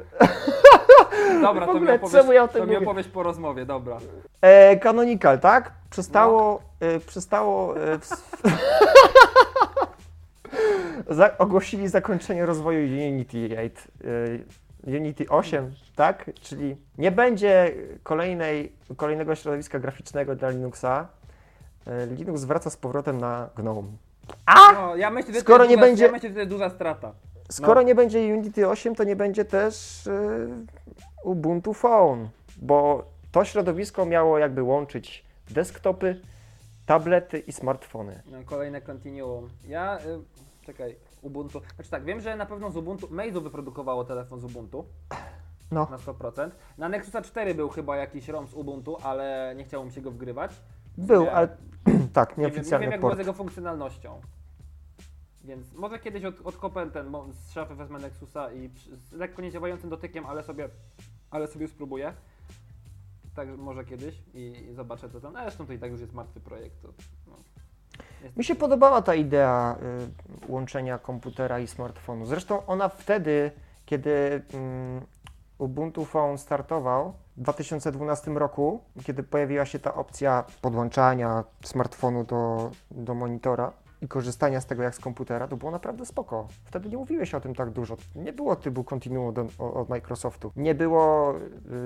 Dobra, 1.42 1.62
w 1.64 1.66
to 1.66 1.72
mi 1.72 1.76
ogóle 1.78 1.94
opowiesz, 1.94 2.20
czemu 2.20 2.32
ja 2.32 2.42
o 2.44 2.48
tym 2.48 2.60
to 2.60 2.66
mi 2.66 2.72
mówię? 2.74 2.86
opowiesz 2.86 3.08
po 3.08 3.22
rozmowie, 3.22 3.66
dobra. 3.66 3.98
E, 4.40 4.76
Canonical, 4.76 5.40
tak? 5.40 5.72
Przestało, 5.90 6.62
e, 6.80 7.00
przestało, 7.00 7.76
e, 7.80 7.98
ws- 7.98 8.22
Za, 11.08 11.38
ogłosili 11.38 11.88
zakończenie 11.88 12.46
rozwoju 12.46 12.78
Unity 13.08 13.48
8, 13.58 13.70
e, 14.88 14.96
Unity 14.98 15.28
8, 15.28 15.74
tak? 15.96 16.30
Czyli 16.40 16.76
nie 16.98 17.10
będzie 17.12 17.72
kolejnej, 18.02 18.72
kolejnego 18.96 19.34
środowiska 19.34 19.78
graficznego 19.78 20.34
dla 20.36 20.50
Linuxa. 20.50 21.06
E, 21.86 22.06
Linux 22.06 22.44
wraca 22.44 22.70
z 22.70 22.76
powrotem 22.76 23.18
na 23.18 23.48
GNOME. 23.56 23.88
No, 24.74 24.96
ja 24.96 25.10
myślę, 25.10 25.34
że 25.34 25.40
Skoro 25.40 25.58
to 25.58 25.64
jest 25.64 25.70
nie 25.70 25.76
duża, 25.76 25.86
będzie- 25.86 26.04
Ja 26.06 26.12
myślę, 26.12 26.28
że 26.28 26.34
to 26.34 26.38
jest 26.40 26.50
duża 26.50 26.70
strata. 26.70 27.12
Skoro 27.50 27.80
No. 27.80 27.86
nie 27.86 27.94
będzie 27.94 28.18
Unity 28.34 28.68
8, 28.68 28.94
to 28.94 29.04
nie 29.04 29.16
będzie 29.16 29.44
też 29.44 30.06
e, 30.06 30.12
Ubuntu 31.24 31.74
Phone, 31.74 32.28
bo 32.56 33.04
to 33.32 33.44
środowisko 33.44 34.06
miało 34.06 34.38
jakby 34.38 34.62
łączyć 34.62 35.24
desktopy, 35.50 36.20
tablety 36.86 37.38
i 37.38 37.52
smartfony. 37.52 38.22
No, 38.26 38.38
kolejne 38.46 38.80
continuum. 38.80 39.48
Ja, 39.68 39.98
y, 40.00 40.66
czekaj, 40.66 40.96
Ubuntu. 41.22 41.60
Znaczy 41.74 41.90
tak, 41.90 42.04
wiem, 42.04 42.20
że 42.20 42.36
na 42.36 42.46
pewno 42.46 42.70
z 42.70 42.76
Ubuntu, 42.76 43.08
Meizu 43.10 43.40
wyprodukowało 43.40 44.04
telefon 44.04 44.40
z 44.40 44.44
Ubuntu 44.44 44.84
No, 45.72 45.86
na 45.90 45.96
100%. 45.96 46.50
Na 46.78 46.88
Nexusa 46.88 47.22
4 47.22 47.54
był 47.54 47.68
chyba 47.68 47.96
jakiś 47.96 48.28
ROM 48.28 48.46
z 48.46 48.54
Ubuntu, 48.54 48.96
ale 49.02 49.54
nie 49.56 49.64
chciało 49.64 49.84
mi 49.84 49.92
się 49.92 50.00
go 50.00 50.10
wgrywać. 50.10 50.50
był, 50.98 51.26
ale 51.32 51.48
tak, 52.12 52.30
Nie 52.30 52.36
wiem, 52.36 52.36
nie 52.36 52.42
nieoficjalny 52.56 52.84
wiem 52.86 52.92
jak 52.92 53.00
było 53.00 53.10
z 53.12 53.14
port. 53.14 53.18
jego 53.18 53.32
funkcjonalnością. 53.32 54.20
Więc 55.44 55.72
może 55.74 55.98
kiedyś 55.98 56.24
od, 56.24 56.34
odkopę 56.46 56.90
ten, 56.90 57.12
z 57.32 57.52
szafy 57.52 57.74
wezmę 57.74 57.98
Nexusa 57.98 58.52
i 58.52 58.68
przy, 58.68 58.96
z 58.96 59.12
lekko 59.12 59.42
niedziałającym 59.42 59.90
dotykiem, 59.90 60.26
ale 60.26 60.42
sobie, 60.42 60.68
ale 61.30 61.46
sobie 61.46 61.68
spróbuję. 61.68 62.12
Tak, 63.34 63.48
może 63.58 63.84
kiedyś 63.84 64.22
i, 64.34 64.66
i 64.70 64.74
zobaczę 64.74 65.10
co 65.10 65.20
tam. 65.20 65.32
No, 65.32 65.40
Zresztą 65.42 65.66
to 65.66 65.72
i 65.72 65.78
tak 65.78 65.90
już 65.90 66.00
jest 66.00 66.12
martwy 66.12 66.40
projekt. 66.40 66.82
To, 66.82 66.88
no. 67.26 67.36
Jest- 68.22 68.36
Mi 68.36 68.44
się 68.44 68.54
podobała 68.54 69.02
ta 69.02 69.14
idea 69.14 69.76
y, 70.48 70.52
łączenia 70.52 70.98
komputera 70.98 71.58
i 71.60 71.66
smartfonu. 71.66 72.26
Zresztą 72.26 72.66
ona 72.66 72.88
wtedy, 72.88 73.50
kiedy 73.86 74.42
mm, 74.54 75.00
Ubuntu 75.58 76.04
Phone 76.04 76.38
startował 76.38 77.12
w 77.36 77.42
2012 77.42 78.30
roku, 78.30 78.80
kiedy 79.04 79.22
pojawiła 79.22 79.64
się 79.66 79.78
ta 79.78 79.94
opcja 79.94 80.44
podłączania 80.62 81.44
smartfonu 81.64 82.24
do, 82.24 82.70
do 82.90 83.14
monitora 83.14 83.72
i 84.02 84.08
korzystania 84.08 84.60
z 84.60 84.66
tego 84.66 84.82
jak 84.82 84.94
z 84.94 84.98
komputera, 84.98 85.48
to 85.48 85.56
było 85.56 85.70
naprawdę 85.70 86.06
spoko. 86.06 86.48
Wtedy 86.64 86.88
nie 86.88 86.96
mówiłeś 86.96 87.34
o 87.34 87.40
tym 87.40 87.54
tak 87.54 87.70
dużo. 87.70 87.96
Nie 88.14 88.32
było 88.32 88.56
typu 88.56 88.84
Continuum 88.84 89.34
od 89.58 89.88
Microsoftu. 89.88 90.52
Nie 90.56 90.74
było 90.74 91.34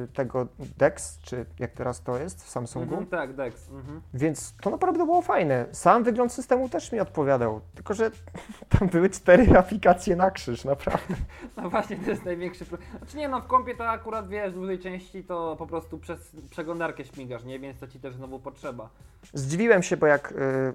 y, 0.05 0.09
tego 0.15 0.47
DeX, 0.79 1.19
czy 1.21 1.47
jak 1.59 1.73
teraz 1.73 2.03
to 2.03 2.19
jest 2.19 2.45
w 2.45 2.49
Samsungu. 2.49 2.95
Mhm, 2.95 3.07
tak, 3.07 3.37
Dex. 3.37 3.71
Mhm. 3.71 4.01
Więc 4.15 4.55
to 4.61 4.71
naprawdę 4.71 5.05
było 5.05 5.23
fajne. 5.23 5.67
Sam 5.73 6.05
wygląd 6.05 6.33
systemu 6.33 6.69
też 6.69 6.93
mi 6.93 7.01
odpowiadał. 7.01 7.61
Tylko, 7.75 7.95
że 7.95 8.11
tam 8.79 8.89
były 8.89 9.11
cztery 9.11 9.47
aplikacje 9.59 10.17
na 10.17 10.31
krzyż, 10.31 10.65
naprawdę. 10.65 11.15
No 11.57 11.71
właśnie, 11.71 11.97
to 11.97 12.11
jest 12.11 12.25
największy 12.25 12.65
problem. 12.65 12.91
Znaczy 12.99 13.17
nie 13.17 13.29
no, 13.29 13.41
w 13.41 13.47
kompie 13.47 13.75
to 13.75 13.89
akurat 13.89 14.29
wiesz, 14.29 14.53
w 14.53 14.55
dużej 14.55 14.79
części 14.79 15.25
to 15.25 15.57
po 15.59 15.67
prostu 15.67 15.99
przez 15.99 16.37
przeglądarkę 16.51 17.05
śmigasz, 17.05 17.45
nie? 17.45 17.59
Więc 17.59 17.81
to 17.81 17.89
ci 17.89 18.01
też 18.01 18.15
znowu 18.15 18.39
potrzeba. 18.41 18.89
Zdziwiłem 19.35 19.83
się, 19.83 19.97
bo 19.97 20.07
jak 20.07 20.33
y, 20.33 20.75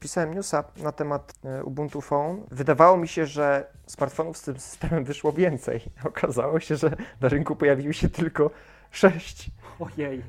pisałem 0.00 0.34
newsa 0.34 0.64
na 0.76 0.92
temat 0.92 1.34
y, 1.60 1.64
Ubuntu 1.64 2.00
Phone, 2.00 2.42
wydawało 2.50 2.96
mi 2.96 3.08
się, 3.08 3.26
że 3.26 3.66
smartfonów 3.86 4.36
z 4.36 4.42
tym 4.42 4.58
systemem 4.58 5.04
wyszło 5.04 5.32
więcej. 5.32 5.80
Okazało 6.04 6.60
się, 6.60 6.76
że 6.76 6.96
na 7.20 7.28
rynku 7.28 7.56
pojawiły 7.56 7.94
się 7.94 8.08
tylko 8.08 8.50
sześć. 8.90 9.50
Ojej, 9.80 10.22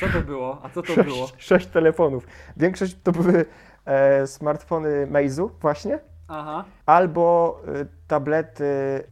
co 0.00 0.06
to 0.18 0.20
było? 0.20 0.58
A 0.62 0.68
co 0.68 0.82
to 0.82 0.94
sześć, 0.94 1.08
było? 1.08 1.28
sześć 1.38 1.66
telefonów. 1.66 2.26
Większość 2.56 2.96
to 3.02 3.12
były 3.12 3.44
e, 3.84 4.26
smartfony 4.26 5.06
Meizu 5.06 5.50
właśnie, 5.60 5.98
Aha. 6.28 6.64
albo 6.86 7.60
y, 7.80 7.86
tablety 8.08 8.64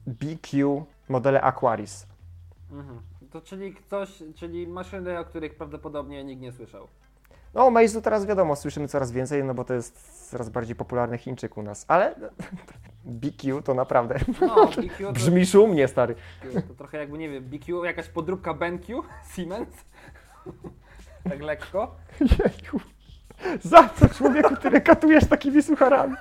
BQ 0.06 0.84
modele 1.08 1.40
Aquaris. 1.42 2.06
Mhm. 2.70 3.00
To 3.30 3.40
czyli 3.40 3.74
coś, 3.90 4.22
czyli 4.34 4.66
maszyny, 4.66 5.18
o 5.18 5.24
których 5.24 5.54
prawdopodobnie 5.54 6.24
nikt 6.24 6.42
nie 6.42 6.52
słyszał. 6.52 6.88
No, 7.54 7.66
o 7.66 7.70
Meizu 7.70 8.02
teraz 8.02 8.26
wiadomo, 8.26 8.56
słyszymy 8.56 8.88
coraz 8.88 9.12
więcej, 9.12 9.44
no 9.44 9.54
bo 9.54 9.64
to 9.64 9.74
jest 9.74 10.28
coraz 10.30 10.48
bardziej 10.48 10.76
popularny 10.76 11.18
Chińczyk 11.18 11.56
u 11.56 11.62
nas, 11.62 11.84
ale 11.88 12.14
BQ 13.04 13.62
to 13.62 13.74
naprawdę 13.74 14.14
No, 14.40 14.66
BQ 14.66 14.98
to, 15.06 15.12
brzmi 15.12 15.46
szumnie, 15.46 15.88
stary. 15.88 16.14
to 16.68 16.74
trochę 16.74 16.98
jakby, 16.98 17.18
nie 17.18 17.28
wiem, 17.28 17.44
BQ, 17.44 17.84
jakaś 17.84 18.08
podróbka 18.08 18.54
BenQ, 18.54 19.02
Siemens. 19.36 19.68
tak 21.28 21.40
lekko. 21.42 21.94
Jejku. 22.20 22.80
Za 23.62 23.88
co 23.88 24.08
człowieku 24.08 24.56
ty 24.56 24.70
rekatujesz 24.70 25.24
takimi 25.26 25.62
sucharami? 25.62 26.16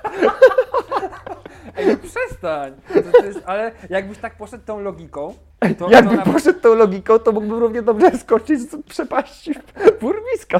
Ej, 1.77 1.87
no 1.87 1.95
przestań! 2.09 2.73
To, 2.93 3.19
to 3.19 3.25
jest, 3.25 3.39
ale 3.45 3.71
jakbyś 3.89 4.17
tak 4.17 4.37
poszedł 4.37 4.65
tą 4.65 4.79
logiką, 4.79 5.33
to, 5.59 5.75
to 5.75 5.89
Jakby 5.91 6.15
nawet- 6.15 6.33
poszedł 6.33 6.59
tą 6.59 6.75
logiką, 6.75 7.19
to 7.19 7.31
mógłbym 7.31 7.59
równie 7.59 7.81
dobrze 7.81 8.17
skoczyć 8.17 8.61
z 8.61 8.83
przepaści 8.85 9.53
burmiska. 10.01 10.59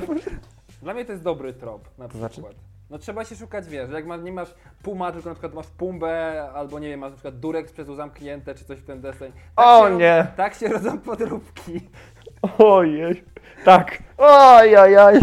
Dla 0.81 0.93
mnie 0.93 1.05
to 1.05 1.11
jest 1.11 1.23
dobry 1.23 1.53
trop, 1.53 1.97
na 1.97 2.07
To 2.07 2.17
znaczy? 2.17 2.33
przykład. 2.33 2.55
No 2.89 2.97
trzeba 2.97 3.25
się 3.25 3.35
szukać, 3.35 3.67
wiesz, 3.67 3.89
jak 3.89 4.05
ma, 4.05 4.17
nie 4.17 4.31
masz 4.31 4.53
Puma, 4.83 5.11
tylko 5.11 5.29
na 5.29 5.35
przykład 5.35 5.53
masz 5.53 5.67
Pumbę, 5.67 6.49
albo 6.53 6.79
nie 6.79 6.89
wiem, 6.89 6.99
masz 6.99 7.09
na 7.09 7.15
przykład 7.15 7.39
Durex 7.39 7.71
przez 7.71 7.87
zamknięte, 7.87 8.55
czy 8.55 8.65
coś 8.65 8.79
w 8.79 8.85
ten 8.85 9.01
deseń. 9.01 9.31
Tak 9.31 9.65
O 9.65 9.89
się 9.89 9.95
nie. 9.95 10.27
Tak 10.37 10.53
się 10.53 10.67
rodzą 10.67 10.99
podróbki. 10.99 11.89
Ojej. 12.57 13.23
Tak. 13.65 13.97
Ojajaj. 14.17 15.19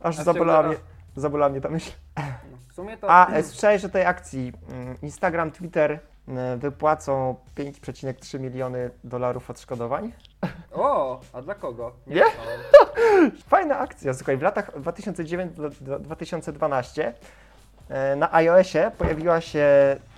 Aż 0.00 0.16
zabolała 0.16 0.62
mnie, 0.62 0.76
zabolała 1.16 1.50
mnie 1.52 1.60
ta 1.60 1.68
myśl. 1.68 1.90
No, 2.16 2.22
sumie 2.80 2.96
to... 2.96 3.10
A 3.10 3.32
e, 3.32 3.42
słyszałeś 3.42 3.84
o 3.84 3.88
tej 3.88 4.04
akcji? 4.04 4.52
Mm, 4.68 4.96
Instagram, 5.02 5.50
Twitter 5.50 6.00
wypłacą 6.56 7.34
5,3 7.56 8.40
miliony 8.40 8.90
dolarów 9.04 9.50
odszkodowań? 9.50 10.12
O, 10.72 11.20
a 11.32 11.42
dla 11.42 11.54
kogo? 11.54 11.92
Nie? 12.06 12.22
słyszałem. 12.24 12.60
Fajna 13.48 13.78
akcja. 13.78 14.14
Słuchaj, 14.14 14.36
w 14.36 14.42
latach 14.42 14.80
2009 14.80 15.56
do, 15.56 15.70
do 15.80 15.98
2012 15.98 17.14
e, 17.88 18.16
na 18.16 18.34
iOSie 18.34 18.90
pojawiła 18.98 19.40
się 19.40 19.66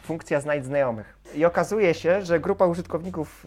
funkcja 0.02 0.40
znajdź 0.40 0.64
znajomych. 0.64 1.18
I 1.34 1.44
okazuje 1.44 1.94
się, 1.94 2.22
że 2.22 2.40
grupa 2.40 2.66
użytkowników 2.66 3.46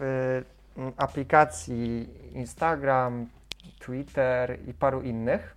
e, 0.78 0.92
aplikacji 0.96 2.08
Instagram, 2.32 3.26
Twitter 3.78 4.58
i 4.68 4.74
paru 4.74 5.02
innych 5.02 5.56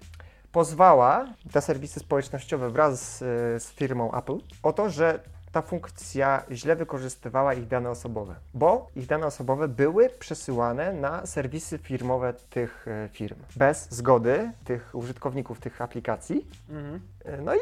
pozwała 0.51 1.25
te 1.51 1.61
serwisy 1.61 1.99
społecznościowe 1.99 2.69
wraz 2.69 3.17
z, 3.17 3.21
e, 3.21 3.59
z 3.59 3.71
firmą 3.71 4.11
Apple 4.17 4.37
o 4.63 4.73
to, 4.73 4.89
że 4.89 5.19
ta 5.51 5.61
funkcja 5.61 6.43
źle 6.51 6.75
wykorzystywała 6.75 7.53
ich 7.53 7.67
dane 7.67 7.89
osobowe, 7.89 8.35
bo 8.53 8.87
ich 8.95 9.07
dane 9.07 9.25
osobowe 9.25 9.67
były 9.67 10.09
przesyłane 10.09 10.93
na 10.93 11.25
serwisy 11.25 11.77
firmowe 11.77 12.33
tych 12.49 12.87
e, 12.87 13.09
firm 13.11 13.35
bez 13.55 13.87
zgody 13.91 14.51
tych 14.65 14.89
użytkowników 14.95 15.59
tych 15.59 15.81
aplikacji. 15.81 16.47
Mhm. 16.69 16.99
E, 17.25 17.41
No 17.41 17.55
i 17.55 17.59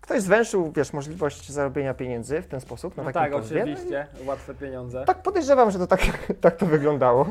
ktoś 0.00 0.22
zwęszył, 0.22 0.72
wiesz, 0.72 0.92
możliwość 0.92 1.50
zarobienia 1.52 1.94
pieniędzy 1.94 2.42
w 2.42 2.46
ten 2.46 2.60
sposób, 2.60 2.96
na 2.96 3.02
No 3.02 3.12
tak, 3.12 3.32
pozwie. 3.32 3.62
oczywiście, 3.62 4.06
łatwe 4.26 4.54
pieniądze. 4.54 5.04
Tak 5.06 5.22
podejrzewam, 5.22 5.70
że 5.70 5.78
to 5.78 5.86
tak, 5.86 6.00
tak 6.40 6.56
to 6.56 6.66
wyglądało. 6.66 7.26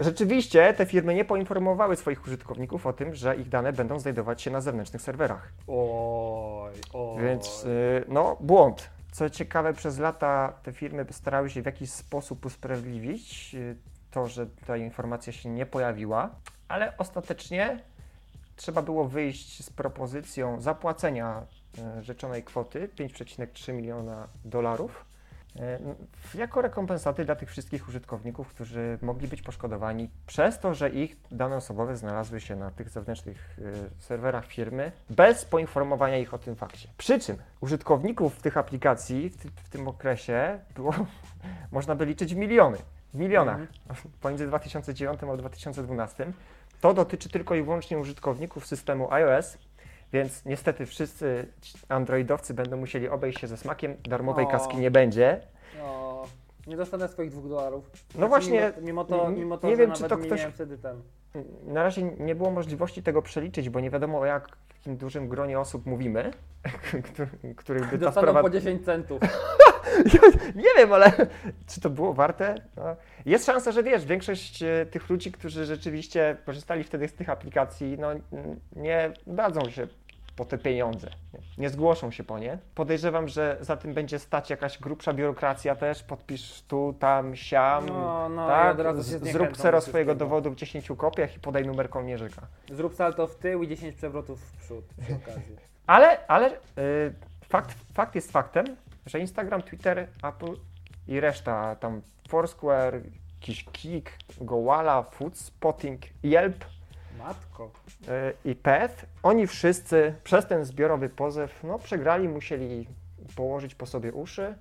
Rzeczywiście 0.00 0.74
te 0.74 0.86
firmy 0.86 1.14
nie 1.14 1.24
poinformowały 1.24 1.96
swoich 1.96 2.24
użytkowników 2.26 2.86
o 2.86 2.92
tym, 2.92 3.14
że 3.14 3.36
ich 3.36 3.48
dane 3.48 3.72
będą 3.72 3.98
znajdować 3.98 4.42
się 4.42 4.50
na 4.50 4.60
zewnętrznych 4.60 5.02
serwerach. 5.02 5.48
Oj, 5.68 6.72
oj. 6.92 7.22
Więc 7.22 7.64
y, 7.64 8.04
no, 8.08 8.36
błąd. 8.40 8.90
Co 9.12 9.30
ciekawe, 9.30 9.72
przez 9.72 9.98
lata 9.98 10.52
te 10.62 10.72
firmy 10.72 11.06
starały 11.10 11.50
się 11.50 11.62
w 11.62 11.66
jakiś 11.66 11.90
sposób 11.90 12.46
usprawiedliwić 12.46 13.54
y, 13.54 13.76
to, 14.10 14.26
że 14.26 14.46
ta 14.46 14.76
informacja 14.76 15.32
się 15.32 15.48
nie 15.48 15.66
pojawiła, 15.66 16.30
ale 16.68 16.96
ostatecznie 16.98 17.82
trzeba 18.56 18.82
było 18.82 19.08
wyjść 19.08 19.64
z 19.64 19.70
propozycją 19.70 20.60
zapłacenia 20.60 21.46
y, 21.98 22.02
rzeczonej 22.02 22.42
kwoty 22.42 22.88
5,3 22.98 23.72
miliona 23.72 24.28
dolarów 24.44 25.04
jako 26.34 26.62
rekompensaty 26.62 27.24
dla 27.24 27.34
tych 27.34 27.50
wszystkich 27.50 27.88
użytkowników, 27.88 28.48
którzy 28.48 28.98
mogli 29.02 29.28
być 29.28 29.42
poszkodowani 29.42 30.10
przez 30.26 30.58
to, 30.58 30.74
że 30.74 30.90
ich 30.90 31.16
dane 31.30 31.56
osobowe 31.56 31.96
znalazły 31.96 32.40
się 32.40 32.56
na 32.56 32.70
tych 32.70 32.90
zewnętrznych 32.90 33.58
y, 33.58 34.02
serwerach 34.02 34.46
firmy 34.46 34.92
bez 35.10 35.44
poinformowania 35.44 36.18
ich 36.18 36.34
o 36.34 36.38
tym 36.38 36.56
fakcie. 36.56 36.88
Przy 36.98 37.20
czym 37.20 37.36
użytkowników 37.60 38.42
tych 38.42 38.56
aplikacji 38.56 39.30
w, 39.30 39.36
ty, 39.36 39.48
w 39.64 39.68
tym 39.68 39.88
okresie 39.88 40.58
było, 40.74 40.94
można 41.72 41.94
by 41.94 42.06
liczyć 42.06 42.34
miliony. 42.34 42.78
W 43.14 43.18
milionach. 43.18 43.60
Pomiędzy 44.20 44.46
2009 44.46 45.20
a 45.32 45.36
2012. 45.36 46.32
To 46.80 46.94
dotyczy 46.94 47.28
tylko 47.28 47.54
i 47.54 47.62
wyłącznie 47.62 47.98
użytkowników 47.98 48.66
systemu 48.66 49.12
iOS, 49.12 49.58
więc 50.12 50.44
niestety 50.44 50.86
wszyscy 50.86 51.46
androidowcy 51.88 52.54
będą 52.54 52.76
musieli 52.76 53.08
obejść 53.08 53.40
się 53.40 53.46
ze 53.46 53.56
smakiem. 53.56 53.96
Darmowej 54.08 54.44
O. 54.44 54.48
kaski 54.48 54.76
nie 54.76 54.90
będzie. 54.90 55.40
No, 55.78 56.22
nie 56.66 56.76
dostanę 56.76 57.08
swoich 57.08 57.30
dwóch 57.30 57.48
dolarów. 57.48 57.90
No 58.14 58.28
właśnie, 58.28 58.72
Mimo, 58.80 59.04
to, 59.04 59.30
nie- 59.30 59.36
mimo 59.36 59.58
to 59.58 59.66
nie 59.68 59.76
że 59.76 59.82
wiem, 59.82 59.92
czy 59.92 60.04
to 60.08 60.16
ktoś- 60.16 60.46
wtedy 60.54 60.78
ten. 60.78 61.02
Na 61.66 61.82
razie 61.82 62.02
nie 62.02 62.34
było 62.34 62.50
możliwości 62.50 63.02
tego 63.02 63.22
przeliczyć, 63.22 63.70
bo 63.70 63.80
nie 63.80 63.90
wiadomo 63.90 64.18
o 64.20 64.24
jak 64.26 64.48
jakim 64.78 64.96
dużym 64.96 65.28
gronie 65.28 65.60
osób 65.60 65.86
mówimy, 65.86 66.30
któ- 67.12 67.54
których 67.56 67.82
by 67.90 67.98
ta 67.98 68.04
Dostaną 68.04 68.24
sprawa... 68.28 68.42
po 68.42 68.50
10 68.50 68.84
centów. 68.84 69.20
nie 70.54 70.68
wiem, 70.78 70.92
ale 70.92 71.12
czy 71.74 71.80
to 71.80 71.90
było 71.90 72.14
warte? 72.14 72.54
No. 72.76 72.96
Jest 73.26 73.46
szansa, 73.46 73.72
że 73.72 73.82
wiesz, 73.82 74.04
większość 74.06 74.62
e, 74.62 74.86
tych 74.90 75.10
ludzi, 75.10 75.32
którzy 75.32 75.64
rzeczywiście 75.64 76.36
korzystali 76.46 76.84
wtedy 76.84 77.08
z 77.08 77.14
tych 77.14 77.28
aplikacji, 77.30 77.96
no 77.98 78.08
nie 78.76 79.12
dadzą 79.26 79.70
się 79.70 79.86
po 80.36 80.44
te 80.44 80.58
pieniądze, 80.58 81.10
nie, 81.58 81.70
zgłoszą 81.70 82.10
się 82.10 82.24
po 82.24 82.38
nie. 82.38 82.58
Podejrzewam, 82.74 83.28
że 83.28 83.56
za 83.60 83.76
tym 83.76 83.94
będzie 83.94 84.18
stać 84.18 84.50
jakaś 84.50 84.78
grubsza 84.78 85.12
biurokracja 85.12 85.76
też, 85.76 86.02
podpisz 86.02 86.62
tu, 86.62 86.94
tam, 86.98 87.36
siam, 87.36 87.86
No, 87.86 88.28
no, 88.28 88.48
tak, 88.48 88.76
się 88.96 89.02
zrób 89.02 89.56
sero 89.56 89.80
swojego 89.80 90.14
dowodu 90.14 90.50
w 90.50 90.56
10 90.56 90.88
kopiach 90.96 91.36
i 91.36 91.40
podaj 91.40 91.66
numer 91.66 91.90
kołnierzyka. 91.90 92.46
Zrób 92.72 92.94
salto 92.94 93.26
w 93.26 93.34
tył 93.34 93.62
i 93.62 93.68
10 93.68 93.96
przewrotów 93.96 94.40
w 94.40 94.64
przód 94.64 94.84
przy 95.02 95.14
okazji. 95.14 95.56
Ale, 95.86 96.26
ale 96.28 96.50
y, 96.50 97.14
fakt, 97.48 97.76
fakt 97.94 98.14
jest 98.14 98.32
faktem, 98.32 98.66
że 99.06 99.20
Instagram, 99.20 99.62
Twitter, 99.62 100.08
Apple 100.22 100.56
i 101.08 101.20
reszta, 101.20 101.76
tam 101.76 102.02
Foursquare, 102.28 103.00
jakiś 103.40 103.64
Kik, 103.64 104.12
Goala, 104.40 105.02
Food 105.02 105.38
Spotting, 105.38 106.00
Yelp 106.24 106.64
Matko. 107.18 107.70
y, 108.44 108.50
i 108.50 108.54
Peth, 108.54 109.06
oni 109.22 109.46
wszyscy 109.46 110.14
przez 110.24 110.46
ten 110.46 110.64
zbiorowy 110.64 111.08
pozew, 111.08 111.64
no 111.64 111.78
przegrali, 111.78 112.28
musieli 112.28 112.86
położyć 113.36 113.74
po 113.74 113.86
sobie 113.86 114.12
uszy, 114.12 114.54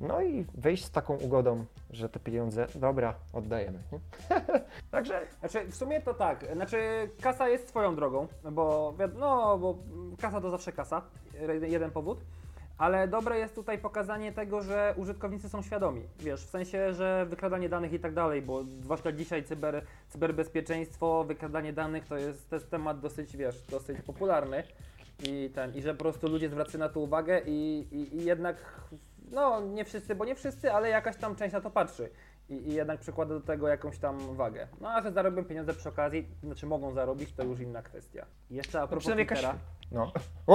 no 0.00 0.22
i 0.22 0.46
wyjść 0.54 0.84
z 0.84 0.90
taką 0.90 1.16
ugodą, 1.16 1.64
że 1.90 2.08
te 2.08 2.20
pieniądze, 2.20 2.66
dobra, 2.74 3.14
oddajemy. 3.32 3.78
Także 4.90 5.26
Znaczy, 5.40 5.70
w 5.70 5.76
sumie 5.76 6.00
to 6.00 6.14
tak, 6.14 6.46
znaczy 6.54 7.08
kasa 7.20 7.48
jest 7.48 7.68
swoją 7.68 7.96
drogą, 7.96 8.28
bo 8.52 8.94
no, 9.18 9.58
bo 9.58 9.78
kasa 10.20 10.40
to 10.40 10.50
zawsze 10.50 10.72
kasa, 10.72 11.02
jeden 11.62 11.90
powód, 11.90 12.20
ale 12.82 13.08
dobre 13.08 13.38
jest 13.38 13.54
tutaj 13.54 13.78
pokazanie 13.78 14.32
tego, 14.32 14.62
że 14.62 14.94
użytkownicy 14.96 15.48
są 15.48 15.62
świadomi, 15.62 16.02
wiesz, 16.18 16.46
w 16.46 16.50
sensie, 16.50 16.94
że 16.94 17.26
wykradanie 17.26 17.68
danych 17.68 17.92
i 17.92 18.00
tak 18.00 18.14
dalej, 18.14 18.42
bo 18.42 18.64
zwłaszcza 18.64 19.12
dzisiaj 19.12 19.44
cyber, 19.44 19.84
cyberbezpieczeństwo, 20.08 21.24
wykradanie 21.24 21.72
danych 21.72 22.06
to 22.06 22.16
jest, 22.16 22.50
to 22.50 22.56
jest 22.56 22.70
temat 22.70 23.00
dosyć, 23.00 23.36
wiesz, 23.36 23.62
dosyć 23.70 24.02
popularny. 24.02 24.62
I 25.28 25.50
ten, 25.54 25.74
i 25.74 25.82
że 25.82 25.94
po 25.94 25.98
prostu 25.98 26.28
ludzie 26.28 26.48
zwracają 26.48 26.78
na 26.78 26.88
to 26.88 27.00
uwagę 27.00 27.40
i, 27.46 27.86
i, 27.92 28.16
i 28.16 28.24
jednak, 28.24 28.56
no 29.30 29.60
nie 29.60 29.84
wszyscy, 29.84 30.14
bo 30.14 30.24
nie 30.24 30.34
wszyscy, 30.34 30.72
ale 30.72 30.88
jakaś 30.88 31.16
tam 31.16 31.36
część 31.36 31.52
na 31.52 31.60
to 31.60 31.70
patrzy 31.70 32.10
i, 32.52 32.68
i 32.68 32.74
jednak 32.74 33.00
przykłada 33.00 33.34
do 33.34 33.40
tego 33.40 33.68
jakąś 33.68 33.98
tam 33.98 34.36
wagę. 34.36 34.68
No 34.80 34.88
a 34.90 35.02
że 35.02 35.12
zarobią 35.12 35.44
pieniądze 35.44 35.74
przy 35.74 35.88
okazji, 35.88 36.28
znaczy 36.42 36.66
mogą 36.66 36.92
zarobić, 36.92 37.32
to 37.32 37.44
już 37.44 37.60
inna 37.60 37.82
kwestia. 37.82 38.26
Jeszcze 38.50 38.80
a 38.82 38.86
propos 38.86 39.02
przynajmniej 39.02 39.26
Twittera. 39.26 39.54
no. 39.92 40.12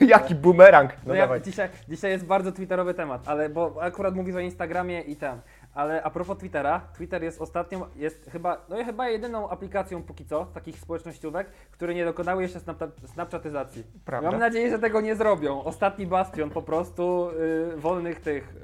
Jaki 0.00 0.34
bumerang! 0.34 0.90
No, 0.90 0.96
No 1.06 1.14
ja, 1.14 1.22
dawaj. 1.22 1.42
dzisiaj, 1.42 1.68
dzisiaj 1.88 2.10
jest 2.10 2.24
bardzo 2.26 2.52
twitterowy 2.52 2.94
temat, 2.94 3.28
ale 3.28 3.48
bo 3.48 3.82
akurat 3.82 4.14
mówisz 4.14 4.34
o 4.34 4.40
Instagramie 4.40 5.00
i 5.00 5.16
ten. 5.16 5.40
Ale 5.76 6.02
a 6.02 6.10
propos 6.10 6.38
Twittera, 6.38 6.80
Twitter 6.96 7.22
jest 7.22 7.40
ostatnią, 7.40 7.86
jest 7.96 8.30
chyba, 8.32 8.64
no 8.68 8.76
chyba 8.84 9.08
jedyną 9.08 9.48
aplikacją 9.48 10.02
póki 10.02 10.24
co, 10.24 10.44
takich 10.44 10.78
społecznościówek, 10.78 11.46
które 11.70 11.94
nie 11.94 12.04
dokonały 12.04 12.42
jeszcze 12.42 12.60
snapchatyzacji. 13.06 13.84
Prawda. 14.04 14.30
Mam 14.30 14.40
nadzieję, 14.40 14.70
że 14.70 14.78
tego 14.78 15.00
nie 15.00 15.16
zrobią. 15.16 15.62
Ostatni 15.64 16.06
bastion 16.06 16.50
po 16.50 16.62
prostu 16.62 17.30
y, 17.74 17.76
wolnych 17.76 18.20
tych, 18.20 18.54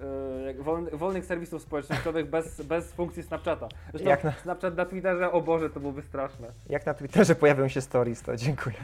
y, 0.59 0.63
wolny, 0.63 0.91
wolnych 0.91 1.25
serwisów 1.25 1.63
społecznościowych 1.63 2.31
bez, 2.31 2.63
bez 2.63 2.93
funkcji 2.93 3.23
Snapchata. 3.23 3.69
Zresztą 3.91 4.09
Jak 4.09 4.25
na- 4.25 4.33
Snapchat 4.33 4.77
na 4.77 4.85
Twitterze, 4.85 5.33
o 5.33 5.41
Boże, 5.41 5.71
to 5.71 5.81
byłoby 5.81 6.03
straszne. 6.03 6.49
Jak 6.69 6.87
na 6.87 6.95
Twitterze 6.95 7.35
pojawią 7.35 7.69
się 7.69 7.81
stories, 7.81 8.23
to 8.23 8.37
dziękuję. 8.37 8.77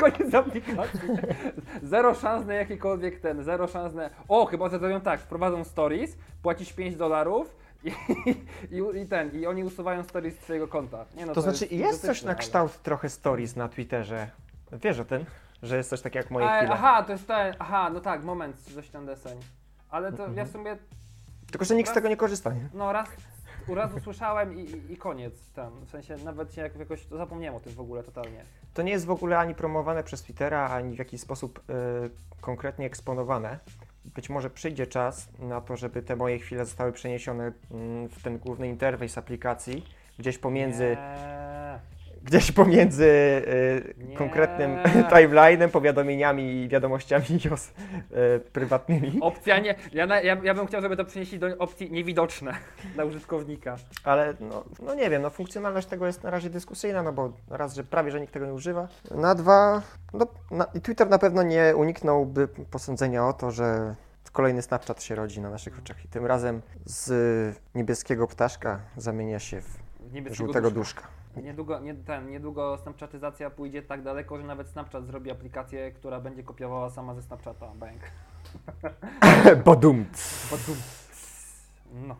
Koniec 0.00 0.34
aplikacji. 0.34 1.00
Zero 1.82 2.14
szans 2.14 2.46
na 2.46 2.54
jakikolwiek 2.54 3.20
ten, 3.20 3.44
zero 3.44 3.66
szans 3.68 3.94
na... 3.94 4.10
O, 4.28 4.46
chyba 4.46 4.68
zrobią 4.68 5.00
tak, 5.00 5.20
wprowadzą 5.20 5.64
stories, 5.64 6.16
płacisz 6.42 6.72
5 6.72 6.96
dolarów 6.96 7.56
i, 7.84 7.88
i, 8.70 8.98
i 9.02 9.06
ten, 9.06 9.30
i 9.40 9.46
oni 9.46 9.64
usuwają 9.64 10.02
stories 10.04 10.34
z 10.34 10.38
twojego 10.38 10.68
konta. 10.68 11.04
Nie, 11.16 11.26
no, 11.26 11.32
To 11.32 11.40
znaczy 11.42 11.64
jest, 11.64 11.72
idiotyczne, 11.72 12.08
coś 12.08 12.22
na 12.22 12.30
ale- 12.30 12.38
kształt 12.38 12.82
trochę 12.82 13.08
stories 13.08 13.56
na 13.56 13.68
Twitterze. 13.68 14.30
Wiesz 14.72 14.98
o 14.98 15.04
tym? 15.04 15.24
Że 15.62 15.76
jest 15.76 15.90
coś 15.90 16.00
takiego 16.00 16.22
jak 16.22 16.30
moje 16.30 16.50
A, 16.50 16.56
chwile. 16.58 16.72
aha, 16.74 17.02
to 17.02 17.12
jest 17.12 17.26
ten, 17.26 17.54
aha, 17.58 17.90
no 17.94 18.00
tak, 18.00 18.24
moment, 18.24 18.56
coś 18.74 18.88
tam 18.88 19.06
deseń. 19.06 19.38
Ale 19.90 20.12
to 20.12 20.18
Mhm. 20.18 20.36
ja 20.38 20.44
w 20.44 20.50
sumie, 20.50 20.76
Tylko, 21.50 21.64
że 21.64 21.74
nikt 21.74 21.90
z 21.90 21.94
tego 21.94 22.08
nie 22.08 22.16
korzysta. 22.16 22.52
Nie? 22.52 22.68
no 22.74 22.92
raz, 22.92 23.08
raz 23.68 23.94
usłyszałem 23.94 24.58
i, 24.58 24.60
i, 24.60 24.92
i 24.92 24.96
koniec 24.96 25.52
tam. 25.52 25.72
W 25.86 25.90
sensie 25.90 26.16
nawet 26.24 26.54
się 26.54 26.62
jak- 26.62 26.76
jakoś 26.76 27.06
zapomniałem 27.06 27.56
o 27.56 27.60
tym 27.60 27.72
w 27.72 27.80
ogóle 27.80 28.02
totalnie. 28.02 28.42
To 28.74 28.82
nie 28.82 28.92
jest 28.92 29.06
w 29.06 29.10
ogóle 29.10 29.38
ani 29.38 29.54
promowane 29.54 30.04
przez 30.04 30.22
Twittera, 30.22 30.68
ani 30.70 30.94
w 30.96 30.98
jakiś 30.98 31.20
sposób 31.20 31.58
y, 31.58 31.62
konkretnie 32.40 32.86
eksponowane. 32.86 33.58
Być 34.04 34.30
może 34.30 34.50
przyjdzie 34.50 34.86
czas 34.86 35.28
na 35.38 35.60
to, 35.60 35.76
żeby 35.76 36.02
te 36.02 36.16
moje 36.16 36.38
chwile 36.38 36.64
zostały 36.64 36.92
przeniesione 36.92 37.52
mm, 37.70 38.08
w 38.08 38.22
ten 38.22 38.38
główny 38.38 38.68
interfejs 38.68 39.18
aplikacji, 39.18 39.84
gdzieś 40.18 40.38
pomiędzy, 40.38 40.96
Nie. 41.00 41.78
Gdzieś 42.24 42.52
pomiędzy 42.52 43.04
y, 43.04 43.94
Nie. 43.98 44.16
konkretnym 44.16 44.76
timeline'em, 45.12 45.68
powiadomieniami 45.68 46.62
i 46.62 46.68
wiadomościami 46.68 47.24
JOS 47.44 47.68
y, 47.68 48.40
prywatnymi. 48.52 49.18
Opcja 49.20 49.58
nie. 49.58 49.74
Ja, 49.92 50.06
na, 50.06 50.20
ja, 50.20 50.36
ja 50.42 50.54
bym 50.54 50.66
chciał, 50.66 50.80
żeby 50.80 50.96
to 50.96 51.04
przenieśli 51.04 51.38
do 51.38 51.58
opcji 51.58 51.92
niewidoczne 51.92 52.54
dla 52.94 53.04
użytkownika. 53.04 53.76
Ale 54.04 54.34
no, 54.40 54.64
no 54.82 54.94
nie 54.94 55.10
wiem, 55.10 55.22
no 55.22 55.30
funkcjonalność 55.30 55.86
tego 55.86 56.06
jest 56.06 56.22
na 56.22 56.30
razie 56.30 56.50
dyskusyjna, 56.50 57.02
no 57.02 57.12
bo 57.12 57.32
raz, 57.48 57.74
że 57.74 57.84
prawie, 57.84 58.10
że 58.10 58.20
nikt 58.20 58.32
tego 58.32 58.46
nie 58.46 58.54
używa. 58.54 58.88
Na 59.10 59.34
dwa, 59.34 59.82
no 60.12 60.26
na, 60.50 60.64
i 60.74 60.80
Twitter 60.80 61.10
na 61.10 61.18
pewno 61.18 61.42
nie 61.42 61.76
uniknąłby 61.76 62.48
posądzenia 62.48 63.28
o 63.28 63.32
to, 63.32 63.50
że 63.50 63.94
kolejny 64.32 64.62
Snapchat 64.62 65.02
się 65.02 65.14
rodzi 65.14 65.40
na 65.40 65.50
naszych 65.50 65.78
oczach 65.78 66.04
i 66.04 66.08
tym 66.08 66.26
razem 66.26 66.62
z 66.84 67.56
niebieskiego 67.74 68.26
ptaszka 68.26 68.80
zamienia 68.96 69.38
się 69.38 69.60
w 69.60 69.78
Niebieskiego 70.12 70.34
żółtego 70.34 70.70
duszka. 70.70 71.00
duszka. 71.00 71.19
Niedługo, 71.36 71.78
nie, 71.80 71.94
ten, 71.94 72.30
niedługo 72.30 72.78
Snapchatyzacja 72.78 73.50
pójdzie 73.50 73.82
tak 73.82 74.02
daleko, 74.02 74.38
że 74.38 74.44
nawet 74.44 74.68
Snapchat 74.68 75.06
zrobi 75.06 75.30
aplikację, 75.30 75.92
która 75.92 76.20
będzie 76.20 76.42
kopiowała 76.42 76.90
sama 76.90 77.14
ze 77.14 77.22
Snapchata. 77.22 77.72
Bank. 77.74 78.00
Bodum. 79.64 80.06
Podum. 80.50 80.76
No. 81.92 82.16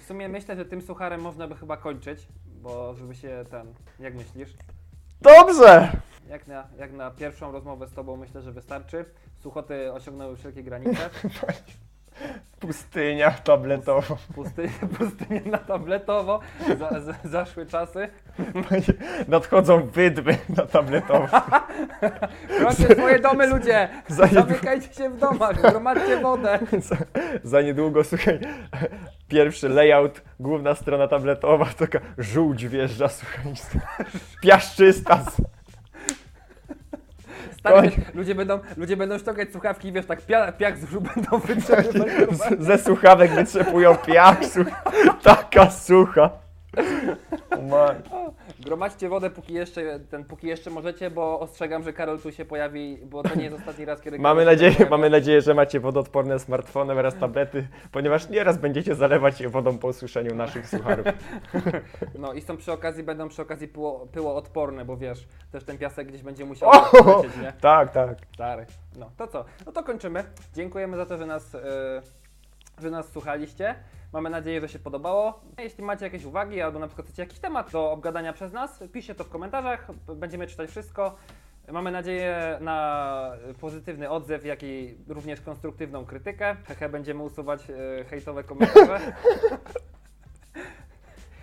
W 0.00 0.04
sumie 0.04 0.28
myślę, 0.28 0.56
że 0.56 0.64
tym 0.64 0.82
sucharem 0.82 1.20
można 1.20 1.48
by 1.48 1.56
chyba 1.56 1.76
kończyć, 1.76 2.28
bo 2.62 2.94
żeby 2.94 3.14
się 3.14 3.44
ten. 3.50 3.74
Jak 4.00 4.14
myślisz? 4.14 4.54
Dobrze! 5.20 5.92
Jak 6.28 6.46
na, 6.46 6.68
jak 6.78 6.92
na 6.92 7.10
pierwszą 7.10 7.52
rozmowę 7.52 7.88
z 7.88 7.92
Tobą 7.92 8.16
myślę, 8.16 8.42
że 8.42 8.52
wystarczy. 8.52 9.04
Suchoty 9.38 9.92
osiągnęły 9.92 10.36
wszelkie 10.36 10.62
granice. 10.62 11.10
Pustynia 12.60 13.30
tabletowa. 13.30 14.16
Pustynie, 14.34 14.68
pustynie 14.98 15.42
na 15.46 15.58
tabletowo. 15.58 16.40
Za, 16.78 17.00
za, 17.00 17.14
zaszły 17.24 17.66
czasy. 17.66 18.08
Nadchodzą 19.28 19.86
wydmy 19.86 20.38
na 20.48 20.66
tabletowo. 20.66 21.26
Proszę 22.58 22.94
swoje 22.94 23.18
domy 23.18 23.46
ludzie! 23.46 23.88
Za 24.08 24.26
Zamykajcie 24.26 24.94
się 24.94 25.10
w 25.10 25.18
domach, 25.18 25.60
gromadźcie 25.60 26.20
wodę. 26.20 26.58
za, 26.78 26.96
za 27.44 27.62
niedługo, 27.62 28.04
słuchaj, 28.04 28.40
pierwszy 29.28 29.68
layout, 29.68 30.22
główna 30.40 30.74
strona 30.74 31.08
tabletowa, 31.08 31.66
taka 31.78 31.98
żółć 32.18 32.66
wjeżdża, 32.66 33.08
słuchaj, 33.08 33.52
piaszczysta. 34.42 35.24
Stary, 37.66 37.90
ludzie 38.14 38.34
będą, 38.34 38.58
ludzie 38.76 38.96
będą 38.96 39.18
ściągać 39.18 39.52
słuchawki 39.52 39.88
i 39.88 39.92
wiesz, 39.92 40.06
tak 40.06 40.20
pia, 40.22 40.52
piach 40.52 40.78
z 40.78 40.84
brzuch 40.84 41.02
będą 41.14 41.38
wytrzepywać. 41.38 42.08
Ze 42.58 42.78
słuchawek 42.78 43.30
wytrzepują 43.34 43.96
piach, 43.96 44.38
słuchaj, 44.44 44.74
taka 45.22 45.70
sucha. 45.70 46.30
O. 47.50 47.94
Gromadźcie 48.60 49.08
wodę 49.08 49.30
póki 49.30 49.54
jeszcze, 49.54 50.00
ten, 50.00 50.24
póki 50.24 50.46
jeszcze 50.46 50.70
możecie, 50.70 51.10
bo 51.10 51.40
ostrzegam, 51.40 51.82
że 51.82 51.92
Karol 51.92 52.18
tu 52.20 52.32
się 52.32 52.44
pojawi, 52.44 52.98
bo 53.04 53.22
to 53.22 53.34
nie 53.34 53.44
jest 53.44 53.56
ostatni 53.56 53.84
raz, 53.84 54.00
kiedy 54.00 54.18
Mamy 54.18 54.40
Karol 54.40 54.54
nadzieję, 54.54 54.72
pojawia. 54.72 54.90
mamy 54.90 55.10
nadzieję, 55.10 55.40
że 55.42 55.54
macie 55.54 55.80
wodoodporne 55.80 56.38
smartfony 56.38 56.92
oraz 56.92 57.16
tablety, 57.18 57.68
ponieważ 57.92 58.28
nieraz 58.28 58.58
będziecie 58.58 58.94
zalewać 58.94 59.46
wodą 59.46 59.78
po 59.78 59.88
osuszeniu 59.88 60.34
naszych 60.34 60.68
sucharów. 60.68 61.06
No 62.18 62.32
i 62.32 62.40
są 62.40 62.56
przy 62.56 62.72
okazji, 62.72 63.02
będą 63.02 63.28
przy 63.28 63.42
okazji 63.42 63.68
pyło, 63.68 64.06
pyłoodporne, 64.12 64.84
bo 64.84 64.96
wiesz, 64.96 65.26
też 65.52 65.64
ten 65.64 65.78
piasek 65.78 66.08
gdzieś 66.08 66.22
będzie 66.22 66.44
musiał 66.44 66.68
O! 66.70 67.16
lecieć, 67.16 67.36
nie? 67.42 67.52
Tak, 67.60 67.92
tak. 67.92 68.16
Stary. 68.34 68.66
No 68.98 69.10
to 69.16 69.26
co? 69.26 69.44
No 69.66 69.72
to 69.72 69.82
kończymy. 69.82 70.24
Dziękujemy 70.54 70.96
za 70.96 71.06
to, 71.06 71.16
że 71.18 71.26
nas, 71.26 71.54
e, 71.54 71.58
że 72.78 72.90
nas 72.90 73.08
słuchaliście. 73.12 73.74
Mamy 74.16 74.30
nadzieję, 74.30 74.60
że 74.60 74.68
się 74.68 74.78
podobało. 74.78 75.40
Jeśli 75.58 75.84
macie 75.84 76.04
jakieś 76.04 76.24
uwagi 76.24 76.62
albo 76.62 76.78
na 76.78 76.86
przykład 76.86 77.06
chcecie 77.06 77.22
jakiś 77.22 77.38
temat 77.38 77.70
do 77.70 77.90
obgadania 77.90 78.32
przez 78.32 78.52
nas, 78.52 78.84
piszcie 78.92 79.14
to 79.14 79.24
w 79.24 79.28
komentarzach. 79.28 79.88
Będziemy 80.16 80.46
czytać 80.46 80.70
wszystko. 80.70 81.16
Mamy 81.72 81.90
nadzieję 81.90 82.58
na 82.60 83.32
pozytywny 83.60 84.10
odzew, 84.10 84.44
jak 84.44 84.62
i 84.62 84.98
również 85.08 85.40
konstruktywną 85.40 86.04
krytykę. 86.04 86.56
Hehe, 86.64 86.88
będziemy 86.88 87.22
usuwać 87.22 87.70
e, 87.70 88.04
hejtowe 88.04 88.44
komentarze. 88.44 89.00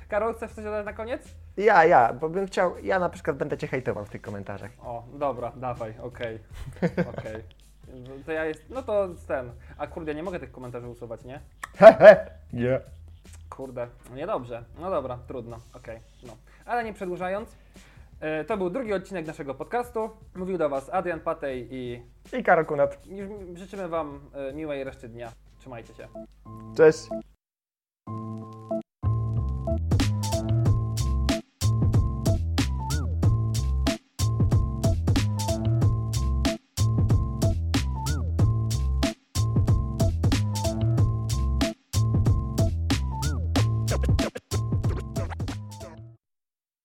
Karol, 0.09 0.36
chcesz 0.36 0.51
coś 0.51 0.63
dodać 0.63 0.86
na 0.86 0.93
koniec? 0.93 1.36
Ja, 1.57 1.86
ja, 1.86 2.13
bo 2.13 2.30
bym 2.30 2.47
chciał, 2.47 2.74
ja 2.84 2.99
na 2.99 3.09
przykład 3.09 3.38
będę 3.38 3.57
cię 3.57 3.67
hejtował 3.67 4.05
w 4.05 4.09
tych 4.09 4.21
komentarzach. 4.21 4.71
O, 4.82 5.03
dobra, 5.13 5.51
dawaj, 5.55 5.93
okej. 6.01 6.39
Okej. 7.17 7.62
To 8.25 8.31
ja 8.31 8.45
jest. 8.45 8.69
No 8.69 8.83
to 8.83 9.09
ten. 9.27 9.51
A 9.77 9.87
kurde, 9.87 10.15
nie 10.15 10.23
mogę 10.23 10.39
tych 10.39 10.51
komentarzy 10.51 10.87
usuwać, 10.87 11.23
nie? 11.25 11.39
Hehe, 11.77 12.27
nie. 12.53 12.79
Kurde, 13.49 13.87
no 14.09 14.15
niedobrze. 14.15 14.63
No 14.79 14.89
dobra, 14.89 15.19
trudno, 15.27 15.57
okej. 15.73 15.99
No. 16.27 16.33
Ale 16.65 16.83
nie 16.83 16.93
przedłużając, 16.93 17.55
e, 18.19 18.43
to 18.45 18.57
był 18.57 18.69
drugi 18.69 18.93
odcinek 18.93 19.25
naszego 19.27 19.53
podcastu. 19.55 20.09
Mówił 20.35 20.57
do 20.57 20.69
Was 20.69 20.89
Adrian 20.89 21.19
Patej 21.19 21.67
i, 21.71 22.01
I 22.37 22.43
Karol 22.43 22.65
Kunat. 22.65 22.97
życzymy 23.53 23.87
Wam 23.87 24.19
e, 24.33 24.53
miłej 24.53 24.83
reszty 24.83 25.09
dnia. 25.09 25.31
Trzymajcie 25.59 25.93
się. 25.93 26.07
Cześć. 26.77 27.09